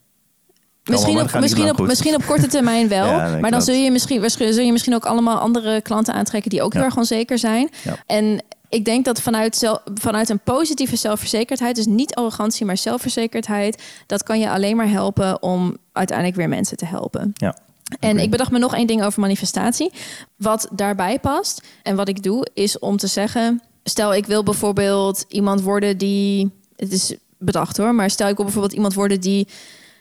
[0.83, 3.05] Misschien, op, misschien, op, misschien op korte termijn wel.
[3.05, 6.49] Ja, nee, maar dan zul je, misschien, zul je misschien ook allemaal andere klanten aantrekken
[6.49, 7.69] die ook heel erg onzeker zijn.
[7.83, 7.97] Ja.
[8.05, 14.23] En ik denk dat vanuit, vanuit een positieve zelfverzekerdheid, dus niet arrogantie, maar zelfverzekerdheid, dat
[14.23, 17.31] kan je alleen maar helpen om uiteindelijk weer mensen te helpen.
[17.33, 17.55] Ja.
[17.99, 19.91] En ik bedacht me nog één ding over manifestatie.
[20.35, 25.25] Wat daarbij past en wat ik doe, is om te zeggen: stel ik wil bijvoorbeeld
[25.27, 26.51] iemand worden die.
[26.75, 29.47] Het is bedacht hoor, maar stel ik wil bijvoorbeeld iemand worden die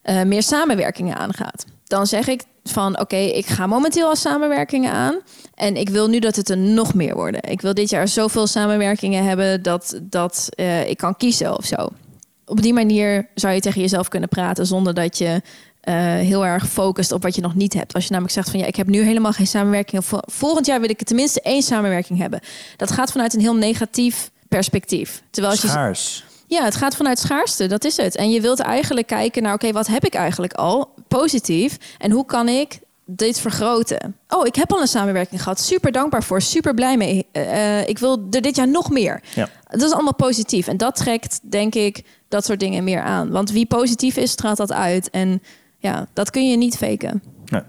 [0.02, 1.64] eh, meer samenwerkingen aangaat.
[1.84, 5.20] Dan zeg ik van oké, ik ga momenteel al samenwerkingen aan.
[5.54, 7.42] En ik wil nu dat het er nog meer worden.
[7.42, 11.88] Ik wil dit jaar zoveel samenwerkingen hebben dat, dat eh, ik kan kiezen of zo.
[12.44, 15.42] Op die manier zou je tegen jezelf kunnen praten zonder dat je
[15.92, 17.94] heel erg focust op wat je nog niet hebt.
[17.94, 20.04] Als je namelijk zegt van ja, ik heb nu helemaal geen samenwerking.
[20.04, 22.40] Vol- Volgend jaar wil ik tenminste één samenwerking hebben.
[22.76, 25.22] Dat gaat vanuit een heel negatief perspectief.
[25.30, 26.24] Terwijl als je Schaars.
[26.46, 28.16] ja, het gaat vanuit schaarste, dat is het.
[28.16, 32.24] En je wilt eigenlijk kijken naar, oké, wat heb ik eigenlijk al positief en hoe
[32.26, 32.78] kan ik
[33.08, 34.16] dit vergroten?
[34.28, 37.26] Oh, ik heb al een samenwerking gehad, super dankbaar voor, super blij mee.
[37.32, 39.22] Eh, eh, ik wil er dit jaar nog meer.
[39.34, 39.48] Ja.
[39.70, 43.30] Dat is allemaal positief en dat trekt, denk ik, dat soort dingen meer aan.
[43.30, 45.42] Want wie positief is, straalt dat uit en
[45.78, 47.22] ja, dat kun je niet faken.
[47.44, 47.62] Nee.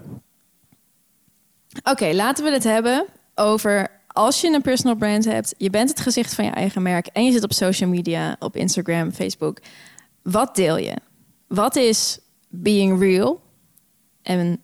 [1.82, 6.00] Oké, laten we het hebben over als je een personal brand hebt, je bent het
[6.00, 9.58] gezicht van je eigen merk en je zit op social media, op Instagram, Facebook.
[10.22, 10.96] Wat deel je?
[11.46, 13.40] Wat is being real?
[14.22, 14.62] En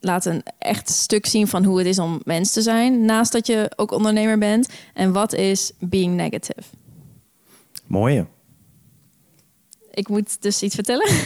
[0.00, 3.46] laat een echt stuk zien van hoe het is om mens te zijn, naast dat
[3.46, 4.68] je ook ondernemer bent.
[4.94, 6.68] En wat is being negative?
[7.86, 8.26] Mooie.
[9.90, 11.08] Ik moet dus iets vertellen.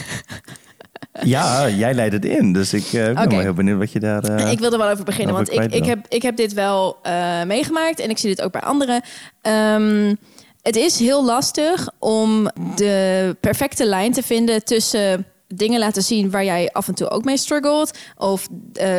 [1.23, 2.53] Ja, jij leidt het in.
[2.53, 4.23] Dus ik eh, ben wel heel benieuwd wat je daar...
[4.23, 6.97] eh, ik wil er wel over beginnen, want ik, ik, heb, ik heb dit wel
[7.03, 9.01] eh, meegemaakt en ik zie dit ook bij anderen.
[9.41, 10.15] Ehm,
[10.61, 16.43] het is heel lastig om de perfecte lijn te vinden tussen dingen laten zien waar
[16.45, 18.47] jij af en toe ook mee struggelt, of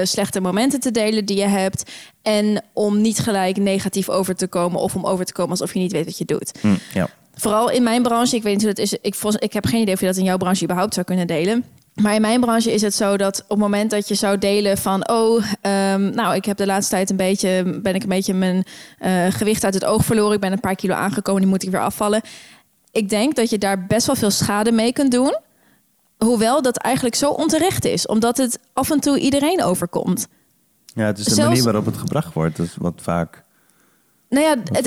[0.03, 1.91] slechte momenten te delen die je hebt,
[2.23, 5.79] en om niet gelijk negatief over te komen of om over te komen alsof je
[5.79, 6.53] niet weet wat je doet.
[6.61, 7.09] hm, ja.
[7.39, 8.93] Vooral in mijn branche, ik weet niet hoe dat is.
[9.01, 11.27] Ik, volgens- ik heb geen idee of je dat in jouw branche überhaupt zou kunnen
[11.27, 11.65] delen.
[12.03, 14.79] Maar in mijn branche is het zo dat op het moment dat je zou delen
[14.79, 15.09] van...
[15.09, 17.81] oh, ehm, nou, ik heb de laatste tijd een beetje...
[17.83, 18.65] ben ik een beetje mijn
[18.99, 20.35] eh, gewicht uit het oog verloren.
[20.35, 22.21] Ik ben een paar kilo aangekomen, die moet ik weer afvallen.
[22.93, 25.37] Ik denk dat je daar best wel veel schade mee kunt doen.
[26.19, 28.07] Hoewel dat eigenlijk zo onterecht is.
[28.07, 30.27] Omdat het af en toe iedereen overkomt.
[30.95, 32.57] ja, het is de Zelfs- manier waarop het gebracht wordt.
[32.57, 33.45] Dat is wat vaak...
[34.29, 34.87] Nou ja, het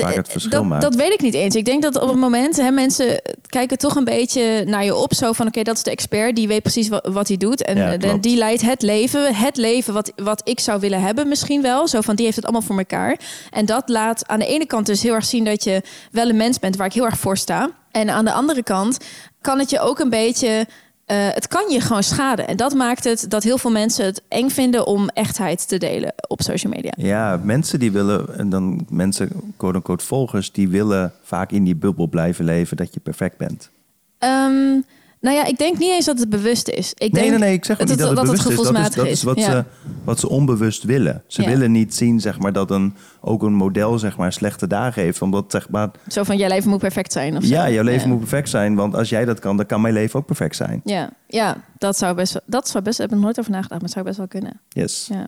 [0.50, 1.54] dat, dat weet ik niet eens.
[1.54, 5.14] Ik denk dat op het moment, hè, mensen kijken toch een beetje naar je op.
[5.14, 7.62] Zo van, oké, dat is de expert, die weet precies wat, wat hij doet.
[7.62, 11.28] En Ja, eh, die leidt het leven, het leven wat, wat ik zou willen hebben
[11.28, 11.88] misschien wel.
[11.88, 13.18] Zo van, die heeft het allemaal voor elkaar.
[13.50, 16.36] En dat laat aan de ene kant dus heel erg zien dat je wel een
[16.36, 17.70] mens bent waar ik heel erg voor sta.
[17.90, 18.98] En aan de andere kant
[19.40, 20.66] kan het je ook een beetje...
[21.10, 22.48] eh, het kan je gewoon schaden.
[22.48, 26.14] En dat maakt het dat heel veel mensen het eng vinden om echtheid te delen
[26.28, 26.92] op social media.
[26.96, 28.38] Ja, mensen die willen...
[28.38, 30.52] En dan mensen, quote-unquote volgers...
[30.52, 32.76] die willen vaak in die bubbel blijven leven...
[32.76, 33.70] dat je perfect bent.
[34.18, 34.80] Ehm,
[35.20, 36.92] nou ja, ik denk niet eens dat het bewust is.
[36.94, 38.56] Ik Nee, denk nee, nee, ik zeg dat niet dat het het- bewust is.
[38.56, 39.50] Dat is, dat is wat, Ja.
[39.50, 39.64] ze,
[40.04, 41.22] wat ze onbewust willen.
[41.26, 41.48] Ze Ja.
[41.48, 45.22] willen niet zien zeg maar, dat een, ook een model zeg maar, slechte dagen heeft.
[45.22, 47.54] Omdat zeg maar, Zo van, je leven moet perfect zijn of zo.
[47.54, 48.08] ja, jouw leven ja.
[48.08, 48.74] moet perfect zijn.
[48.74, 50.80] Want als jij dat kan, dan kan mijn leven ook perfect zijn.
[50.84, 52.42] Ja, ja dat zou best wel...
[52.46, 52.98] Dat zou best...
[52.98, 54.60] Daar heb ik nooit over nagedacht, maar het zou best wel kunnen.
[54.68, 55.08] Yes.
[55.12, 55.26] Ja.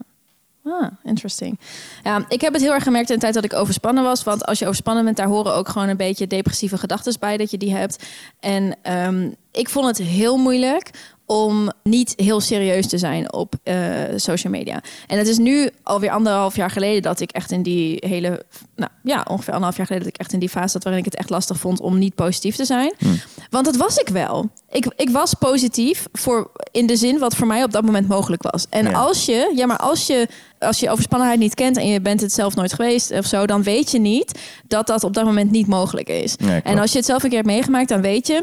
[0.64, 1.60] Ah, interesting.
[2.02, 4.24] Ja, ik heb het heel erg gemerkt in de tijd dat ik overspannen was.
[4.24, 7.50] Want als je overspannen bent, daar horen ook gewoon een beetje depressieve gedachten bij dat
[7.50, 8.06] je die hebt.
[8.40, 10.90] En ehm, ik vond het heel moeilijk
[11.32, 13.76] om niet heel serieus te zijn op eh,
[14.16, 14.82] social media.
[15.06, 18.44] En het is nu alweer anderhalf jaar geleden dat ik echt in die hele,
[18.76, 21.10] nou ja, ongeveer anderhalf jaar geleden dat ik echt in die fase zat waarin ik
[21.10, 22.94] het echt lastig vond om niet positief te zijn.
[23.50, 24.50] Want dat was ik wel.
[24.70, 28.42] Ik, ik was positief voor in de zin wat voor mij op dat moment mogelijk
[28.42, 28.66] was.
[28.70, 28.92] En Ja.
[28.92, 30.28] als je, ja, maar als je,
[30.58, 33.62] als je overspannenheid niet kent en je bent het zelf nooit geweest of zo, dan
[33.62, 36.36] weet je niet dat dat op dat moment niet mogelijk is.
[36.36, 38.42] Nee, en als je het zelf een keer hebt meegemaakt, dan weet je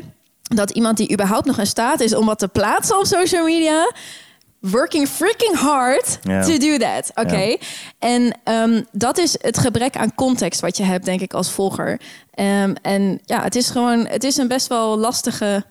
[0.55, 3.91] dat iemand die überhaupt nog in staat is om wat te plaatsen op social media.
[4.59, 7.11] Working freaking hard to do that.
[7.13, 7.37] Oké.
[7.37, 7.57] Ja.
[7.99, 11.99] En ehm, dat is het gebrek aan context wat je hebt, denk ik, als volger.
[12.33, 15.63] Ehm, en ja, het is gewoon, het is een best wel lastige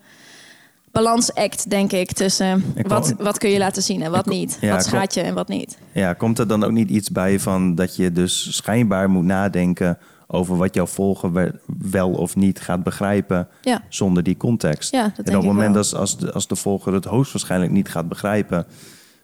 [0.91, 4.57] balansact, denk ik, tussen Ik wat, wat kun je laten zien en wat Ik- niet.
[4.61, 5.77] ja, wat schaadt je en wat niet.
[5.91, 9.97] Ja, komt er dan ook niet iets bij van dat je dus schijnbaar moet nadenken
[10.31, 13.81] over wat jouw volger we- wel of niet gaat begrijpen Ja.
[13.89, 14.91] zonder die context?
[14.91, 17.89] Ja, dat en op het moment als, als, de, als de volger het hoogstwaarschijnlijk niet
[17.89, 18.65] gaat begrijpen,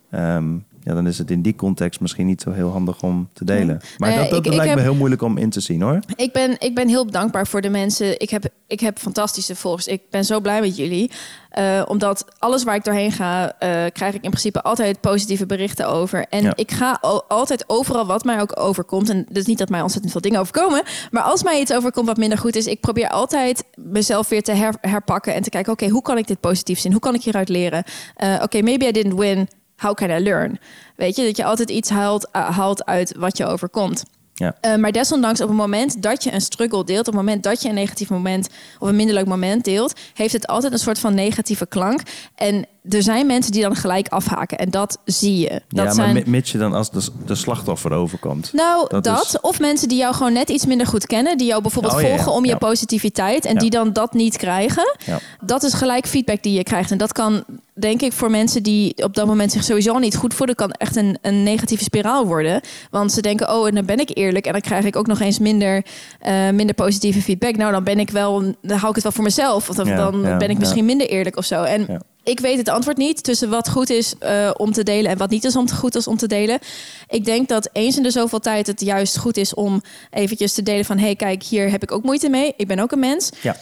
[0.10, 3.46] ehm, ja, dan is het in die context misschien niet zo heel handig om te
[3.46, 3.82] delen.
[3.98, 6.00] Maar dat, dat ik- ik lijkt me heel moeilijk om in te zien hoor.
[6.16, 8.20] Ik ben, ik ben heel dankbaar voor de mensen.
[8.20, 9.88] Ik heb, ik heb fantastische volgers.
[9.88, 11.12] Ik ben zo blij met jullie.
[11.50, 15.88] Eh, omdat alles waar ik doorheen ga, eh, krijg ik in principe altijd positieve berichten
[15.88, 16.26] over.
[16.30, 16.54] En Ja.
[16.56, 19.10] ik ga altijd overal wat mij ook overkomt.
[19.10, 20.84] En dus niet dat mij ontzettend veel dingen overkomen.
[21.12, 24.52] Maar als mij iets overkomt wat minder goed is, ik probeer altijd mezelf weer te
[24.52, 26.92] her- herpakken en te kijken: oké, hoe kan ik dit positief zien?
[26.92, 27.84] Hoe kan ik hieruit leren?
[28.16, 29.48] Eh, oké, maybe I didn't win.
[29.78, 30.60] How can I learn?
[30.96, 34.04] Weet je, dat je altijd iets haalt, uh, haalt uit wat je overkomt.
[34.38, 34.56] Ja.
[34.62, 37.62] Uh, maar desondanks, op het moment dat je een struggle deelt, op het moment dat
[37.62, 38.50] je een negatief moment
[38.80, 42.02] of een minder leuk moment deelt, heeft het altijd een soort van negatieve klank.
[42.36, 44.58] En er zijn mensen die dan gelijk afhaken.
[44.58, 45.50] En dat zie je.
[45.50, 46.14] Dat ja, maar zijn...
[46.14, 48.54] mi- mits je dan als de, de slachtoffer overkomt.
[48.54, 49.26] Nou, Dat dat.
[49.26, 51.38] is- Of mensen die jou gewoon net iets minder goed kennen.
[51.38, 53.46] Die jou bijvoorbeeld Oh, ja, ja, volgen om je positiviteit.
[53.46, 54.96] En die dan dat niet krijgen.
[55.42, 56.92] Dat is gelijk feedback die je krijgt.
[56.92, 57.44] En dat kan,
[57.76, 60.56] denk ik, voor mensen die op dat moment zich sowieso niet goed voelen...
[60.56, 62.62] kan echt een, een negatieve spiraal worden.
[62.92, 64.46] Want ze denken, oh, en dan ben ik eerlijk.
[64.46, 65.86] En dan krijg ik ook nog eens minder,
[66.20, 67.56] eh, minder positieve feedback.
[67.56, 69.70] Nou, dan ben ik wel, dan hou ik het wel voor mezelf.
[69.70, 70.60] Of dan, Ja, dan ja, ben ik ja.
[70.60, 71.64] misschien minder eerlijk of zo.
[71.64, 75.18] En ik weet het antwoord niet tussen wat goed is eh, om te delen en
[75.18, 76.60] wat niet is om te goed is om te delen.
[77.08, 80.64] Ik denk dat eens in de zoveel tijd het juist goed is om eventjes te
[80.64, 80.98] delen van...
[80.98, 82.54] hé, hey, kijk, hier heb ik ook moeite mee.
[82.58, 83.30] Ik ben ook een mens.
[83.42, 83.56] Ja.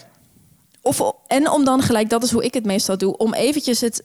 [0.84, 4.04] Of, en om dan gelijk, dat is hoe ik het meestal doe, om eventjes het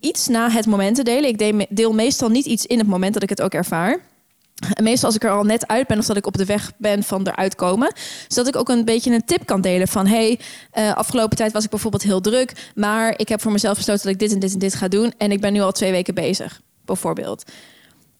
[0.00, 1.28] iets na het moment te delen.
[1.28, 4.00] Ik deel, meestal niet iets in het moment dat ik het ook ervaar.
[4.74, 6.72] En meestal als ik er al net uit ben of dat ik op de weg
[6.76, 7.92] ben van eruit komen.
[8.28, 10.06] Zodat ik ook een beetje een tip kan delen van...
[10.06, 10.38] hey,
[10.70, 12.70] eh, afgelopen tijd was ik bijvoorbeeld heel druk...
[12.74, 15.12] maar ik heb voor mezelf besloten dat ik dit en dit en dit ga doen...
[15.18, 17.44] en ik ben nu al twee weken bezig, bijvoorbeeld.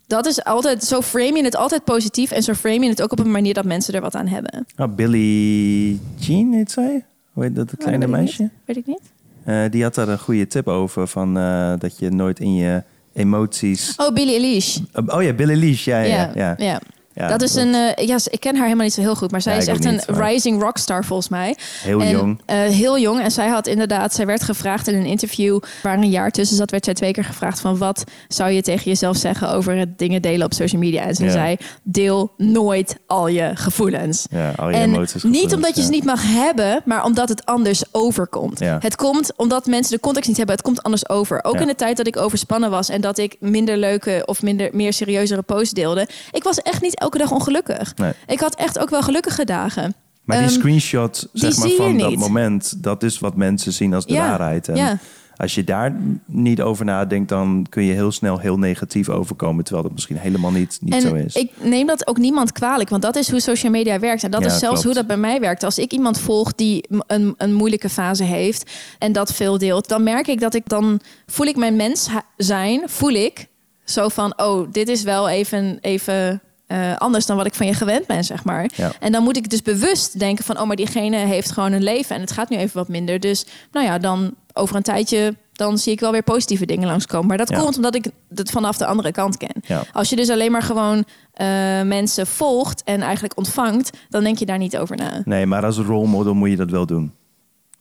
[0.06, 2.30] Dat is altijd, zo frame je het altijd positief...
[2.30, 4.66] en zo frame je het ook op een manier dat mensen er wat aan hebben.
[4.76, 7.04] Oh, Billie Jean heet zij?
[7.41, 8.51] Hoe heet dat, het Oh, kleine dat weet ik meisje?
[8.64, 9.12] Weet ik niet.
[9.45, 11.07] Eh, die had daar een goede tip over.
[11.07, 12.82] Van, eh, dat je nooit in je
[13.12, 13.95] emoties...
[13.97, 14.78] Oh, Billie Eilish.
[15.07, 15.84] Oh ja, Billie Eilish.
[15.84, 16.55] Ja, ja, ja.
[16.59, 16.80] ja.
[17.20, 19.42] Ja, dat is een, eh, ja, ik ken haar helemaal niet zo heel goed, maar
[19.42, 21.56] zij Ja, is echt een niet, maar- rising rockstar volgens mij.
[21.82, 22.40] Heel En, jong.
[22.46, 23.20] eh, heel jong.
[23.22, 26.70] En zij had inderdaad, zij werd gevraagd in een interview waar een jaar tussen zat,
[26.70, 30.22] werd zij twee keer gevraagd van wat zou je tegen jezelf zeggen over het dingen
[30.22, 31.02] delen op social media.
[31.02, 31.30] En ze Ja.
[31.30, 34.26] zei, deel nooit al je gevoelens.
[34.30, 35.12] Ja, al je en emoties.
[35.14, 38.58] niet gevoelens, omdat je ze niet mag hebben, maar omdat het anders overkomt.
[38.58, 41.44] Het komt omdat mensen de context niet hebben, het komt anders over.
[41.44, 44.68] Ook in de tijd dat ik overspannen was en dat ik minder leuke of minder,
[44.72, 46.08] meer serieuzere posts deelde.
[46.30, 47.96] Ik was echt niet elke dag ongelukkig.
[47.96, 48.12] Nee.
[48.26, 49.94] Ik had echt ook wel gelukkige dagen.
[50.24, 54.06] Maar die Ehm, screenshot zeg maar, van dat moment, dat is wat mensen zien als
[54.06, 54.68] de Ja, waarheid.
[54.68, 54.98] En ja.
[55.36, 55.96] als je daar
[56.26, 59.64] niet over nadenkt, dan kun je heel snel heel negatief overkomen.
[59.64, 61.34] Terwijl dat misschien helemaal niet, niet en zo is.
[61.34, 64.22] ik neem dat ook niemand kwalijk, want dat is hoe social media werkt.
[64.24, 64.84] En dat Ja, is zelfs klopt.
[64.84, 65.62] hoe dat bij mij werkt.
[65.64, 70.02] Als ik iemand volg die een, een moeilijke fase heeft en dat veel deelt, dan
[70.02, 73.46] merk ik dat ik dan voel ik mijn mens zijn, voel ik
[73.84, 76.40] zo van, oh, dit is wel even, even
[76.70, 78.70] eh, anders dan wat ik van je gewend ben, zeg maar.
[78.76, 78.90] Ja.
[79.00, 82.14] En dan moet ik dus bewust denken van, oh, maar diegene heeft gewoon een leven
[82.14, 83.20] en het gaat nu even wat minder.
[83.20, 87.26] Dus nou ja, dan over een tijdje, dan zie ik wel weer positieve dingen langskomen.
[87.26, 87.58] Maar dat Ja.
[87.58, 89.54] komt omdat ik het vanaf de andere kant ken.
[89.66, 89.82] Ja.
[89.92, 91.46] Als je dus alleen maar gewoon eh,
[91.82, 95.22] mensen volgt en eigenlijk ontvangt, dan denk je daar niet over na.
[95.24, 97.12] Nee, maar als role model moet je dat wel doen.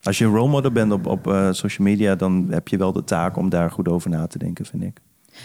[0.03, 2.91] Als je een role model bent op, op eh, social media, dan heb je wel
[2.93, 4.97] de taak om daar goed over na te denken, vind ik.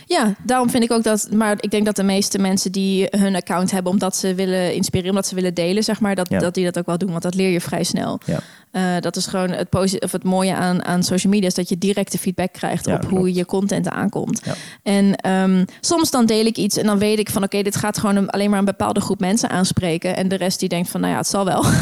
[0.07, 1.29] Ja, daarom vind ik ook dat.
[1.33, 5.11] Maar ik denk dat de meeste mensen die hun account hebben omdat ze willen inspireren,
[5.11, 6.39] omdat ze willen delen, zeg maar, dat, Ja.
[6.39, 7.11] dat die dat ook wel doen.
[7.11, 8.21] Want dat leer je vrij snel.
[8.27, 8.41] Ja.
[8.71, 9.69] Eh, dat is gewoon het,
[10.03, 13.05] of het mooie aan, aan social media, is dat je directe feedback krijgt Ja, op
[13.11, 14.41] hoe je content aankomt.
[14.83, 17.99] En ehm, soms dan deel ik iets en dan weet ik van oké, dit gaat
[17.99, 20.17] gewoon een- alleen maar een bepaalde groep mensen aanspreken.
[20.17, 21.65] En de rest die denkt van nou ja, het zal wel.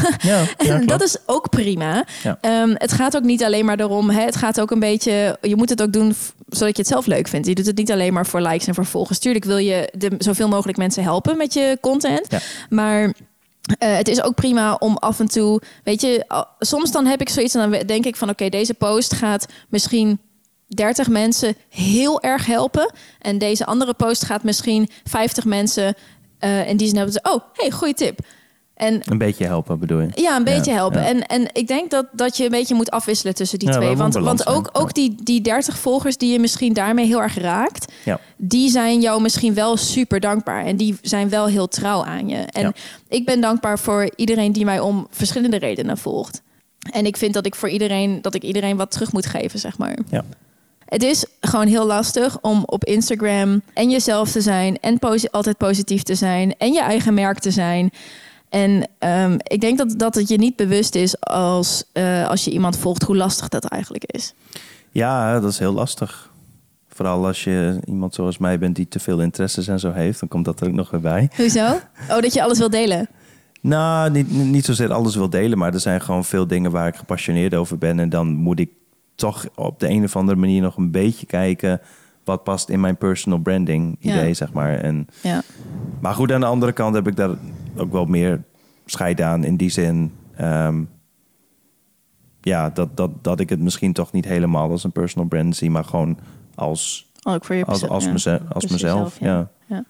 [0.57, 2.05] En dat is ook prima.
[2.41, 4.09] Ehm, het gaat ook niet alleen maar erom.
[4.09, 5.37] Hè, het gaat ook een beetje.
[5.41, 6.15] Je moet het ook doen
[6.49, 7.47] zodat je het zelf leuk vindt.
[7.47, 9.19] Je doet het niet alleen maar voor likes en voor volgers.
[9.19, 12.25] Tuurlijk wil je de, zoveel mogelijk mensen helpen met je content.
[12.29, 12.39] Ja.
[12.69, 13.13] Maar.
[13.79, 16.25] eh, het is ook prima om af en toe, weet je,
[16.59, 20.19] soms dan heb ik zoiets en dan denk ik van, oké, deze post gaat misschien
[20.67, 25.95] 30 mensen heel erg helpen en deze andere post gaat misschien 50 mensen
[26.39, 28.19] eh in die zin hebben ze, oh, hey, goede tip.
[28.83, 30.09] En Een beetje helpen, bedoel je?
[30.15, 31.01] ja, een beetje Ja, helpen.
[31.01, 31.07] ja.
[31.07, 33.95] En, en ik denk dat, dat je een beetje moet afwisselen tussen die Ja, twee.
[33.95, 37.91] Want, want ook, ook die, die 30 volgers die je misschien daarmee heel erg raakt,
[38.05, 38.19] Ja.
[38.37, 40.65] die zijn jou misschien wel super dankbaar.
[40.65, 42.37] En die zijn wel heel trouw aan je.
[42.37, 42.73] En
[43.09, 46.41] ik ben dankbaar voor iedereen die mij om verschillende redenen volgt.
[46.91, 49.77] En ik vind dat ik voor iedereen, dat ik iedereen wat terug moet geven, zeg
[49.77, 49.97] maar.
[50.09, 50.23] Ja.
[50.85, 54.99] Het is gewoon heel lastig om op Instagram en jezelf te zijn en
[55.31, 57.91] altijd positief te zijn en je eigen merk te zijn.
[58.53, 62.51] En ehm, ik denk dat, dat het je niet bewust is als, eh, als je
[62.51, 64.33] iemand volgt hoe lastig dat eigenlijk is.
[64.91, 66.31] Ja, dat is heel lastig.
[66.87, 70.29] Vooral als je iemand zoals mij bent die te veel interesses en zo heeft, dan
[70.29, 71.29] komt dat er ook nog weer bij.
[71.35, 71.65] Hoezo?
[72.09, 73.09] Oh, dat je alles wil delen.
[73.61, 76.95] Nou, niet, niet zozeer alles wil delen, maar er zijn gewoon veel dingen waar ik
[76.95, 77.99] gepassioneerd over ben.
[77.99, 78.69] En dan moet ik
[79.15, 81.81] toch op de een of andere manier nog een beetje kijken
[82.23, 84.33] wat past in mijn personal branding idee, Ja.
[84.33, 84.77] zeg maar.
[84.79, 85.41] En, Ja.
[85.99, 87.29] maar goed, aan de andere kant heb ik daar
[87.75, 88.43] ook wel meer
[88.85, 90.11] scheid aan in die zin.
[90.35, 90.83] ehm,
[92.41, 95.69] ja, dat, dat, dat ik het misschien toch niet helemaal als een personal brand zie,
[95.69, 96.17] maar gewoon
[96.55, 98.11] als, Ook voor je als, als, ja.
[98.11, 99.17] meze- als mezelf.
[99.19, 99.83] jezelf, ja.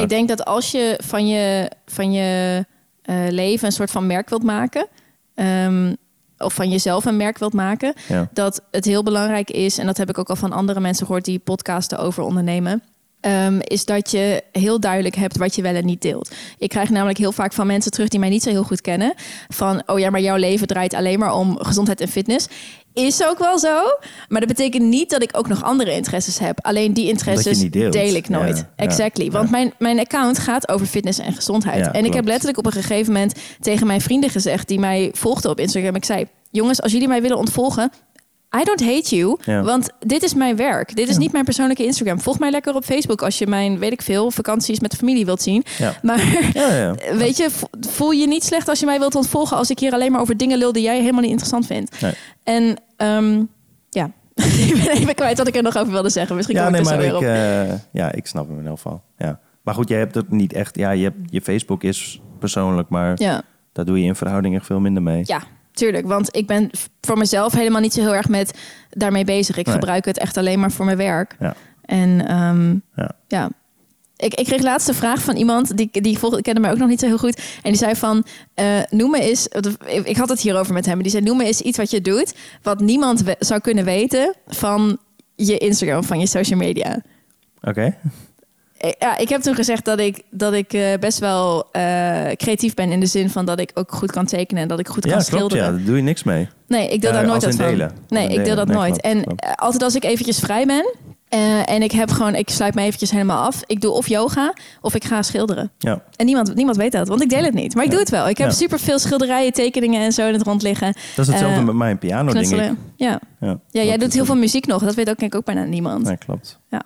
[0.00, 2.64] Ik denk dat als je van je, van je
[3.02, 4.86] eh, leven een soort van merk wilt maken,
[5.34, 5.94] ehm,
[6.40, 8.28] of van jezelf een merk wilt maken, ja.
[8.32, 11.24] dat het heel belangrijk is, en dat heb ik ook al van andere mensen gehoord
[11.24, 12.82] die podcasten over ondernemen.
[13.20, 16.30] Ehm, is dat je heel duidelijk hebt wat je wel en niet deelt.
[16.58, 19.14] Ik krijg namelijk heel vaak van mensen terug die mij niet zo heel goed kennen.
[19.48, 22.46] Van, oh ja, maar jouw leven draait alleen maar om gezondheid en fitness.
[22.92, 23.82] Is ook wel zo.
[24.28, 26.58] Maar dat betekent niet dat ik ook nog andere interesses heb.
[26.62, 28.56] Alleen die interesses deel ik nooit.
[28.56, 29.24] Ja, exactly.
[29.24, 29.30] ja.
[29.30, 31.90] Want mijn, mijn account gaat over fitness en gezondheid.
[31.90, 34.68] En ik heb letterlijk op een gegeven moment tegen mijn vrienden gezegd...
[34.68, 35.94] die mij volgden op Instagram.
[35.94, 37.90] Ik zei, jongens, als jullie mij willen ontvolgen
[38.56, 39.62] I don't hate you, Ja.
[39.62, 40.96] want dit is mijn werk.
[40.96, 41.20] Dit is Ja.
[41.20, 42.20] niet mijn persoonlijke Instagram.
[42.20, 45.24] Volg mij lekker op Facebook als je mijn, weet ik veel, vakanties met de familie
[45.24, 45.64] wilt zien.
[45.78, 45.94] Ja.
[46.02, 46.94] Maar Ja, ja.
[47.24, 49.92] weet je, vo- voel je niet slecht als je mij wilt ontvolgen als ik hier
[49.92, 52.00] alleen maar over dingen lul die jij helemaal niet interessant vindt.
[52.00, 52.12] Nee.
[52.44, 53.42] En ehm,
[53.90, 54.10] ja,
[54.68, 56.36] ik ben even kwijt wat ik er nog over wilde zeggen.
[56.36, 57.70] Misschien Ja, kom nee, ik er maar zo weer ik, op.
[57.72, 59.02] eh, ja, ik snap hem in elk geval.
[59.18, 59.40] Ja.
[59.62, 60.76] Maar goed, jij hebt het niet echt...
[60.76, 63.42] Ja, je, hebt, je Facebook is persoonlijk, maar Ja.
[63.72, 65.22] daar doe je in verhouding echt veel minder mee.
[65.24, 65.42] Ja,
[65.72, 66.06] tuurlijk.
[66.06, 68.58] Want ik ben voor mezelf helemaal niet zo heel erg met
[68.90, 69.56] daarmee bezig.
[69.56, 69.74] Ik Nee.
[69.74, 71.36] gebruik het echt alleen maar voor mijn werk.
[71.38, 71.54] Ja.
[71.84, 73.10] En ehm, Ja.
[73.28, 73.50] ja.
[74.16, 76.88] Ik, ik kreeg laatst een vraag van iemand die, die volgde, kende mij ook nog
[76.88, 77.36] niet zo heel goed.
[77.62, 79.48] En die zei van, eh, noem me eens,
[80.04, 81.02] ik had het hierover met hem.
[81.02, 84.98] Die zei, noem me eens iets wat je doet, wat niemand zou kunnen weten van
[85.34, 87.02] je Instagram, van je social media.
[87.62, 87.96] Oké.
[88.98, 91.82] Ja, ik heb toen gezegd dat ik, dat ik eh, best wel eh,
[92.36, 94.88] creatief ben in de zin van dat ik ook goed kan tekenen en dat ik
[94.88, 95.34] goed Ja, kan klopt.
[95.36, 95.64] schilderen.
[95.64, 96.48] Ja, daar doe je niks mee.
[96.68, 97.66] Nee, ik deel daar nooit in van.
[97.66, 97.92] delen.
[98.08, 98.66] Nee, ik deel dat.
[98.66, 99.00] Nee, nooit.
[99.00, 99.42] klopt, en klopt.
[99.44, 100.94] eh, altijd als ik eventjes vrij ben
[101.28, 103.62] eh, en ik heb gewoon, ik sluit me eventjes helemaal af.
[103.66, 105.70] Ik doe of yoga of ik ga schilderen.
[105.78, 106.02] Ja.
[106.16, 107.74] En niemand, niemand weet dat, want ik deel het niet.
[107.74, 107.96] Maar ik Ja.
[107.96, 108.28] doe het wel.
[108.28, 108.54] Ik heb Ja.
[108.54, 110.92] superveel schilderijen, tekeningen en zo in het rond liggen.
[111.16, 112.50] Dat is hetzelfde Eh, met mijn piano, denk ik.
[112.52, 112.78] Knutselen.
[112.96, 113.20] Ja.
[113.40, 114.82] Ja, ja, jij Dat doet heel veel muziek nog.
[114.82, 116.04] Dat weet ook, denk ik ook bijna niemand.
[116.04, 116.58] Nee, klopt.
[116.70, 116.82] Ja.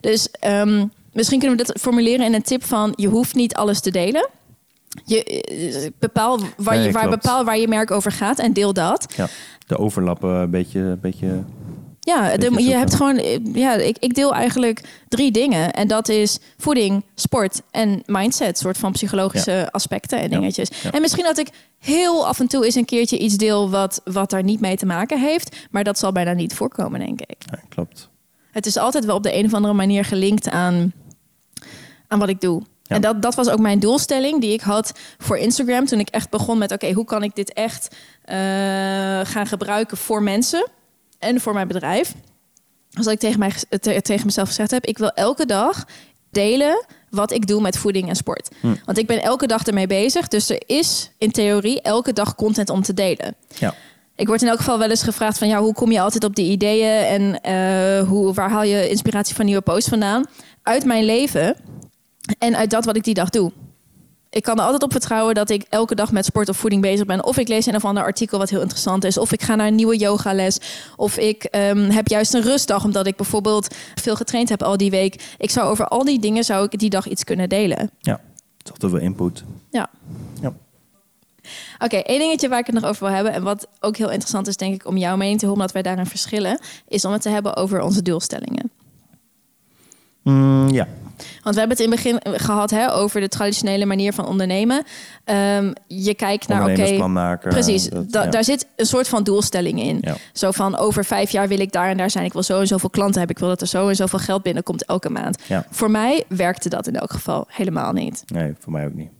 [0.00, 2.92] Dus ehm, misschien kunnen we dit formuleren in een tip van...
[2.96, 4.28] je hoeft niet alles te delen.
[5.04, 7.22] Je, eh, bepaal, waar, Nee, je, waar, klopt.
[7.22, 9.12] bepaal waar je merk over gaat en deel dat.
[9.16, 9.28] Ja.
[9.66, 10.80] De overlappen een beetje...
[10.80, 11.42] Een beetje
[12.00, 13.16] Ja, de- je hebt gewoon...
[13.16, 15.72] eh, Ja, ik, ik deel eigenlijk drie dingen.
[15.72, 18.58] En dat is voeding, sport en mindset.
[18.58, 20.68] soort van psychologische aspecten en dingetjes.
[20.82, 20.90] Ja.
[20.90, 21.48] En misschien dat ik
[21.78, 23.70] heel af en toe eens een keertje iets deel...
[23.70, 25.56] wat, wat daar niet mee te maken heeft.
[25.70, 27.36] Maar dat zal bijna niet voorkomen, denk ik.
[27.68, 28.10] klopt.
[28.50, 30.92] Het is altijd wel op de een of andere manier gelinkt aan,
[32.12, 32.62] aan wat ik doe.
[32.82, 32.94] Ja.
[32.94, 35.86] En dat, dat was ook mijn doelstelling die ik had voor Instagram.
[35.86, 38.36] Toen ik echt begon met: oké, hoe kan ik dit echt eh,
[39.22, 40.68] gaan gebruiken voor mensen
[41.18, 42.14] en voor mijn bedrijf?
[42.92, 45.84] Als ik tegen, mij, te- tegen mezelf gezegd heb: ik wil elke dag
[46.30, 48.48] delen wat ik doe met voeding en sport.
[48.60, 48.74] Hm.
[48.84, 50.28] Want ik ben elke dag ermee bezig.
[50.28, 53.36] Dus er is in theorie elke dag content om te delen.
[53.58, 53.74] Ja.
[54.16, 56.34] Ik word in elk geval wel eens gevraagd van ja, hoe kom je altijd op
[56.34, 60.24] die ideeën en eh, hoe, waar haal je inspiratie van nieuwe posts vandaan?
[60.62, 61.56] Uit mijn leven
[62.38, 63.52] en uit dat wat ik die dag doe.
[64.30, 67.06] Ik kan er altijd op vertrouwen dat ik elke dag met sport of voeding bezig
[67.06, 67.24] ben.
[67.24, 69.18] Of ik lees een of ander artikel wat heel interessant is.
[69.18, 70.58] Of ik ga naar een nieuwe yogales.
[70.96, 74.90] Of ik ehm, heb juist een rustdag omdat ik bijvoorbeeld veel getraind heb al die
[74.90, 75.34] week.
[75.38, 77.90] Ik zou over al die dingen zou ik die dag iets kunnen delen.
[77.98, 78.20] Ja.
[78.62, 79.44] Toch te veel input.
[79.70, 79.90] Ja.
[80.40, 80.52] Ja.
[81.78, 83.32] Oké, één dingetje waar ik het nog over wil hebben...
[83.32, 85.60] en wat ook heel interessant is, denk ik, om jouw mening te horen...
[85.60, 86.58] omdat wij daarin verschillen...
[86.88, 88.70] is om het te hebben over onze doelstellingen.
[90.22, 90.86] Mm, ja.
[91.42, 94.82] Want we hebben het in het begin gehad hè, over de traditionele manier van ondernemen.
[95.24, 97.06] Ehm, je kijkt naar, oké...
[97.06, 97.50] Maken.
[97.50, 98.30] Precies, dat- da- ja.
[98.30, 99.98] daar zit een soort van doelstelling in.
[100.00, 100.14] Ja.
[100.32, 102.24] Zo van, over vijf jaar wil ik daar en daar zijn.
[102.24, 103.34] Ik wil zo en zoveel klanten hebben.
[103.36, 105.38] Ik wil dat er zo en zoveel geld binnenkomt elke maand.
[105.46, 105.66] Ja.
[105.70, 108.22] Voor mij werkte dat in elk geval helemaal niet.
[108.26, 109.10] Nee, voor mij ook niet.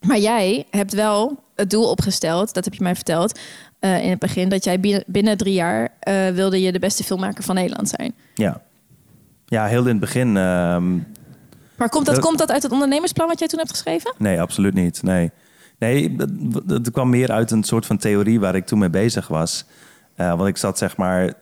[0.00, 3.38] Maar jij hebt wel het doel opgesteld, dat heb je mij verteld
[3.78, 7.04] eh, in het begin, dat jij binnen, binnen drie jaar eh, wilde je de beste
[7.04, 8.14] filmmaker van Nederland zijn.
[8.34, 8.60] Ja.
[9.54, 10.36] Ja, heel in het begin...
[10.36, 10.94] ehm,
[11.76, 14.14] Maar komt dat, Dat- komt dat uit het ondernemersplan wat jij toen hebt geschreven?
[14.18, 15.02] Nee, absoluut niet.
[15.02, 15.30] Nee,
[15.78, 16.16] nee
[16.64, 19.66] dat, kwam meer uit een soort van theorie waar ik toen mee bezig was.
[20.14, 21.34] Eh, want ik zat zeg maar een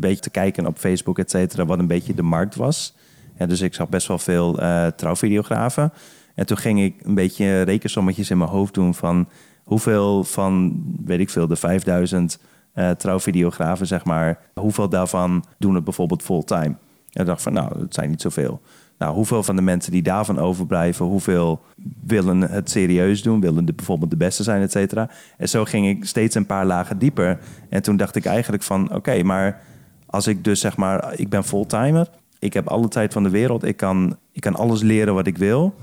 [0.00, 2.94] beetje te kijken op Facebook, et cetera, wat een beetje de markt was.
[3.38, 5.92] Ja, dus ik zag best wel veel eh, trouwvideografen.
[6.34, 9.28] En toen ging ik een beetje rekensommetjes in mijn hoofd doen van
[9.64, 12.38] hoeveel van, weet ik veel, de 5000
[12.74, 16.74] eh trouwvideografen, zeg maar, hoeveel daarvan doen het bijvoorbeeld fulltime?
[17.12, 18.60] En ik dacht van, nou, dat zijn niet zoveel.
[18.98, 21.60] Nou, hoeveel van de mensen die daarvan overblijven, hoeveel
[22.04, 25.10] willen het serieus doen, willen de, bijvoorbeeld de beste zijn, et cetera.
[25.36, 27.38] En zo ging ik steeds een paar lagen dieper.
[27.68, 29.60] En toen dacht ik eigenlijk van, oké, maar
[30.06, 32.08] als ik dus zeg maar, ik ben fulltimer,
[32.38, 35.38] ik heb alle tijd van de wereld, ik kan, ik kan alles leren wat ik
[35.38, 35.74] wil.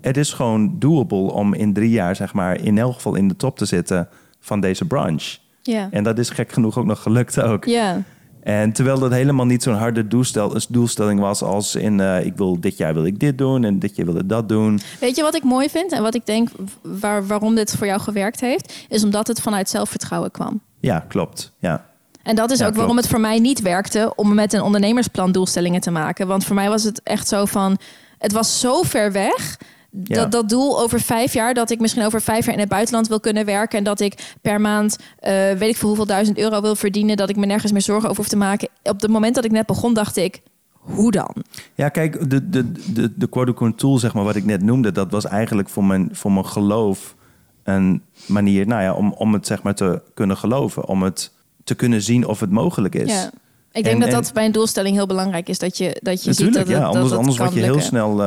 [0.00, 3.36] Het is gewoon doable om in drie jaar, zeg maar, in elk geval in de
[3.36, 4.08] top te zitten
[4.40, 5.38] van deze branche.
[5.62, 5.88] Ja.
[5.90, 7.64] En dat is gek genoeg ook nog gelukt ook.
[7.64, 8.02] Ja.
[8.42, 12.60] En terwijl dat helemaal niet zo'n harde doelstel, doelstelling was als in eh, ik wil
[12.60, 14.80] dit jaar wil ik dit doen en dit jaar wil ik dat doen.
[15.00, 16.48] Weet je wat ik mooi vind en wat ik denk
[16.82, 18.86] waar, waarom dit voor jou gewerkt heeft?
[18.88, 20.60] Is omdat het vanuit zelfvertrouwen kwam.
[20.80, 21.52] Ja, klopt.
[21.58, 21.84] Ja.
[22.22, 25.32] En dat is Ja, ook waarom het voor mij niet werkte om met een ondernemersplan
[25.32, 26.26] doelstellingen te maken.
[26.26, 27.78] Want voor mij was het echt zo van,
[28.18, 29.58] het was zo ver weg.
[29.90, 30.14] Ja.
[30.14, 33.08] Dat, dat doel over vijf jaar, dat ik misschien over vijf jaar in het buitenland
[33.08, 33.78] wil kunnen werken.
[33.78, 37.16] En dat ik per maand, eh, weet ik veel hoeveel duizend euro wil verdienen.
[37.16, 38.68] Dat ik me nergens meer zorgen over hoef te maken.
[38.82, 41.34] Op het moment dat ik net begon, dacht ik, hoe dan?
[41.74, 45.24] Ja, kijk, de, de, de, de tool, zeg maar, wat ik net noemde, dat was
[45.24, 47.14] eigenlijk voor mijn, voor mijn geloof
[47.62, 51.32] een manier, nou ja, om, om het zeg maar te kunnen geloven, om het
[51.64, 53.12] te kunnen zien of het mogelijk is.
[53.12, 53.30] Ja.
[53.72, 55.58] Ik denk En- dat en- dat bij een doelstelling heel belangrijk is.
[55.58, 56.72] Dat je, dat je Natuurlijk, ziet dat, ja.
[56.72, 58.10] het, dat Anders, het anders word je heel snel...
[58.10, 58.26] eh,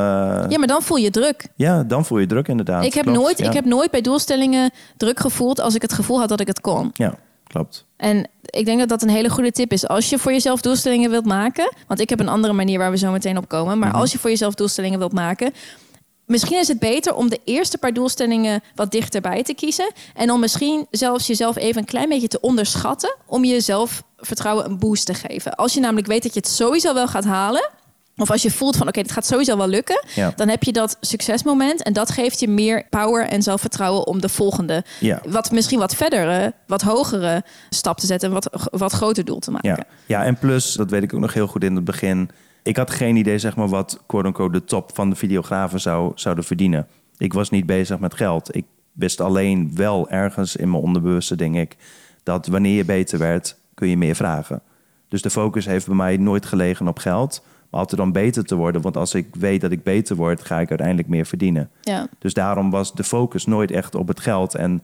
[0.49, 1.47] Ja, maar dan voel je druk.
[1.55, 2.83] ja, dan voel je druk inderdaad.
[2.85, 3.47] ik, heb Klopt, nooit, ja.
[3.47, 6.61] ik heb nooit bij doelstellingen druk gevoeld als ik het gevoel had dat ik het
[6.61, 6.89] kon.
[6.93, 7.15] Ja,
[7.47, 7.85] klopt.
[7.97, 9.87] En ik denk dat dat een hele goede tip is.
[9.87, 11.73] Als je voor jezelf doelstellingen wilt maken.
[11.87, 13.79] Want ik heb een andere manier waar we zo meteen op komen.
[13.79, 13.97] Maar Mhm.
[13.97, 15.51] als je voor jezelf doelstellingen wilt maken.
[16.25, 19.91] Misschien is het beter om de eerste paar doelstellingen wat dichterbij te kiezen.
[20.15, 23.15] En om misschien zelfs jezelf even een klein beetje te onderschatten.
[23.25, 23.59] Om je
[24.23, 25.55] zelfvertrouwen een boost te geven.
[25.55, 27.69] Als je namelijk weet dat je het sowieso wel gaat halen.
[28.17, 30.03] Of als je voelt van oké, dit gaat sowieso wel lukken.
[30.15, 30.33] Ja.
[30.35, 31.83] Dan heb je dat succesmoment.
[31.83, 34.83] En dat geeft je meer power en zelfvertrouwen om de volgende.
[34.99, 35.21] Ja.
[35.27, 38.27] Wat misschien wat verdere, wat hogere stap te zetten.
[38.27, 39.69] En wat, wat groter doel te maken.
[39.69, 39.83] Ja.
[40.05, 42.29] ja, en plus, dat weet ik ook nog heel goed in het begin.
[42.63, 46.43] Ik had geen idee zeg maar, wat quote-unquote de top van de videografen zou, zouden
[46.43, 46.87] verdienen.
[47.17, 48.55] Ik was niet bezig met geld.
[48.55, 51.75] Ik wist alleen wel ergens in mijn onderbewuste, denk ik,
[52.23, 54.61] dat wanneer je beter werd, kun je meer vragen.
[55.07, 58.55] Dus de focus heeft bij mij nooit gelegen op geld, maar altijd om beter te
[58.55, 58.81] worden.
[58.81, 61.69] Want als ik weet dat ik beter word, ga ik uiteindelijk meer verdienen.
[61.81, 62.07] Ja.
[62.19, 64.55] Dus daarom was de focus nooit echt op het geld.
[64.55, 64.83] En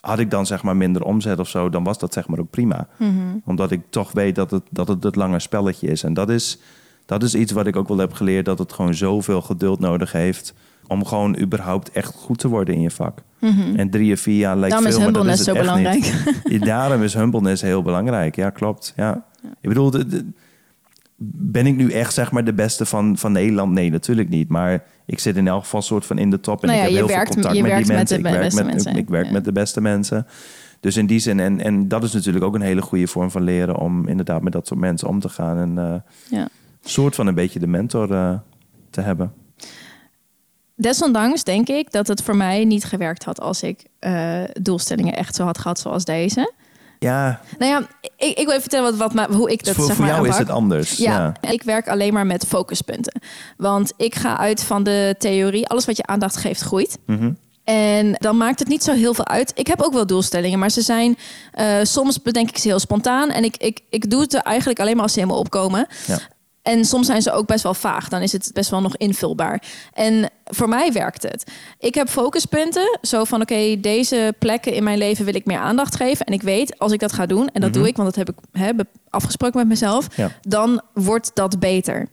[0.00, 2.50] had ik dan zeg maar minder omzet of zo, dan was dat zeg maar ook
[2.50, 2.88] prima.
[3.44, 6.02] Omdat ik toch weet dat het, dat het het lange spelletje is.
[6.02, 6.58] En dat is,
[7.06, 10.12] dat is iets wat ik ook wel heb geleerd, dat het gewoon zoveel geduld nodig
[10.12, 10.54] heeft
[10.86, 13.18] om gewoon überhaupt echt goed te worden in je vak.
[13.76, 16.24] En drie of vier jaar lijkt Daarom is veel, maar dat humbleness is zo belangrijk.
[16.44, 16.60] niet.
[16.60, 18.36] Ja, Daarom is humbleness heel belangrijk.
[18.36, 18.92] Ja, klopt.
[18.96, 19.24] Ja.
[19.60, 20.26] Ik bedoel, de- de-
[21.36, 23.72] ben ik nu echt zeg maar de beste van, van Nederland?
[23.72, 24.48] Nee, natuurlijk niet.
[24.48, 26.62] Maar ik zit in elk geval soort van in de top.
[26.62, 28.22] En Nou ik ja, heb je heel werkt- veel contact met die met mensen.
[28.22, 30.26] de ik werk, met, mensen, ik werk met de beste mensen.
[30.80, 33.42] Dus in die zin, en, en dat is natuurlijk ook een hele goede vorm van
[33.42, 33.76] leren...
[33.76, 35.58] om inderdaad met dat soort mensen om te gaan.
[35.58, 35.94] En eh
[36.38, 36.48] Ja.
[36.84, 38.34] soort van een beetje de mentor eh,
[38.90, 39.32] te hebben.
[40.76, 45.34] Desondanks denk ik dat het voor mij niet gewerkt had als ik eh, doelstellingen echt
[45.34, 46.52] zo had gehad zoals deze.
[46.98, 49.84] Ja, Nou ja, ik, ik wil even vertellen wat, wat, maar hoe ik dat voor,
[49.86, 50.96] zeg voor maar jou is het anders.
[50.96, 53.20] Ja, ik werk alleen maar met focuspunten.
[53.56, 56.98] Want ik ga uit van de theorie, alles wat je aandacht geeft groeit.
[57.06, 57.32] Mhm.
[57.64, 59.52] En dan maakt het niet zo heel veel uit.
[59.54, 61.16] Ik heb ook wel doelstellingen, maar ze zijn
[61.52, 63.30] eh, soms bedenk ik ze heel spontaan.
[63.30, 65.86] En ik, ik, ik doe het er eigenlijk alleen maar als ze helemaal opkomen.
[66.64, 68.08] En soms zijn ze ook best wel vaag.
[68.08, 69.62] Dan is het best wel nog invulbaar.
[69.92, 71.50] En voor mij werkt het.
[71.78, 72.98] Ik heb focuspunten.
[73.02, 76.26] Zo van, oké, deze plekken in mijn leven wil ik meer aandacht geven.
[76.26, 77.78] En ik weet, als ik dat ga doen, en dat Mhm.
[77.78, 78.70] doe ik, want dat heb ik hè,
[79.10, 80.30] afgesproken met mezelf, Ja.
[80.42, 82.08] dan wordt dat beter.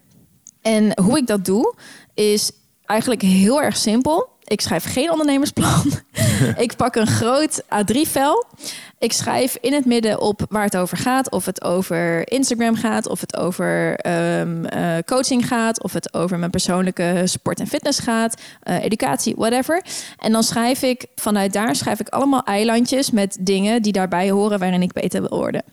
[0.61, 1.75] En hoe ik dat doe,
[2.13, 2.51] is
[2.85, 4.29] eigenlijk heel erg simpel.
[4.43, 5.91] Ik schrijf geen ondernemersplan.
[6.65, 8.45] ik pak een groot A3-vel.
[8.99, 11.31] Ik schrijf in het midden op waar het over gaat.
[11.31, 16.39] Of het over Instagram gaat, of het over ehm, eh, coaching gaat, of het over
[16.39, 19.83] mijn persoonlijke sport en fitness gaat, eh, educatie, whatever.
[20.17, 24.59] En dan schrijf ik vanuit daar schrijf ik allemaal eilandjes met dingen die daarbij horen
[24.59, 25.63] waarin ik beter wil worden.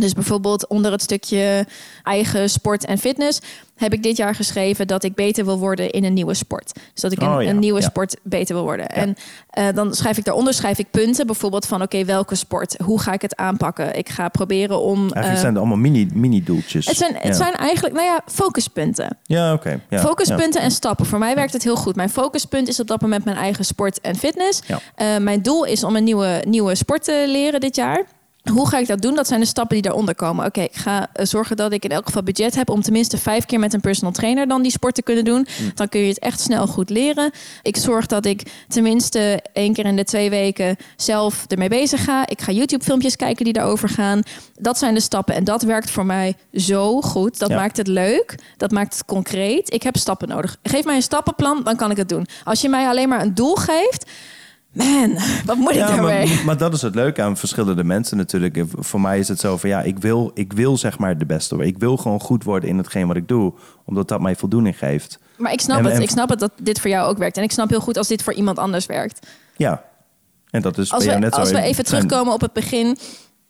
[0.00, 1.66] Dus bijvoorbeeld onder het stukje
[2.02, 3.40] eigen sport en fitness
[3.78, 6.72] heb ik dit jaar geschreven dat ik beter wil worden in een nieuwe sport.
[6.92, 7.86] Dus dat ik in Oh ja, een nieuwe ja.
[7.86, 8.88] sport beter wil worden.
[8.88, 9.16] En
[9.50, 12.76] eh, dan schrijf ik daaronder schrijf ik punten, bijvoorbeeld van oké, welke sport?
[12.84, 13.98] Hoe ga ik het aanpakken?
[13.98, 14.98] Ik ga proberen om.
[14.98, 16.86] Eigenlijk eh, zijn het allemaal mini, mini-doeltjes.
[16.86, 19.16] het zijn, het zijn eigenlijk, nou ja, focuspunten.
[19.22, 19.80] Ja, oké.
[19.88, 21.06] Ja, Focuspunten en stappen.
[21.06, 21.96] Voor mij werkt het heel goed.
[21.96, 24.62] Mijn focuspunt is op dat moment mijn eigen sport en fitness.
[24.94, 28.04] Eh, mijn doel is om een nieuwe, nieuwe sport te leren dit jaar.
[28.52, 29.14] Hoe ga ik dat doen?
[29.14, 30.46] Dat zijn de stappen die daaronder komen.
[30.46, 33.46] Oké, ik ga eh, zorgen dat ik in elk geval budget heb om tenminste vijf
[33.46, 35.46] keer met een personal trainer dan die sport te kunnen doen.
[35.74, 37.30] Dan kun je het echt snel goed leren.
[37.62, 42.26] Ik zorg dat ik tenminste één keer in de twee weken zelf ermee bezig ga.
[42.26, 44.22] Ik ga YouTube-filmpjes kijken die daarover gaan.
[44.58, 47.38] Dat zijn de stappen en dat werkt voor mij zo goed.
[47.38, 47.56] Dat Ja.
[47.56, 48.34] maakt het leuk.
[48.56, 49.72] Dat maakt het concreet.
[49.74, 50.56] Ik heb stappen nodig.
[50.62, 52.26] Geef mij een stappenplan, dan kan ik het doen.
[52.44, 54.04] Als je mij alleen maar een doel geeft,
[54.78, 56.26] man, wat moet ik Ja, daarmee?
[56.34, 58.64] maar, maar dat is het leuke aan verschillende mensen natuurlijk.
[58.78, 61.54] Voor mij is het zo van ja, ik wil, ik wil zeg maar de beste
[61.54, 61.72] worden.
[61.74, 63.52] Ik wil gewoon goed worden in hetgeen wat ik doe,
[63.84, 65.18] omdat dat mij voldoening geeft.
[65.36, 65.94] Maar ik snap En- het.
[65.94, 67.36] en- Ik snap het dat dit voor jou ook werkt.
[67.36, 69.26] En ik snap heel goed als dit voor iemand anders werkt.
[69.56, 69.82] Ja,
[70.50, 71.54] en dat is Als bij we, jou net als zo.
[71.54, 72.96] we Het even terugkomen op het begin,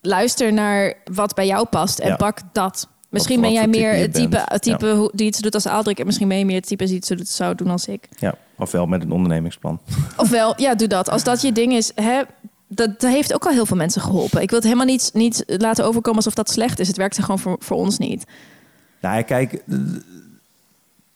[0.01, 2.17] luister naar wat bij jou past en Ja.
[2.17, 2.89] pak dat.
[3.09, 5.99] Misschien Wat- ben jij meer het type, het type die iets doet als Aldrik.
[5.99, 8.09] En misschien ben je meer het type die iets zou doen als ik.
[8.19, 9.81] Ja, ofwel met een ondernemingsplan.
[10.17, 11.11] Ofwel, ja, doe dat.
[11.11, 12.23] Als dat je ding is, hè,
[12.69, 14.43] dat, dat heeft ook al heel veel mensen geholpen.
[14.43, 16.89] Ik wil het helemaal niet, niet laten overkomen alsof dat slecht is.
[16.89, 18.25] Het werkte gewoon voor, voor ons niet.
[19.01, 19.63] Nou, ja, kijk,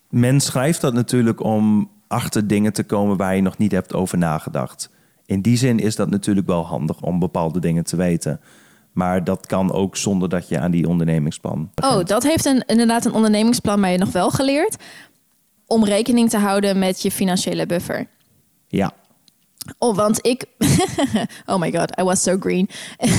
[0.09, 4.17] men schrijft dat natuurlijk om achter dingen te komen waar je nog niet hebt over
[4.17, 4.89] nagedacht.
[5.25, 8.39] In die zin is dat natuurlijk wel handig om bepaalde dingen te weten.
[8.93, 11.95] Maar dat kan ook zonder dat je aan die ondernemingsplan begint.
[11.95, 14.75] Oh, dat heeft een, inderdaad een ondernemingsplan mij nog wel geleerd.
[15.67, 18.07] Om rekening te houden met je financiële buffer.
[18.67, 18.91] Ja.
[19.77, 20.45] Oh, want ik.
[21.45, 22.69] oh my god, I was so green.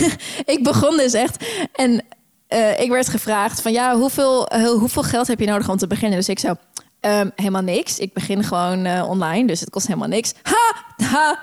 [0.54, 1.44] ik begon dus echt.
[1.72, 2.04] En
[2.46, 4.48] eh, ik werd gevraagd: van ja, hoeveel,
[4.78, 6.18] hoeveel geld heb je nodig om te beginnen?
[6.18, 6.56] Dus ik zou.
[7.00, 7.98] Ehm, helemaal niks.
[7.98, 10.34] Ik begin gewoon eh, online, dus het kost helemaal niks.
[10.42, 10.93] Ha!
[10.96, 11.38] Ha.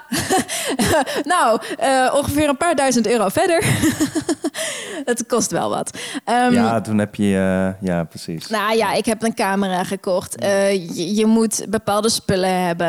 [1.23, 3.63] nou, eh, ongeveer een paar duizend euro verder.
[5.11, 5.97] het kost wel wat.
[6.25, 7.23] Ehm, ja, toen heb je...
[7.23, 8.47] eh, ja, precies.
[8.47, 10.35] nou ja, ik heb een camera gekocht.
[10.35, 12.87] Eh, je, je moet bepaalde spullen hebben.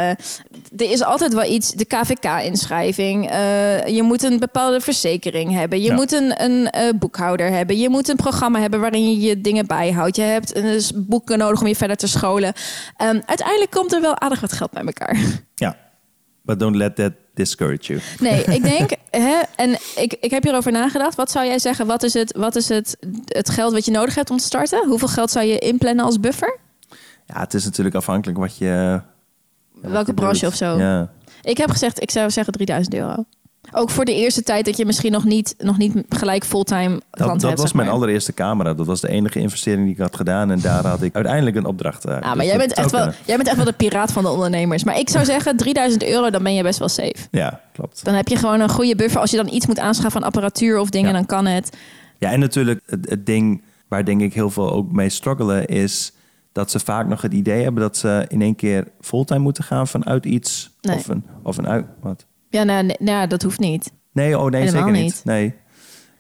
[0.77, 3.25] Er is altijd wel iets, de KVK-inschrijving.
[3.97, 5.81] Je moet een bepaalde verzekering hebben.
[5.81, 5.95] Je Ja.
[5.95, 7.79] moet een, een boekhouder hebben.
[7.79, 10.17] Je moet een programma hebben waarin je je dingen bijhoudt.
[10.17, 12.53] Je hebt dus boeken nodig om je verder te scholen.
[12.97, 15.17] Ehm, uiteindelijk komt er wel aardig wat geld bij elkaar.
[15.55, 15.77] Ja.
[16.43, 18.01] But don't let that discourage you.
[18.18, 21.14] Nee, ik denk, hè, en ik, ik heb hierover nagedacht.
[21.14, 21.86] Wat zou jij zeggen?
[21.86, 24.88] Wat is, het, wat is het, het geld wat je nodig hebt om te starten?
[24.88, 26.59] Hoeveel geld zou je inplannen als buffer?
[27.26, 29.01] Ja, het is natuurlijk afhankelijk wat je...
[29.72, 30.49] wat Welke je branche doet.
[30.49, 30.78] of zo.
[30.78, 31.11] Ja.
[31.43, 33.24] Ik heb gezegd, ik zou zeggen 3000 euro.
[33.75, 37.27] Ook voor de eerste tijd dat je misschien nog niet, nog niet gelijk fulltime Dat,
[37.29, 37.43] dat hebt.
[37.43, 37.97] was zeg mijn maar.
[37.97, 38.75] allereerste camera.
[38.75, 40.51] Dat was de enige investering die ik had gedaan.
[40.51, 42.03] En daar had ik uiteindelijk een opdracht.
[42.03, 43.16] Ja, maar Dus jij dat bent, echt wel, kunnen.
[43.27, 44.85] jij bent echt wel de piraat van de ondernemers.
[44.85, 47.14] Maar ik zou zeggen 3000 euro, dan ben je best wel safe.
[47.31, 48.05] Ja, klopt.
[48.05, 49.20] Dan heb je gewoon een goede buffer.
[49.20, 51.14] Als je dan iets moet aanschaffen van apparatuur of dingen, Ja.
[51.16, 51.77] dan kan het.
[52.18, 55.66] Ja, en natuurlijk het, het ding waar denk ik heel veel ook mee struggelen...
[55.66, 56.12] is
[56.53, 59.87] dat ze vaak nog het idee hebben dat ze in één keer fulltime moeten gaan
[59.89, 60.70] vanuit iets.
[60.81, 60.97] Nee.
[60.97, 61.87] Of een, of een uit...
[62.01, 62.25] Wat?
[62.53, 63.93] Ja, nou, nee, nou, dat hoeft niet.
[64.13, 65.13] Nee, oh nee, Helemaal zeker niet.
[65.15, 65.25] niet.
[65.25, 65.55] Nee.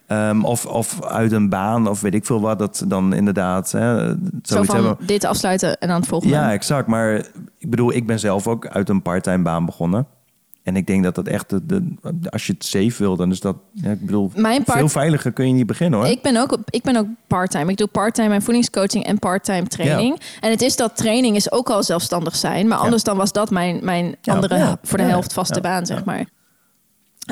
[0.06, 2.58] Ehm, of, of uit een baan of weet ik veel wat.
[2.58, 4.08] Dat dan inderdaad hè,
[4.42, 5.06] Zo van hebben.
[5.06, 6.34] dit afsluiten en dan het volgende.
[6.34, 6.86] Ja, exact.
[6.86, 7.14] Maar
[7.58, 10.06] ik bedoel, ik ben zelf ook uit een parttime baan begonnen.
[10.62, 13.40] En ik denk dat dat echt, de, de- als je het safe wil, dan is
[13.40, 14.30] dat, ja, ik bedoel,
[14.64, 16.08] part- veel veiliger kun je niet beginnen hoor.
[16.08, 17.70] Ik ben ook, ik ben ook part-time.
[17.70, 20.20] Ik doe part-time mijn voedingscoaching en part-time training.
[20.40, 22.68] En het is dat training is ook al zelfstandig zijn.
[22.68, 26.24] Maar anders dan was dat mijn, mijn andere voor de helft vaste baan, zeg maar.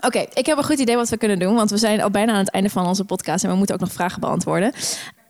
[0.07, 1.55] Oké, ik heb een goed idee wat we kunnen doen.
[1.55, 3.45] Want we zijn al bijna aan het einde van onze podcast.
[3.45, 4.73] En we moeten ook nog vragen beantwoorden.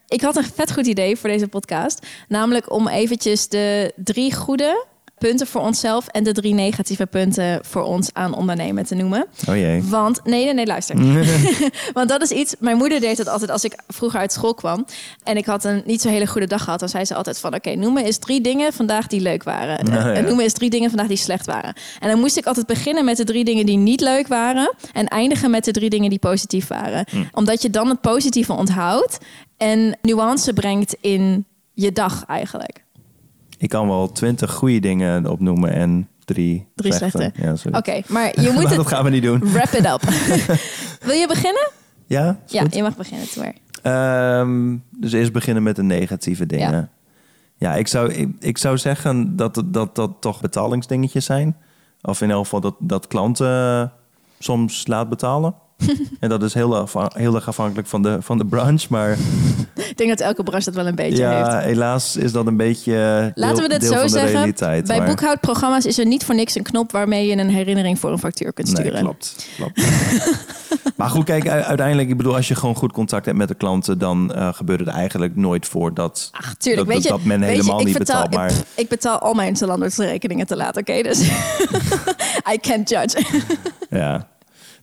[0.08, 2.06] Ik had een vet goed idee voor deze podcast.
[2.28, 4.86] Namelijk om eventjes de drie goede
[5.20, 6.06] punten voor onszelf...
[6.06, 9.26] en de drie negatieve punten voor ons aan ondernemen te noemen.
[9.48, 9.82] Oh jee.
[9.82, 10.96] Want, nee, nee, nee, luister.
[11.92, 14.86] Want dat is iets, mijn moeder deed het altijd als ik vroeger uit school kwam.
[15.22, 16.80] En ik had een niet zo hele goede dag gehad.
[16.80, 19.84] Dan zei ze altijd van, oké, noem me eens drie dingen vandaag die leuk waren.
[19.84, 20.12] Nou ja.
[20.12, 21.74] En noem me eens drie dingen vandaag die slecht waren.
[22.00, 24.74] En dan moest ik altijd beginnen met de drie dingen die niet leuk waren.
[24.92, 27.04] En eindigen met de drie dingen die positief waren.
[27.10, 27.24] Hm.
[27.32, 29.18] Omdat je dan het positieve onthoudt.
[29.56, 31.44] En nuance brengt in
[31.74, 32.84] je dag eigenlijk.
[33.60, 37.18] Ik kan wel twintig goede dingen opnoemen en drie, Drie slechte.
[37.18, 37.42] slechte.
[37.42, 37.78] Ja, sorry.
[37.78, 38.76] Oké, maar je moet Maar het...
[38.76, 39.52] dat gaan we niet doen.
[39.52, 40.02] Wrap it up.
[41.08, 41.70] Wil je beginnen?
[42.06, 42.38] Ja?
[42.46, 42.74] Ja, goed?
[42.74, 43.52] je mag beginnen, Toer.
[43.82, 46.72] Ehm, dus eerst beginnen met de negatieve dingen.
[46.72, 46.88] Ja.
[47.56, 51.56] Ja, ik, zou, ik, ik zou zeggen dat dat dat toch betalingsdingetjes zijn.
[52.02, 53.92] Of in elk geval dat, dat klanten
[54.38, 55.54] soms laat betalen.
[56.20, 58.86] En dat is heel, heel erg afhankelijk van de, van de branche.
[58.90, 59.10] Maar
[59.74, 61.64] Ik denk dat elke branche dat wel een beetje ja, heeft.
[61.64, 64.54] helaas is dat een beetje deel, Laten we dit zo zeggen.
[64.86, 68.10] Bij maar- boekhoudprogramma's is er niet voor niks een knop waarmee je een herinnering voor
[68.12, 69.00] een factuur kunt Nee, sturen.
[69.02, 69.46] klopt.
[69.56, 69.82] klopt.
[70.96, 73.98] maar goed, kijk, uiteindelijk, ik bedoel, als je gewoon goed contact hebt met de klanten,
[73.98, 76.86] dan eh, gebeurt het eigenlijk nooit voor dat, Ach, tuurlijk.
[76.86, 78.34] dat, weet je, dat, dat men je, helemaal niet betaal, betaalt.
[78.34, 81.02] Maar ik, ik betaal al mijn Zalando's rekeningen te laat, oké?
[81.02, 81.20] Dus
[82.54, 83.22] I can't judge.
[83.90, 84.28] ja.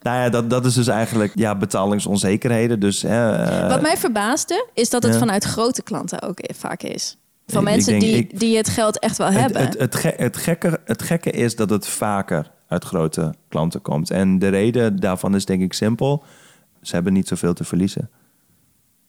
[0.07, 2.79] Nou ja, dat, dat is dus eigenlijk ja, betalingsonzekerheden.
[2.79, 5.19] Dus, eh, Wat mij verbaasde, is dat het ja.
[5.19, 7.17] vanuit grote klanten ook vaak is.
[7.47, 9.61] Van Ik- ik mensen denk, die, ik- die het geld echt wel het, hebben.
[9.61, 14.11] het, het, het, gekke, het gekke is dat het vaker uit grote klanten komt.
[14.11, 16.23] En de reden daarvan is denk ik simpel.
[16.81, 18.09] Ze hebben niet zoveel te verliezen.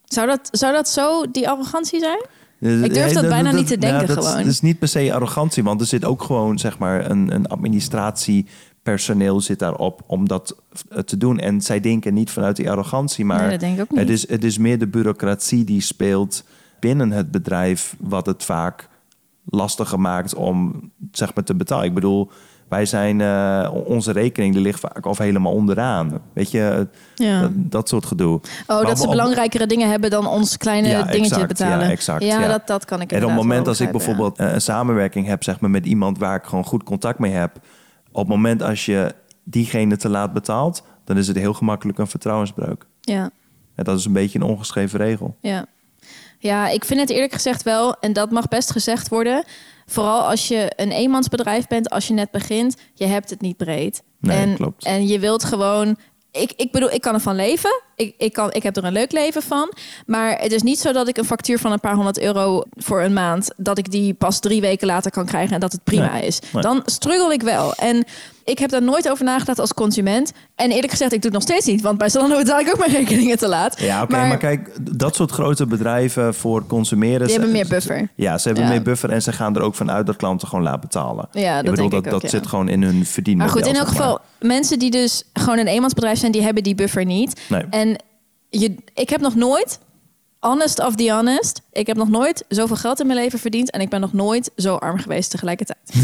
[0.05, 2.19] zou, dat, zou dat zo die arrogantie zijn?
[2.85, 4.37] Ik durf dat bijna niet te denken dat, gewoon.
[4.37, 7.47] Dat is niet per se arrogantie, want er zit ook gewoon zeg maar een, een
[8.89, 10.57] administratiepersoneel zit daarop om dat
[10.91, 11.39] eh, te doen.
[11.39, 13.77] En zij denken niet vanuit die arrogantie, maar Nee.
[13.95, 16.45] Het, is, het is meer de bureaucratie die speelt
[16.81, 18.89] binnen het bedrijf, wat het vaak
[19.45, 21.85] lastiger maakt om zeg maar te betalen.
[21.85, 22.31] Ik bedoel,
[22.69, 26.21] wij zijn eh, onze rekening die ligt vaak of helemaal onderaan.
[26.33, 27.41] Weet je, Ja.
[27.41, 28.35] dat, dat soort gedoe.
[28.35, 31.85] Oh, Maar dat ze op- belangrijkere dingen hebben dan ons kleine Ja, dingetje exact, betalen.
[31.87, 32.49] ja, exact, Ja, ja.
[32.49, 35.43] Dat, dat kan ik En op het moment als ik bijvoorbeeld eh, een samenwerking heb
[35.45, 37.61] zeg maar, met iemand waar ik gewoon goed contact mee heb.
[38.13, 42.07] Op het moment als je diegene te laat betaalt, dan is het heel gemakkelijk een
[42.07, 42.87] vertrouwensbreuk.
[43.01, 43.31] Ja.
[43.75, 45.37] En dat is een beetje een ongeschreven regel.
[45.41, 45.67] Ja.
[46.39, 49.45] ja, ik vind het eerlijk gezegd wel, en dat mag best gezegd worden.
[49.87, 54.03] Vooral als je een eenmansbedrijf bent, als je net begint, je hebt het niet breed.
[54.21, 54.85] Nee, en, klopt.
[54.85, 55.97] En je wilt gewoon.
[56.39, 57.83] Ik, ik bedoel, ik kan ervan leven.
[57.97, 59.73] ik, ik, kan, ik heb er een leuk leven van.
[60.07, 63.03] Maar het is niet zo dat ik een factuur van een paar honderd euro voor
[63.03, 63.51] een maand...
[63.57, 66.39] dat ik die pas drie weken later kan krijgen en dat het prima Nee, is.
[66.53, 66.63] nee.
[66.63, 67.75] Dan struggle ik wel.
[67.75, 68.05] En
[68.49, 70.33] ik heb daar nooit over nagedacht als consument.
[70.55, 71.81] En eerlijk gezegd, ik doe het nog steeds niet.
[71.81, 73.81] Want bij Zalando betaal ik ook mijn rekeningen te laat.
[73.81, 77.19] Ja, oké, maar, kijk, dat soort grote bedrijven voor consumeren...
[77.19, 78.09] Die ze- hebben meer buffer.
[78.15, 78.71] Ja, ze hebben Ja.
[78.71, 81.29] meer buffer en ze gaan er ook vanuit dat klanten gewoon laat betalen.
[81.33, 82.39] Ja, dat ik bedoel, denk ik dat, ook, dat ja.
[82.39, 83.55] zit gewoon in hun verdienmodel.
[83.55, 86.75] Maar goed, in elk geval, mensen die dus gewoon een eenmansbedrijf zijn, die hebben die
[86.75, 87.41] buffer niet.
[87.49, 87.63] Nee.
[87.71, 87.97] En
[88.51, 89.79] je, ik heb nog nooit,
[90.41, 93.81] honest of the honest, ik heb nog nooit zoveel geld in mijn leven verdiend en
[93.81, 95.79] ik ben nog nooit zo arm geweest tegelijkertijd.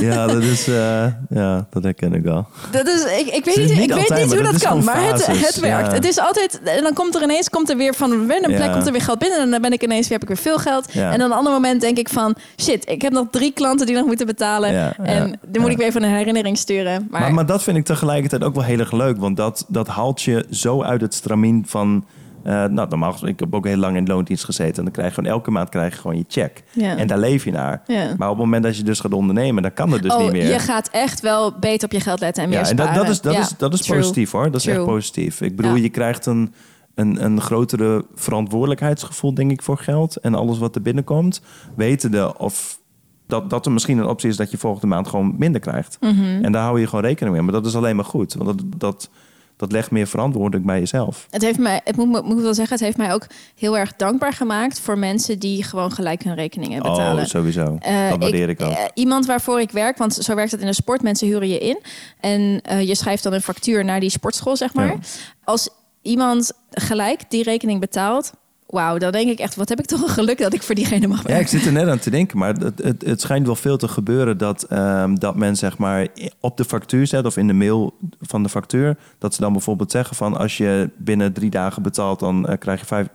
[0.00, 0.68] Ja, dat is...
[0.78, 2.46] eh, ja, dat herken ik wel.
[2.70, 5.26] Dat is, ik, ik weet niet, niet ik weet niet hoe dat kan, maar het,
[5.26, 5.86] het werkt.
[5.86, 5.92] ja.
[5.94, 8.66] Het is altijd, en dan komt er ineens, komt er weer van een random plek,
[8.66, 8.72] Ja.
[8.72, 10.58] komt er weer geld binnen en dan ben ik ineens, weer heb ik weer veel
[10.58, 10.92] geld.
[10.92, 11.12] Ja.
[11.12, 13.94] En dan een ander moment denk ik van, shit, ik heb nog drie klanten die
[13.96, 17.06] nog moeten betalen en dan moet ik weer even een herinnering sturen.
[17.10, 19.18] Maar, Maar, maar dat vind ik tegelijkertijd ook wel heel erg leuk.
[19.18, 22.04] Want dat, dat haalt je zo uit het stramien van...
[22.48, 24.76] eh, nou, normaal, ik heb ook heel lang in loondienst gezeten.
[24.76, 26.62] En dan krijg je gewoon elke maand krijg je gewoon je check.
[26.72, 26.96] Ja.
[26.96, 27.82] En daar leef je naar.
[27.86, 28.14] Ja.
[28.18, 30.32] Maar op het moment dat je dus gaat ondernemen, dan kan het dus oh, niet
[30.32, 30.46] meer.
[30.46, 33.02] je gaat echt wel beter op je geld letten en meer ja, en dat, sparen.
[33.04, 33.98] dat is, dat Ja, is, dat is true.
[33.98, 34.50] positief hoor.
[34.50, 35.40] Dat is echt positief.
[35.40, 36.54] Ik bedoel, je krijgt een,
[36.94, 40.16] een, een grotere verantwoordelijkheidsgevoel, denk ik, voor geld.
[40.16, 41.42] En alles wat er binnenkomt.
[41.76, 42.78] Wetende of
[43.26, 45.96] dat, dat er misschien een optie is dat je volgende maand gewoon minder krijgt.
[46.00, 46.44] Mhm.
[46.44, 47.44] En daar hou je gewoon rekening mee.
[47.44, 48.34] Maar dat is alleen maar goed.
[48.34, 49.10] Want dat, dat,
[49.58, 51.26] dat legt meer verantwoording bij jezelf.
[51.30, 53.96] Het heeft mij, het moet, moet ik wel zeggen, het heeft mij ook heel erg
[53.96, 57.22] dankbaar gemaakt voor mensen die gewoon gelijk hun rekeningen betalen.
[57.22, 57.76] Oh, sowieso.
[57.80, 58.72] Eh, dat waardeer ik, ook.
[58.72, 61.02] eh, iemand waarvoor ik werk, want zo werkt het in de sport.
[61.02, 61.78] Mensen huren je in
[62.20, 64.86] en eh, je schrijft dan een factuur naar die sportschool, zeg maar.
[64.86, 64.98] Ja.
[65.44, 65.68] Als
[66.02, 68.32] iemand gelijk die rekening betaalt,
[68.70, 71.06] wauw, dan denk ik echt, wat heb ik toch een geluk dat ik voor diegene
[71.06, 71.40] mag Ja, werken.
[71.44, 73.88] ik zit er net aan te denken, maar het, het, het schijnt wel veel te
[73.88, 76.06] gebeuren dat, ehm, dat men zeg maar
[76.40, 79.90] op de factuur zet of in de mail van de factuur, dat ze dan bijvoorbeeld
[79.90, 83.08] zeggen van als je binnen drie dagen betaalt, dan eh, krijg je vijf-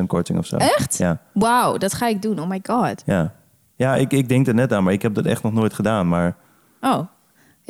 [0.00, 0.56] 5% korting of zo.
[0.56, 0.98] Echt?
[0.98, 2.38] Ja, Wauw, dat ga ik doen.
[2.40, 3.02] Oh my god.
[3.06, 3.32] ja.
[3.76, 6.08] ja ik, ik denk er net aan, maar ik heb dat echt nog nooit gedaan.
[6.08, 6.36] Maar,
[6.80, 7.00] Oh.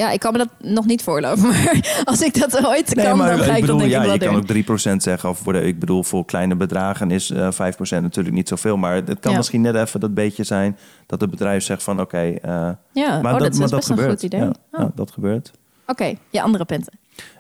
[0.01, 1.49] Ja, ik kan me dat nog niet voorloven.
[1.55, 4.13] Maar als ik dat ooit kan, dan ga ik, bedoel, dat denk ja, ik wel
[4.13, 5.29] je kan ook 3% zeggen.
[5.29, 7.57] Of ik bedoel, voor kleine bedragen is eh 5%
[8.03, 8.77] natuurlijk niet zoveel.
[8.77, 9.37] Maar het kan Ja.
[9.37, 10.77] misschien net even dat beetje zijn
[11.07, 12.19] dat het bedrijf zegt van oké.
[12.19, 14.11] eh, Ja, maar oh, dat, maar is best een gebeurt.
[14.11, 14.41] goed idee.
[14.41, 14.81] Ja, Oh.
[14.81, 15.51] ja, dat gebeurt.
[15.87, 16.93] Oké, je andere punten.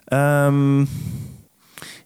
[0.04, 0.80] Ehm,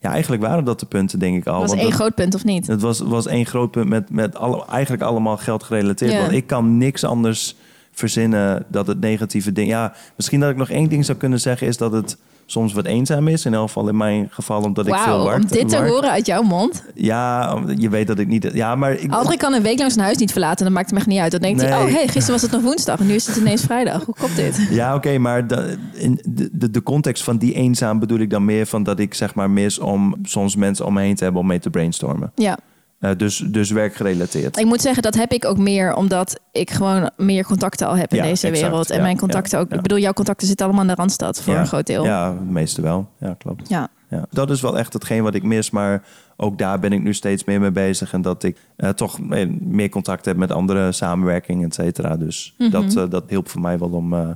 [0.01, 1.61] ja, eigenlijk waren dat de punten, denk ik al.
[1.61, 2.67] Dat was één het, groot punt, of niet?
[2.67, 6.19] het was, was één groot punt met, met alle, eigenlijk allemaal geld gerelateerd.
[6.21, 7.57] Want ik kan niks anders
[7.95, 9.69] verzinnen dat het negatieve ding...
[9.69, 11.67] Ja, misschien dat ik nog één ding zou kunnen zeggen...
[11.67, 12.17] is dat het
[12.47, 13.45] soms wat eenzaam is.
[13.45, 15.43] In elk geval in mijn geval, omdat ik veel werk.
[15.43, 15.91] om dit te werk.
[15.91, 16.85] horen uit jouw mond.
[16.95, 18.51] Ja, je weet dat ik niet...
[18.53, 20.65] Ja, maar ik, Aldrich kan een week lang zijn huis niet verlaten.
[20.65, 21.31] Dan maakt het me echt niet uit.
[21.31, 21.79] Dan denkt hij, Nee.
[21.87, 22.99] oh hey, gisteren was het nog woensdag.
[23.01, 24.05] En nu is het ineens vrijdag.
[24.05, 24.67] Hoe komt dit?
[24.71, 26.21] Ja, oké, maar de, in
[26.53, 29.51] de, de context van die eenzaam bedoel ik dan meer van dat ik zeg maar
[29.51, 32.33] mis om soms mensen om me heen te hebben om mee te brainstormen.
[32.35, 32.59] Ja,
[33.05, 34.59] Eh, dus, dus werkgerelateerd.
[34.59, 35.95] ik moet zeggen, dat heb ik ook meer.
[35.95, 38.67] Omdat ik gewoon meer contacten al heb in Ja, deze exact.
[38.67, 38.91] wereld.
[38.91, 39.71] En Ja, mijn contacten ja, ook.
[39.71, 39.77] ja.
[39.77, 41.41] Ik bedoel, jouw contacten zitten allemaal in de Randstad.
[41.41, 41.61] Voor ja.
[41.61, 42.05] een groot deel.
[42.05, 43.09] Ja, het meeste wel.
[43.19, 43.69] Ja, klopt.
[43.69, 43.89] Ja.
[44.09, 44.25] Ja.
[44.31, 46.03] Dat is wel echt hetgeen wat ik mis, maar
[46.37, 48.13] ook daar ben ik nu steeds meer mee bezig.
[48.13, 49.19] En dat ik eh, toch
[49.61, 52.17] meer contact heb met andere samenwerkingen, et cetera.
[52.17, 52.71] Dus Mhm.
[52.71, 54.13] dat, eh, dat hielp voor mij wel om...
[54.15, 54.29] eh,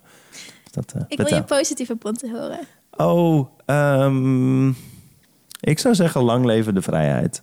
[0.70, 2.58] dat, eh, Ik wil je positieve punten horen.
[2.96, 4.68] Oh, ehm,
[5.60, 7.42] ik zou zeggen lang leven de vrijheid.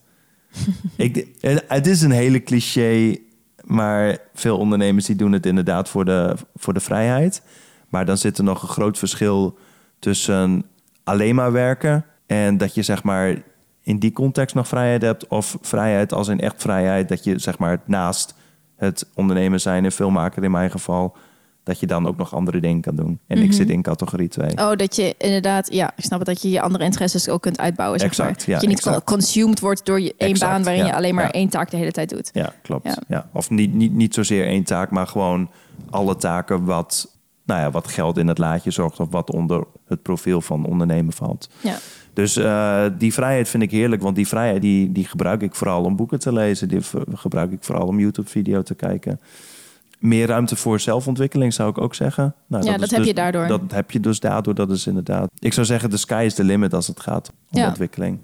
[0.95, 3.17] ik, het- het is een hele cliché,
[3.63, 7.41] maar veel ondernemers die doen het inderdaad voor de, voor de vrijheid.
[7.89, 9.57] Maar dan zit er nog een groot verschil
[9.99, 10.63] tussen
[11.03, 13.43] alleen maar werken en dat je zeg maar
[13.81, 17.57] in die context nog vrijheid hebt of vrijheid als in echt vrijheid dat je zeg
[17.57, 18.35] maar naast
[18.75, 21.17] het ondernemer zijn en filmmaker in mijn geval
[21.65, 23.19] dat je dan ook nog andere dingen kan doen.
[23.27, 23.53] En ik Mhm.
[23.53, 24.49] zit in categorie 2.
[24.57, 27.59] Oh, dat je inderdaad, ja, ik snap het, dat je je andere interesses ook kunt
[27.59, 27.99] uitbouwen.
[27.99, 28.45] Zeg Exact, maar.
[28.47, 29.03] ja, dat je niet exact.
[29.03, 31.31] consumed wordt door je één Exact, baan waarin ja, je alleen maar ja.
[31.31, 32.29] één taak de hele tijd doet.
[32.33, 32.97] Ja, klopt.
[33.07, 33.29] Ja.
[33.33, 35.49] Of niet, niet, niet zozeer één taak, maar gewoon
[35.89, 37.11] alle taken wat,
[37.45, 41.13] nou ja, wat geld in het laadje zorgt of wat onder het profiel van ondernemen
[41.13, 41.49] valt.
[41.61, 41.77] Ja.
[42.13, 45.83] Dus eh, die vrijheid vind ik heerlijk, want die vrijheid die, die gebruik ik vooral
[45.83, 46.67] om boeken te lezen.
[46.67, 46.79] Die
[47.13, 49.19] gebruik ik vooral om YouTube-video te kijken.
[50.07, 52.35] Meer ruimte voor zelfontwikkeling zou ik ook zeggen.
[52.47, 53.47] Nou, Ja, dat heb dus- je daardoor.
[53.47, 54.55] Dat heb je dus daardoor.
[54.55, 55.29] Dat is inderdaad.
[55.39, 57.67] Ik zou zeggen, de sky is the limit als het gaat om Ja.
[57.67, 58.19] ontwikkeling.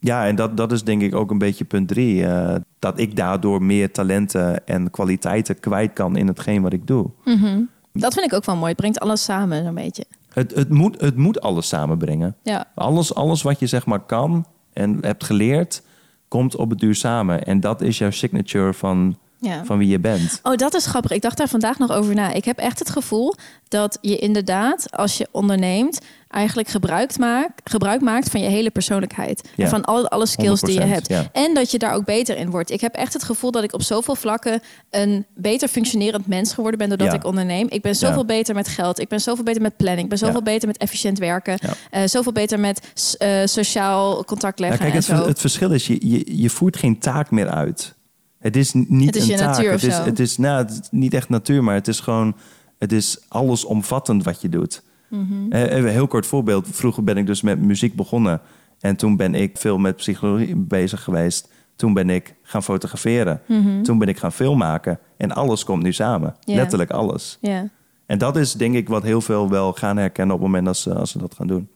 [0.00, 2.26] Ja, en dat, dat is denk ik ook een beetje punt drie.
[2.26, 7.10] eh, dat ik daardoor meer talenten en kwaliteiten kwijt kan in hetgeen wat ik doe.
[7.24, 7.60] Mhm.
[7.92, 8.68] Dat vind ik ook wel mooi.
[8.68, 10.04] Het brengt alles samen zo'n beetje.
[10.32, 12.36] Het, het, moet, het moet alles samenbrengen.
[12.42, 12.64] Ja.
[12.74, 15.82] Alles, alles wat je zeg maar kan en hebt geleerd,
[16.28, 17.44] komt op het duur samen.
[17.44, 19.64] En dat is jouw signature van, ja.
[19.64, 20.40] van wie je bent.
[20.42, 21.10] Oh, dat is grappig.
[21.10, 22.32] Ik dacht daar vandaag nog over na.
[22.32, 23.34] Ik heb echt het gevoel
[23.68, 29.48] dat je inderdaad, als je onderneemt, eigenlijk gebruik maakt, gebruik maakt van je hele persoonlijkheid.
[29.56, 29.64] Ja.
[29.64, 31.08] En van al, alle skills die je 100%, hebt.
[31.08, 31.28] ja.
[31.32, 32.70] En dat je daar ook beter in wordt.
[32.70, 34.60] Ik heb echt het gevoel dat ik op zoveel vlakken
[34.90, 37.66] een beter functionerend mens geworden ben doordat ik onderneem.
[37.68, 38.98] Ik ben zoveel beter met geld.
[38.98, 40.02] Ik ben zoveel beter met planning.
[40.02, 41.58] Ik ben zoveel beter met efficiënt werken.
[41.90, 45.26] Eh, zoveel beter met eh, sociaal contact leggen kijk, en het, zo.
[45.26, 47.98] het verschil is, je, je, je voert geen taak meer uit.
[48.40, 49.48] Het is niet Het is een je taak.
[49.56, 52.36] natuur het, is, het is nou, het is niet echt natuur, maar het is gewoon,
[52.78, 54.82] het is allesomvattend wat je doet.
[55.08, 55.52] Mhm.
[55.52, 56.66] Eh, even een heel kort voorbeeld.
[56.70, 58.40] Vroeger ben ik dus met muziek begonnen.
[58.78, 61.48] En toen ben ik veel met psychologie bezig geweest.
[61.76, 63.42] Toen ben ik gaan fotograferen.
[63.82, 64.98] Toen ben ik gaan film maken.
[65.16, 66.36] En alles komt nu samen.
[66.44, 67.38] Letterlijk alles.
[67.40, 67.68] Ja.
[68.06, 70.82] En dat is denk ik wat heel veel wel gaan herkennen op het moment als
[70.82, 71.68] ze, als ze dat gaan doen.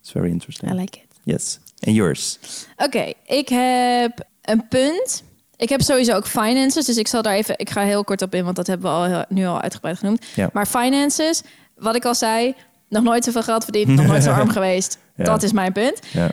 [0.00, 0.72] It's very interesting.
[0.72, 1.06] I like it.
[1.24, 1.60] Yes.
[1.78, 2.38] En yours?
[2.76, 5.24] Oké, ik heb een punt.
[5.58, 7.54] Ik heb sowieso ook finances, dus ik zal daar even.
[7.58, 9.98] Ik ga heel kort op in, want dat hebben we al heel- nu al uitgebreid
[9.98, 10.24] genoemd.
[10.34, 10.50] Ja.
[10.52, 11.42] Maar finances,
[11.76, 12.54] wat ik al zei,
[12.88, 14.98] nog nooit zoveel geld verdiend, nog nooit zo arm geweest.
[15.16, 15.24] Ja.
[15.24, 15.98] Dat is mijn punt.
[16.12, 16.30] Ja.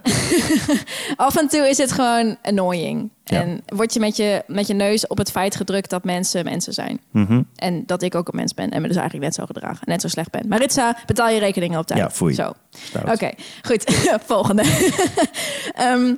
[1.16, 3.10] Af en toe is het gewoon annoying.
[3.24, 6.74] En word je met, je met je neus op het feit gedrukt dat mensen mensen
[6.74, 7.00] zijn.
[7.12, 7.42] Mhm.
[7.56, 9.80] En dat ik ook een mens ben en me dus eigenlijk net zo gedragen.
[9.86, 10.48] en Net zo slecht ben.
[10.48, 12.00] Maritza, betaal je rekeningen op tijd.
[12.00, 12.34] Ja, foei.
[12.34, 12.54] Zo.
[13.12, 13.30] Oké,
[13.62, 13.84] goed.
[14.26, 14.64] Volgende.
[15.74, 16.14] Ehm,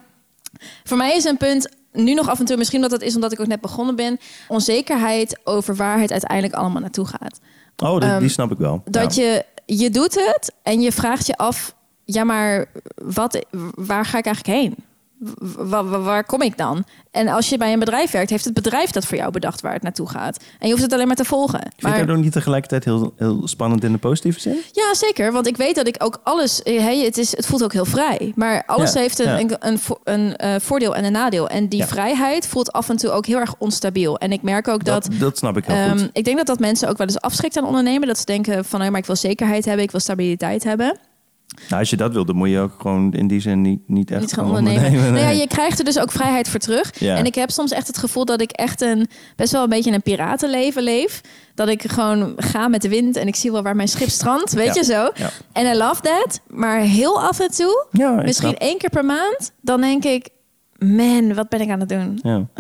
[0.84, 1.70] voor mij is een punt,
[2.04, 4.20] nu nog af en toe, misschien dat dat is omdat ik ook net begonnen ben,
[4.48, 7.40] onzekerheid over waar het uiteindelijk allemaal naartoe gaat.
[7.78, 8.82] Oh, die, Ehm, die snap ik wel.
[8.86, 9.24] Dat Ja.
[9.24, 9.46] je,
[9.76, 13.46] je doet het en je vraagt je af, ja maar wat,
[13.76, 14.76] waar ga ik eigenlijk heen?
[15.58, 16.84] Wa- wa- waar kom ik dan?
[17.12, 19.74] En als je bij een bedrijf werkt, heeft het bedrijf dat voor jou bedacht waar
[19.74, 20.38] het naartoe gaat.
[20.60, 21.60] En je hoeft het alleen maar te volgen.
[21.78, 24.58] Vind je dat ook niet tegelijkertijd heel, heel spannend in de positieve zin?
[24.72, 25.32] Ja, zeker.
[25.32, 26.64] Want ik weet dat ik ook alles.
[26.64, 28.32] eh, Hey, het, is, het voelt ook heel vrij.
[28.36, 29.58] Maar alles Ja, heeft een, ja.
[29.60, 31.48] een, een, eh, voordeel en een nadeel.
[31.50, 31.88] En die Ja.
[31.88, 34.18] vrijheid voelt af en toe ook heel erg onstabiel.
[34.18, 35.04] En ik merk ook dat.
[35.04, 36.10] Dat, dat snap ik heel ehm, goed.
[36.14, 38.08] ik denk dat dat mensen ook wel eens afschrikt aan ondernemen.
[38.08, 40.98] Dat ze denken van, nou, maar ik wil zekerheid hebben, ik wil stabiliteit hebben.
[41.70, 44.12] Nou, als je dat wil, dan moet je ook gewoon in die zin niet, niet
[44.12, 44.92] echt Niet gaan ondernemen.
[44.92, 47.00] Nou ja, je krijgt er dus ook vrijheid voor terug.
[47.00, 47.16] Ja.
[47.16, 49.92] En ik heb soms echt het gevoel dat ik echt een best wel een beetje
[49.92, 51.22] een piratenleven leef.
[51.56, 54.54] Dat ik gewoon ga met de wind en ik zie wel waar mijn schip strandt,
[54.54, 54.74] weet Ja.
[54.74, 55.10] je zo.
[55.54, 56.42] En I love that.
[56.48, 57.86] Maar heel af en toe,
[58.24, 58.62] misschien snap.
[58.62, 60.30] één keer per maand, dan denk ik,
[60.78, 62.20] man, wat ben ik aan het doen?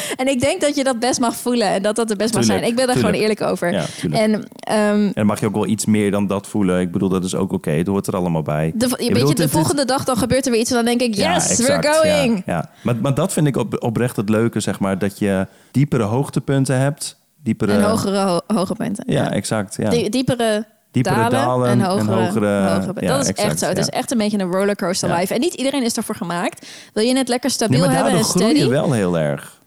[0.16, 2.44] En ik denk dat je dat best mag voelen en dat dat er best mag
[2.44, 2.64] zijn.
[2.64, 3.72] Ik ben daar gewoon eerlijk over.
[3.72, 6.80] Ja, en ehm, En mag je ook wel iets meer dan dat voelen.
[6.80, 7.70] Ik bedoel, dat is ook oké.
[7.70, 8.72] Het hoort er allemaal bij.
[8.74, 11.34] de, Je de volgende dag dan gebeurt er weer iets en dan denk ik, Ja,
[11.34, 12.42] yes, exact, we're going.
[12.46, 12.70] Ja, ja.
[12.82, 14.98] Maar, maar dat vind ik op, oprecht het leuke, zeg maar.
[14.98, 17.20] Dat je diepere hoogtepunten hebt.
[17.42, 17.72] Diepere...
[17.72, 19.04] En hogere ho hoge punten.
[19.06, 19.76] Ja, exact.
[19.76, 19.90] Ja.
[19.90, 23.02] Die- diepere, Diepere dalen, dalen en en hogere, hogere- hogere punten.
[23.06, 23.66] ja, dat is exact, echt zo.
[23.66, 25.16] Het is echt een beetje een rollercoaster Ja.
[25.16, 25.34] life.
[25.34, 26.66] En niet iedereen is daarvoor gemaakt.
[26.92, 28.60] Wil je het lekker Nee, stabiel maar hebben en groei steady?
[28.60, 29.60] je wel heel erg.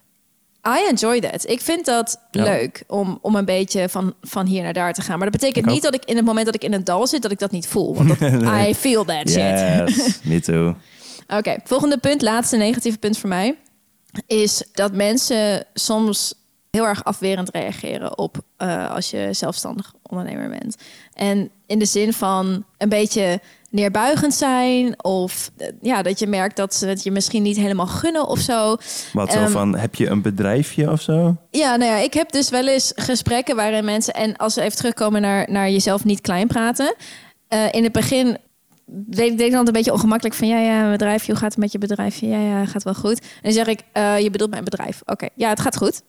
[0.67, 1.49] I enjoy that.
[1.49, 2.43] Ik vind dat Ja.
[2.43, 5.17] leuk om, om een beetje van, van hier naar daar te gaan.
[5.19, 7.07] Maar dat betekent Ik niet dat ik in het moment dat ik in een dal
[7.07, 7.95] zit, dat ik dat niet voel.
[7.95, 8.69] Want dat, Nee.
[8.69, 9.35] I feel that shit.
[9.35, 10.75] Yes, me too.
[11.27, 13.55] Oké, volgende punt, laatste negatieve punt voor mij,
[14.27, 16.33] is dat mensen soms
[16.71, 20.75] heel erg afwerend reageren op eh, als je zelfstandig ondernemer bent.
[21.13, 23.39] En in de zin van een beetje
[23.69, 27.87] neerbuigend zijn of eh, ja, dat je merkt dat ze het je misschien niet helemaal
[27.87, 28.75] gunnen of zo.
[29.13, 31.35] Wat zo Ehm, van, heb je een bedrijfje of zo?
[31.51, 34.77] Ja, nou ja, ik heb dus wel eens gesprekken waarin mensen, en als we even
[34.77, 36.95] terugkomen naar, naar jezelf niet klein praten.
[37.47, 38.37] eh, in het begin
[38.87, 41.59] deed ik deed dan een beetje ongemakkelijk van, ja, ja, een bedrijfje, hoe gaat het
[41.59, 42.27] met je bedrijfje?
[42.27, 43.19] Ja, ja, gaat wel goed.
[43.19, 45.01] En dan zeg ik, eh, je bedoelt mijn bedrijf.
[45.05, 46.01] Oké, ja, het gaat goed.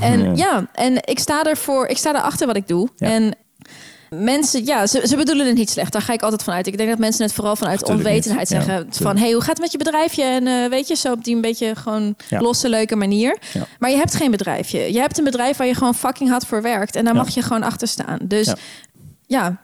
[0.00, 0.32] En Ja.
[0.34, 0.66] ja.
[0.72, 2.88] en ik sta ervoor, ik sta erachter wat ik doe.
[2.96, 3.06] Ja.
[3.08, 3.34] En
[4.24, 5.92] mensen, ja, ze, ze bedoelen het niet slecht.
[5.92, 6.66] Daar ga ik altijd van uit.
[6.66, 8.58] Ik denk dat mensen het vooral vanuit Tuurlijk onwetendheid niet.
[8.58, 8.86] Ja, zeggen.
[8.90, 10.22] van, hey, hoe gaat het met je bedrijfje?
[10.22, 12.40] En eh, weet je, zo op die een beetje gewoon Ja.
[12.40, 13.38] losse, leuke manier.
[13.52, 13.66] Ja.
[13.78, 14.92] Maar je hebt geen bedrijfje.
[14.92, 16.96] Je hebt een bedrijf waar je gewoon fucking hard voor werkt.
[16.96, 18.18] En daar mag je gewoon achter staan.
[18.22, 18.56] Dus Ja.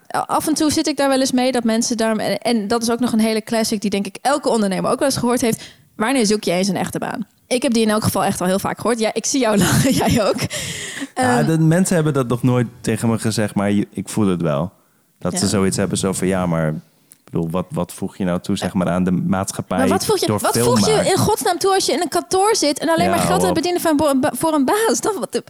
[0.06, 0.24] ja.
[0.26, 2.16] af en toe zit ik daar wel eens mee dat mensen daar...
[2.16, 4.98] En, en dat is ook nog een hele classic die denk ik elke ondernemer ook
[4.98, 5.62] wel eens gehoord heeft.
[5.96, 7.26] Wanneer zoek je eens een echte baan?
[7.54, 8.98] Ik heb die in elk geval echt al heel vaak gehoord.
[8.98, 10.40] Ja, ik zie jou lachen, jij ook.
[11.14, 14.42] ja, Ehm, de mensen hebben dat nog nooit tegen me gezegd, maar ik voel het
[14.42, 14.72] wel.
[15.18, 16.68] Dat ze zoiets hebben zo van, ja, maar...
[17.08, 20.04] Ik bedoel, wat, wat voeg je nou toe, zeg maar, aan de maatschappij maar wat
[20.04, 22.78] voeg je, door wat voeg je in godsnaam toe als je in een kantoor zit...
[22.78, 23.54] en alleen Ja, maar geld op.
[23.54, 25.00] bedienen van voor een baas?
[25.00, 25.42] Dat, wat,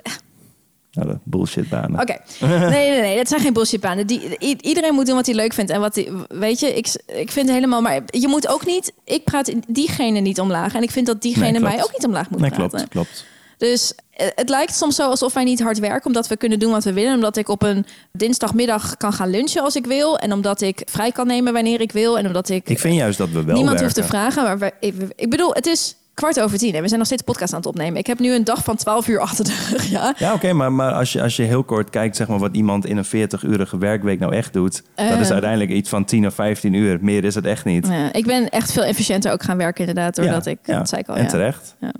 [0.92, 2.06] Nou, de bullshitbanen.
[2.40, 4.06] nee, nee, nee, dat zijn geen bullshitbanen.
[4.06, 5.70] Die, iedereen moet doen wat hij leuk vindt.
[5.70, 7.80] En wat hij, weet je, ik, ik vind helemaal...
[7.80, 8.92] Maar je moet ook niet...
[9.04, 10.74] Ik praat diegene niet omlaag.
[10.74, 12.68] En ik vind dat diegene Nee, mij ook niet omlaag moet Nee, praten.
[12.78, 13.24] klopt, klopt.
[13.58, 16.70] Dus eh, het lijkt soms zo alsof wij niet hard werken, omdat we kunnen doen
[16.70, 17.14] wat we willen.
[17.14, 20.18] Omdat ik op een dinsdagmiddag kan gaan lunchen als ik wil.
[20.18, 22.18] En omdat ik vrij kan nemen wanneer ik wil.
[22.18, 23.82] En omdat ik, Ik vind juist dat we wel niemand werken.
[23.82, 24.58] hoeft te vragen.
[24.58, 24.70] Maar
[25.16, 27.68] ik bedoel, het is kwart over tien en we zijn nog steeds podcast aan het
[27.68, 27.98] opnemen.
[27.98, 30.14] Ik heb nu een dag van 12 uur achter de rug, ja.
[30.18, 32.86] Ja, oké, maar, maar als, je, als je heel kort kijkt, zeg maar, wat iemand
[32.86, 35.32] in een 40-urige werkweek nou echt doet, dat is Eh.
[35.32, 36.98] uiteindelijk iets van 10 of 15 uur.
[37.00, 37.86] Meer is het echt niet.
[37.86, 40.78] Ja, ik ben echt veel efficiënter ook gaan werken inderdaad, doordat Ja, ik, ja.
[40.78, 41.76] dat zei ik al, En terecht.
[41.80, 41.92] Ja.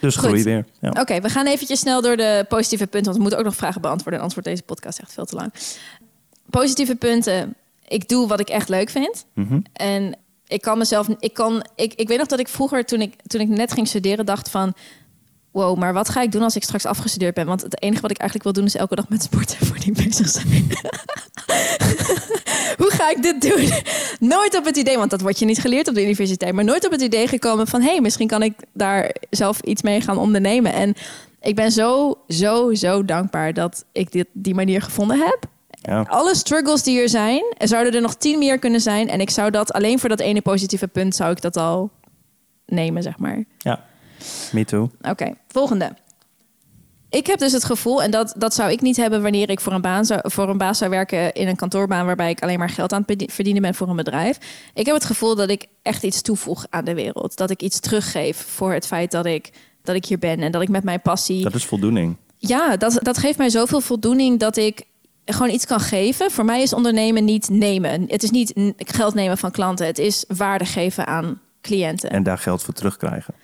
[0.00, 0.26] Dus Goed.
[0.28, 0.64] groei weer.
[0.80, 0.90] Ja.
[1.00, 3.80] Oké, we gaan eventjes snel door de positieve punten, want we moeten ook nog vragen
[3.80, 4.14] beantwoorden.
[4.20, 5.52] En anders wordt deze podcast echt veel te lang.
[6.50, 7.54] Positieve punten.
[7.88, 9.24] Ik doe wat ik echt leuk vind.
[9.34, 9.60] Mhm.
[9.72, 10.16] En
[10.46, 13.40] ik kan mezelf, ik kan, ik, ik weet nog dat ik vroeger, toen ik, toen
[13.40, 14.74] ik net ging studeren, dacht van,
[15.50, 17.46] wow, maar wat ga ik doen als ik straks afgestudeerd ben?
[17.46, 19.92] Want het enige wat ik eigenlijk wil doen is elke dag met sporten voor die
[19.92, 20.48] bezig zijn.
[22.80, 23.70] Hoe ga ik dit doen?
[24.28, 26.84] Nooit op het idee, want dat wordt je niet geleerd op de universiteit, maar nooit
[26.84, 30.18] op het idee gekomen van, hé, hey, misschien kan ik daar zelf iets mee gaan
[30.18, 30.72] ondernemen.
[30.72, 30.94] En
[31.40, 35.48] ik ben zo, zo, zo dankbaar dat ik dit, die manier gevonden heb
[35.86, 36.04] Ja.
[36.08, 39.08] alle struggles die er zijn, zouden er nog tien meer kunnen zijn.
[39.08, 41.90] En ik zou dat alleen voor dat ene positieve punt zou ik dat al
[42.66, 43.44] nemen, zeg maar.
[43.58, 43.84] ja,
[44.52, 44.90] me too.
[45.00, 45.92] Oké, volgende.
[47.10, 49.72] Ik heb dus het gevoel, en dat, dat zou ik niet hebben wanneer ik voor
[49.72, 52.70] een, baan zou, voor een baas zou werken in een kantoorbaan waarbij ik alleen maar
[52.70, 54.38] geld aan het verdienen ben voor een bedrijf.
[54.74, 57.36] Ik heb het gevoel dat ik echt iets toevoeg aan de wereld.
[57.36, 59.50] Dat ik iets teruggeef voor het feit dat ik,
[59.82, 62.16] dat ik hier ben en dat ik met mijn passie Dat is voldoening.
[62.38, 64.84] ja, dat, dat geeft mij zoveel voldoening dat ik
[65.34, 66.30] gewoon iets kan geven.
[66.30, 68.04] Voor mij is ondernemen niet nemen.
[68.08, 69.86] Het is niet geld nemen van klanten.
[69.86, 72.10] Het is waarde geven aan cliënten.
[72.10, 73.34] En daar geld voor terugkrijgen.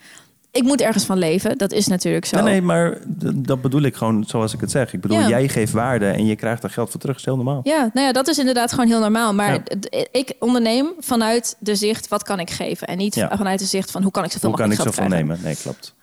[0.51, 1.59] Ik moet ergens van leven.
[1.59, 2.37] Dat is natuurlijk zo.
[2.37, 2.99] Nee, nee, maar
[3.35, 4.93] dat bedoel ik gewoon zoals ik het zeg.
[4.93, 5.29] Ik bedoel, Ja.
[5.29, 7.17] jij geeft waarde en je krijgt daar geld voor terug.
[7.17, 7.61] Dat is heel normaal.
[7.65, 9.35] Ja, nou ja, dat is inderdaad gewoon heel normaal.
[9.35, 9.63] Maar Ja.
[10.13, 12.87] ik onderneem vanuit de zicht, wat kan ik geven?
[12.87, 13.37] En niet Ja.
[13.37, 15.17] vanuit de zicht van, hoe kan ik zoveel Hoe kan ik zoveel krijgen?
[15.17, 15.39] nemen?
[15.43, 15.95] Nee, klopt.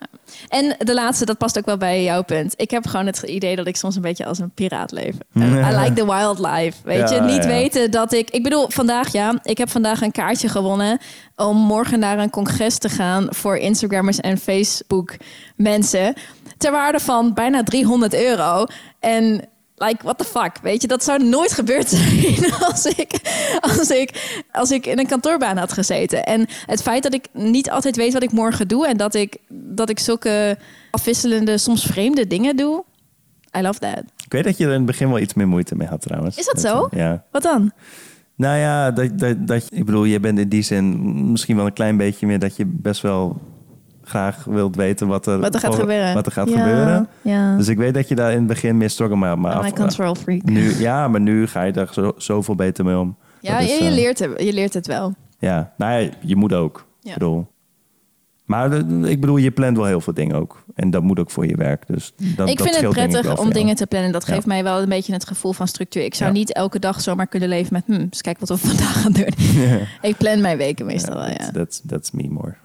[0.48, 2.54] En de laatste, dat past ook wel bij jouw punt.
[2.56, 5.14] Ik heb gewoon het idee dat ik soms een beetje als een piraat leef.
[5.36, 6.78] I like the wildlife.
[6.84, 7.48] Weet Ja, je, niet ja.
[7.48, 8.30] weten dat ik.
[8.30, 10.98] Ik bedoel, vandaag ja, ik heb vandaag een kaartje gewonnen
[11.36, 15.16] om morgen naar een congres te gaan voor Instagrammers en Facebook
[15.56, 16.14] mensen.
[16.58, 18.66] Ter waarde van bijna 300 euro.
[19.00, 19.48] En
[19.80, 20.58] like, what the fuck?
[20.62, 23.20] Weet je, dat zou nooit gebeurd zijn als ik,
[23.60, 26.24] als ik, als ik in een kantoorbaan had gezeten.
[26.24, 29.36] En het feit dat ik niet altijd weet wat ik morgen doe en dat ik,
[29.48, 30.58] dat ik zulke
[30.90, 32.84] afwisselende, soms vreemde dingen doe.
[33.58, 34.02] I love that.
[34.24, 36.36] Ik weet dat je er in het begin wel iets meer moeite mee had trouwens.
[36.36, 36.88] Is dat zo?
[36.90, 37.24] Ja.
[37.30, 37.72] Wat dan?
[38.36, 41.72] Nou ja, dat, dat, dat, ik bedoel, je bent in die zin misschien wel een
[41.72, 43.40] klein beetje meer dat je best wel
[44.10, 46.14] graag wilt weten wat er, Wat er gaat gebeuren.
[46.14, 47.08] Wat er gaat Ja, gebeuren.
[47.22, 47.56] Ja.
[47.56, 50.42] Dus ik weet dat je daar in het begin struggle maar, maar af, control freak.
[50.42, 53.16] nu, ja, maar nu ga je daar zo, zoveel beter mee om.
[53.40, 55.14] Ja, is, je, je, eh, leert het, je leert het wel.
[55.38, 56.86] Ja, nou ja, je moet ook.
[57.02, 57.46] Ik bedoel.
[58.44, 58.72] Maar
[59.04, 60.64] ik bedoel, je plant wel heel veel dingen ook.
[60.74, 61.86] En dat moet ook voor je werk.
[61.86, 64.12] Dus dat, ik dat vind het prettig om dingen te plannen.
[64.12, 64.34] Dat Ja.
[64.34, 66.04] geeft mij wel een beetje het gevoel van structuur.
[66.04, 66.36] Ik zou Ja.
[66.36, 67.82] niet elke dag zomaar kunnen leven met...
[67.86, 69.28] Hm, eens kijken wat we vandaag gaan doen.
[70.02, 71.50] ik plan mijn weken meestal wel, ja.
[71.52, 72.56] That's, that's me more.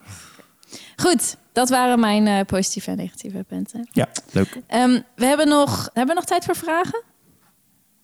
[0.95, 3.87] Goed, dat waren mijn eh, positieve en negatieve punten.
[3.91, 4.61] Ja, leuk.
[4.67, 7.03] Ehm, we hebben nog, hebben we nog tijd voor vragen?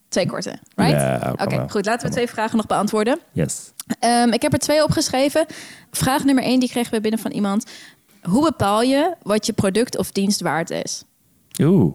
[0.08, 0.92] Twee korte, right?
[0.92, 1.86] Ja, Oké, goed.
[1.86, 3.20] Laten we twee vragen nog beantwoorden.
[3.32, 3.72] Yes.
[4.00, 5.46] Ehm, ik heb er twee opgeschreven.
[5.92, 7.66] Vraag nummer één, die kregen we binnen van iemand.
[8.22, 11.04] Hoe bepaal je wat je product of dienst waard is?
[11.62, 11.94] Oeh,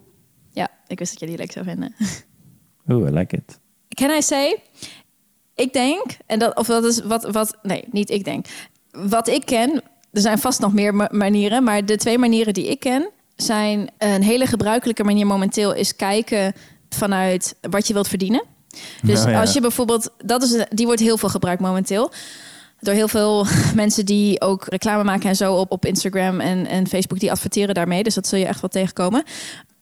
[0.50, 1.94] Ja, ik wist dat je die leuk zou vinden.
[2.88, 3.58] oeh, I like it.
[3.88, 4.62] Can I say?
[5.54, 8.46] Ik denk, en dat, of dat is wat, wat, nee, niet ik denk.
[8.90, 9.82] Wat ik ken,
[10.16, 13.90] er zijn vast nog meer ma- manieren, maar de twee manieren die ik ken zijn
[13.98, 16.52] een hele gebruikelijke manier momenteel is kijken
[16.88, 18.42] vanuit wat je wilt verdienen.
[19.02, 19.40] Dus Nou ja.
[19.40, 22.10] als je bijvoorbeeld, dat is, die wordt heel veel gebruikt momenteel.
[22.80, 26.86] Door heel veel mensen die ook reclame maken en zo op, op Instagram en, en
[26.88, 28.02] Facebook, die adverteren daarmee.
[28.02, 29.22] Dus dat zul je echt wel tegenkomen.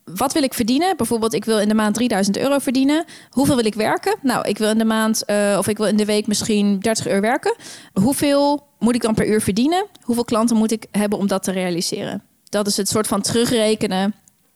[0.05, 0.97] Wat wil ik verdienen?
[0.97, 3.05] Bijvoorbeeld, ik wil in de maand 3000 euro verdienen.
[3.31, 4.17] Hoeveel wil ik werken?
[4.23, 7.09] Nou, ik wil in de maand eh, of ik wil in de week misschien 30
[7.09, 7.57] uur werken.
[7.93, 9.87] Hoeveel moet ik dan per uur verdienen?
[10.03, 12.23] Hoeveel klanten moet ik hebben om dat te realiseren?
[12.49, 14.15] Dat is het soort van terugrekenen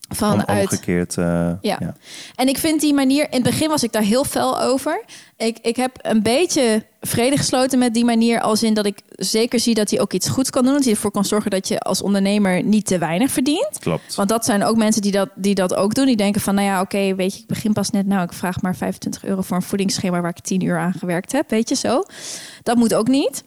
[0.09, 0.71] vanuit.
[0.71, 1.17] omgekeerd.
[1.17, 1.97] eh, ja.
[2.35, 5.05] En ik vind die manier, in het begin was ik daar heel fel over.
[5.37, 9.61] Ik, ik heb een beetje vrede gesloten met die manier, als in dat ik zeker
[9.61, 10.73] zie dat hij ook iets goeds kan doen.
[10.73, 13.79] Dat hij ervoor kan zorgen dat je als ondernemer niet te weinig verdient.
[13.81, 14.15] Klopt.
[14.15, 16.07] Want dat zijn ook mensen die dat, die dat ook doen.
[16.07, 18.07] Die denken van, nou ja, oké, weet je, ik begin pas net.
[18.07, 21.33] Nou, ik vraag maar 25 euro voor een voedingsschema waar ik 10 uur aan gewerkt
[21.33, 21.51] heb.
[21.51, 22.03] Weet je zo.
[22.63, 23.45] Dat moet ook niet.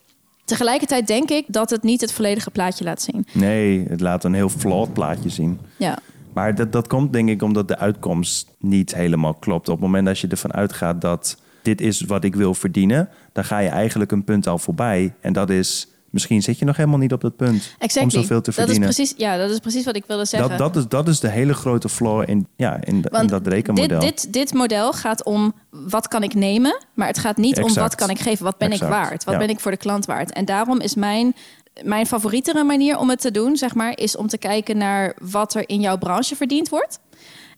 [0.52, 3.26] Tegelijkertijd denk ik dat het niet het volledige plaatje laat zien.
[3.32, 5.60] Nee, het laat een heel flawed plaatje zien.
[5.78, 5.98] Ja,
[6.34, 9.68] Maar dat, dat komt denk ik omdat de uitkomst niet helemaal klopt.
[9.70, 13.44] Op het moment dat je ervan uitgaat dat dit is wat ik wil verdienen, dan
[13.44, 15.14] ga je eigenlijk een punt al voorbij.
[15.22, 18.02] En dat is, misschien zit je nog helemaal niet op dat punt exactly.
[18.02, 18.96] om zoveel te dat is verdienen.
[18.96, 20.50] precies, ja, dat is precies wat ik wilde zeggen.
[20.50, 24.00] Dat, dat, is, dat is de hele grote flaw in, ja, in, dat rekenmodel.
[24.00, 27.74] Dit, dit, dit model gaat om wat kan ik nemen, maar het gaat niet om
[27.74, 28.46] wat kan ik geven.
[28.46, 29.24] Wat ben Exact, ik waard?
[29.24, 29.40] Wat ja.
[29.40, 30.32] ben ik voor de klant waard?
[30.32, 31.36] En daarom is mijn
[31.84, 35.54] mijn favorietere manier om het te doen, zeg maar, is om te kijken naar wat
[35.54, 37.00] er in jouw branche verdiend wordt.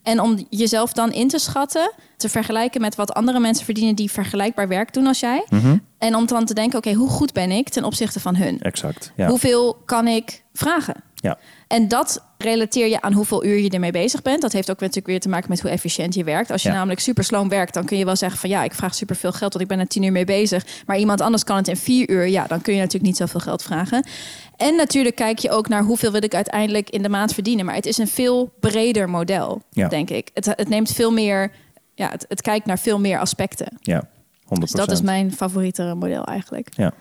[0.04, 4.12] En om jezelf dan in te schatten, te vergelijken met wat andere mensen verdienen die
[4.12, 5.46] vergelijkbaar werk doen als jij.
[5.50, 5.78] Mhm.
[5.98, 8.60] En om dan te denken, oké, hoe goed ben ik ten opzichte van hun?
[8.60, 9.12] Exact.
[9.16, 9.28] Ja.
[9.28, 10.96] Hoeveel kan ik vragen?
[11.24, 11.38] Ja.
[11.68, 14.42] En dat relateer je aan hoeveel uur je ermee bezig bent.
[14.42, 16.52] Dat heeft ook natuurlijk weer te maken met hoe efficiënt je werkt.
[16.52, 16.76] Als je Ja.
[16.76, 19.32] namelijk super sloom werkt, dan kun je wel zeggen van ja, ik vraag super veel
[19.32, 20.66] geld, want ik ben er tien uur mee bezig.
[20.86, 22.28] Maar iemand anders kan het in vier uur.
[22.28, 24.06] Ja, dan kun je natuurlijk niet zoveel geld vragen.
[24.58, 27.66] En natuurlijk kijk je ook naar hoeveel wil ik uiteindelijk in de maand verdienen.
[27.66, 29.88] Maar het is een veel breder model, Ja.
[29.88, 30.30] denk ik.
[30.34, 31.52] Het, het neemt veel meer,
[31.96, 33.68] ja, het, het kijkt naar veel meer aspecten.
[33.82, 34.04] ja.
[34.44, 34.60] 100%.
[34.60, 36.68] Dus dat is mijn favoriete model eigenlijk.
[36.76, 36.94] Ja.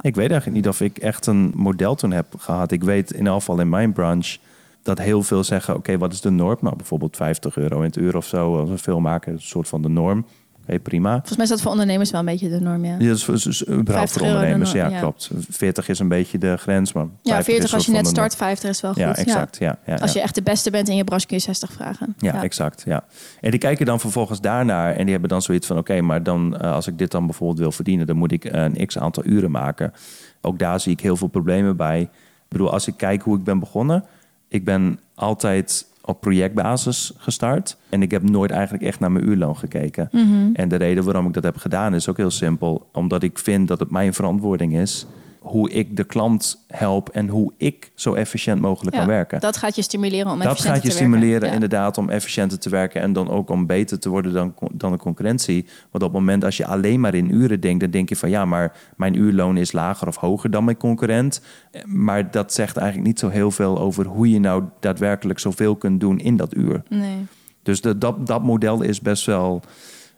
[0.00, 2.72] Ik weet eigenlijk niet of ik echt een model toen heb gehad.
[2.72, 4.38] Ik weet in elk geval in mijn branche
[4.82, 6.58] dat heel veel zeggen: oké, wat is de norm?
[6.60, 8.58] Nou, bijvoorbeeld 50 euro in het uur of zo.
[8.58, 10.26] Als maken, is een soort van de norm.
[10.62, 11.10] Oké, prima.
[11.10, 12.96] Volgens mij is dat voor ondernemers wel een beetje de norm, ja.
[12.98, 15.00] Ja, dus, überhaupt 50 voor ondernemers, norm, ja, ja.
[15.00, 15.30] klopt.
[15.48, 18.36] 40 is een beetje de grens, maar Ja, 50 40 is als je net start,
[18.36, 19.02] 50 is wel goed.
[19.02, 19.58] Ja, exact.
[19.58, 19.78] Ja.
[19.86, 22.14] Ja, Als je echt de beste bent in je branche kun je 60 vragen.
[22.18, 22.82] Ja, exact.
[22.86, 23.04] Ja.
[23.40, 26.56] En die kijken dan vervolgens daarnaar en die hebben dan zoiets van: oké, maar dan
[26.56, 29.50] eh, als ik dit dan bijvoorbeeld wil verdienen, dan moet ik een x aantal uren
[29.50, 29.92] maken.
[30.40, 32.00] Ook daar zie ik heel veel problemen bij.
[32.00, 32.08] Ik
[32.48, 34.04] bedoel, als ik kijk hoe ik ben begonnen,
[34.48, 37.76] ik ben altijd op projectbasis gestart.
[37.88, 40.08] En ik heb nooit eigenlijk echt naar mijn uurloon gekeken.
[40.54, 43.68] En de reden waarom ik dat heb gedaan is ook heel simpel, omdat ik vind
[43.68, 45.06] dat het mijn verantwoording is
[45.42, 49.76] hoe ik de klant help en hoe ik zo efficiënt mogelijk kan werken Dat gaat
[49.76, 51.16] je stimuleren om dat efficiënter gaat je te werken.
[51.18, 51.54] stimuleren Ja.
[51.54, 54.98] inderdaad om efficiënter te werken en dan ook om beter te worden dan, dan de
[54.98, 55.62] concurrentie.
[55.90, 58.30] Want op het moment als je alleen maar in uren denkt, dan denk je van
[58.30, 61.40] ja, maar mijn uurloon is lager of hoger dan mijn concurrent.
[61.84, 66.00] Maar dat zegt eigenlijk niet zo heel veel over hoe je nou daadwerkelijk zoveel kunt
[66.00, 66.82] doen in dat uur.
[66.88, 67.26] Nee.
[67.62, 69.62] Dus de, dat, dat model is best wel,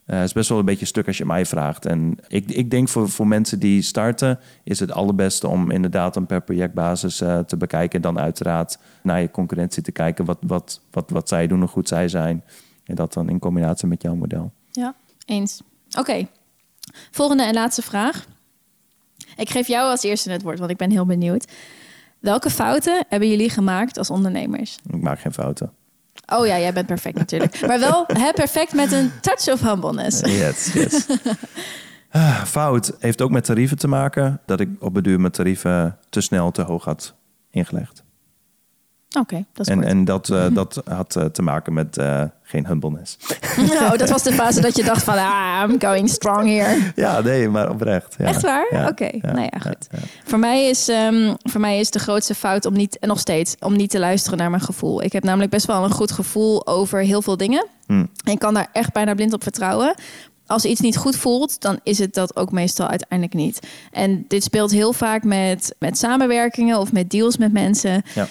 [0.06, 1.86] eh, is best wel een beetje stuk als je mij vraagt.
[1.86, 6.26] En ik, ik denk voor, voor mensen die starten, is het allerbeste om inderdaad een
[6.26, 7.96] per projectbasis eh, te bekijken.
[7.96, 11.68] En dan uiteraard naar je concurrentie te kijken wat, wat, wat, wat zij doen, hoe
[11.68, 12.44] goed zij zijn.
[12.84, 14.52] En dat dan in combinatie met jouw model.
[14.70, 14.94] Ja,
[15.24, 15.62] eens.
[15.98, 16.26] Oké.
[17.10, 18.26] Volgende en laatste vraag.
[19.36, 21.52] Ik geef jou als eerste het woord, want ik ben heel benieuwd.
[22.18, 24.78] Welke fouten hebben jullie gemaakt als ondernemers?
[24.90, 25.72] Ik maak geen fouten.
[26.32, 27.60] Oh ja, jij bent perfect natuurlijk.
[27.66, 30.20] Maar wel hè, perfect met een touch of humbleness.
[30.20, 31.06] Yes, yes.
[32.10, 34.40] Ah, Fout heeft ook met tarieven te maken.
[34.46, 37.14] Dat ik op de duur mijn tarieven te snel te hoog had
[37.50, 38.03] ingelegd.
[39.18, 39.90] Oké, dat is En, kort.
[39.90, 43.16] en dat, eh, dat had eh, te maken met eh, geen humbleness.
[43.80, 46.92] Nou, dat was de fase dat je dacht van, ah, I'm going strong here.
[46.94, 48.14] Ja, nee, maar oprecht.
[48.18, 48.24] Ja.
[48.24, 48.66] Echt waar?
[48.70, 49.88] Ja, Oké, ja, nou ja, goed.
[50.24, 53.56] Voor, mij is, ehm, voor mij is de grootste fout om niet, en nog steeds,
[53.60, 55.02] om niet te luisteren naar mijn gevoel.
[55.02, 57.66] Ik heb namelijk best wel een goed gevoel over heel veel dingen.
[57.86, 57.92] Hm.
[58.24, 59.94] En ik kan daar echt bijna blind op vertrouwen.
[60.46, 63.60] Als iets niet goed voelt, dan is het dat ook meestal uiteindelijk niet.
[63.92, 68.02] En dit speelt heel vaak met, met samenwerkingen of met deals met mensen.
[68.14, 68.26] Ja.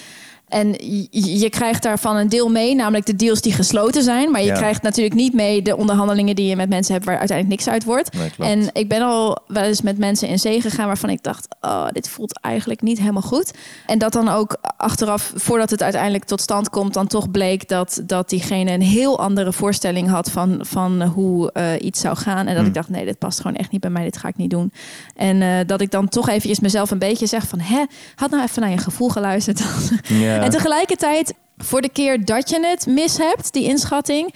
[0.54, 0.72] En
[1.12, 4.32] je, je krijgt daarvan een deel mee, namelijk de deals die gesloten zijn.
[4.32, 4.54] Maar je Ja.
[4.54, 7.84] krijgt natuurlijk niet mee de onderhandelingen die je met mensen hebt waar uiteindelijk niks uit
[7.84, 8.14] wordt.
[8.14, 11.48] Nee, en ik ben al wel eens met mensen in zee gegaan waarvan ik dacht,
[11.62, 13.52] oh, dit voelt eigenlijk niet helemaal goed.
[13.86, 18.02] En dat dan ook achteraf, voordat het uiteindelijk tot stand komt, dan toch bleek dat,
[18.06, 22.48] dat diegene een heel andere voorstelling had van, van hoe eh, iets zou gaan.
[22.48, 22.68] En dat Hm.
[22.68, 24.72] ik dacht, nee, dit past gewoon echt niet bij mij, dit ga ik niet doen.
[25.16, 27.84] En eh, dat ik dan toch eventjes mezelf een beetje zeg van, hè,
[28.16, 29.62] had nou even naar je gevoel geluisterd.
[30.08, 30.42] Ja.
[30.44, 34.34] En tegelijkertijd, voor de keer dat je het mis hebt, die inschatting,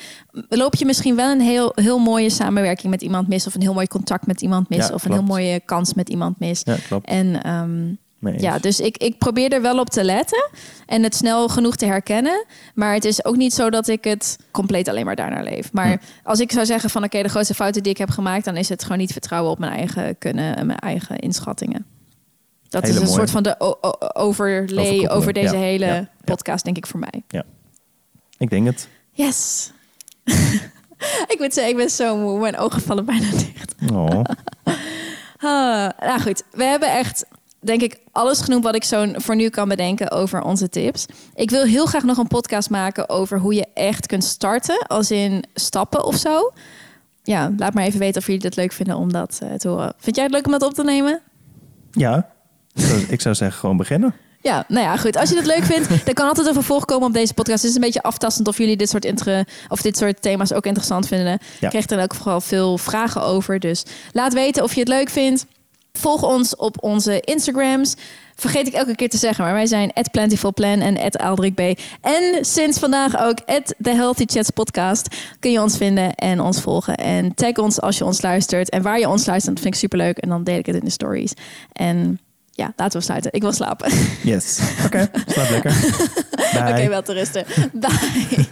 [0.49, 3.47] loop je misschien wel een heel, heel mooie samenwerking met iemand mis.
[3.47, 4.87] Of een heel mooi contact met iemand mis.
[4.87, 6.61] Ja, of een heel mooie kans met iemand mis.
[6.63, 7.07] Ja, klopt.
[7.07, 7.93] En ehm,
[8.37, 10.49] ja, dus ik, ik probeer er wel op te letten
[10.85, 12.45] en het snel genoeg te herkennen.
[12.73, 15.73] Maar het is ook niet zo dat ik het compleet alleen maar daarnaar leef.
[15.73, 18.57] Maar als ik zou zeggen van oké, de grootste fouten die ik heb gemaakt, dan
[18.57, 21.96] is het gewoon niet vertrouwen op mijn eigen kunnen en mijn eigen inschattingen.
[22.69, 23.17] Dat Hele is een mooie.
[23.17, 23.55] soort van de
[24.15, 26.09] overlay over deze ja, hele ja, ja.
[26.23, 27.43] podcast, denk ik voor mij.
[28.37, 28.87] Ik denk het.
[29.11, 29.71] Yes.
[31.33, 32.39] ik moet zeggen, ik ben zo moe.
[32.39, 33.75] Mijn ogen vallen bijna dicht.
[33.93, 34.21] Oh.
[35.39, 37.25] Ah, nou goed, we hebben echt,
[37.59, 41.05] denk ik, alles genoemd wat ik zo voor nu kan bedenken over onze tips.
[41.35, 45.11] Ik wil heel graag nog een podcast maken over hoe je echt kunt starten, als
[45.11, 46.51] in stappen of zo.
[47.23, 49.93] Ja, laat maar even weten of jullie het leuk vinden om dat eh, te horen.
[49.97, 51.21] Vind jij het leuk om dat op te nemen?
[51.91, 52.29] Ja,
[53.07, 54.15] ik zou zeggen gewoon beginnen.
[54.41, 55.17] Ja, nou ja, goed.
[55.17, 57.61] Als je het leuk vindt, dan kan altijd een vervolg komen op deze podcast.
[57.61, 59.13] Het is een beetje aftastend of jullie dit soort,
[59.67, 61.33] of dit soort thema's ook interessant vinden.
[61.33, 61.69] Ik Ja.
[61.69, 63.59] krijg er ook vooral veel vragen over.
[63.59, 65.45] Dus laat weten of je het leuk vindt.
[65.93, 67.95] Volg ons op onze Instagrams.
[68.35, 71.79] Vergeet ik elke keer te zeggen, maar wij zijn @plentifulplan en @aldrikb.
[72.01, 73.37] En sinds vandaag ook
[73.81, 75.07] The Healthy Chats podcast.
[75.39, 76.95] Kun je ons vinden en ons volgen.
[76.95, 78.69] En tag ons als je ons luistert.
[78.69, 80.17] En waar je ons luistert, dat vind ik superleuk.
[80.17, 81.33] En dan deel ik het in de stories.
[81.73, 82.19] En
[82.57, 83.33] ja, laten we sluiten.
[83.33, 83.91] Ik wil slapen.
[84.23, 84.59] Yes.
[84.85, 85.75] Oké, slaap lekker.
[86.71, 87.45] Oké, wel te rusten.
[87.73, 88.47] Bye.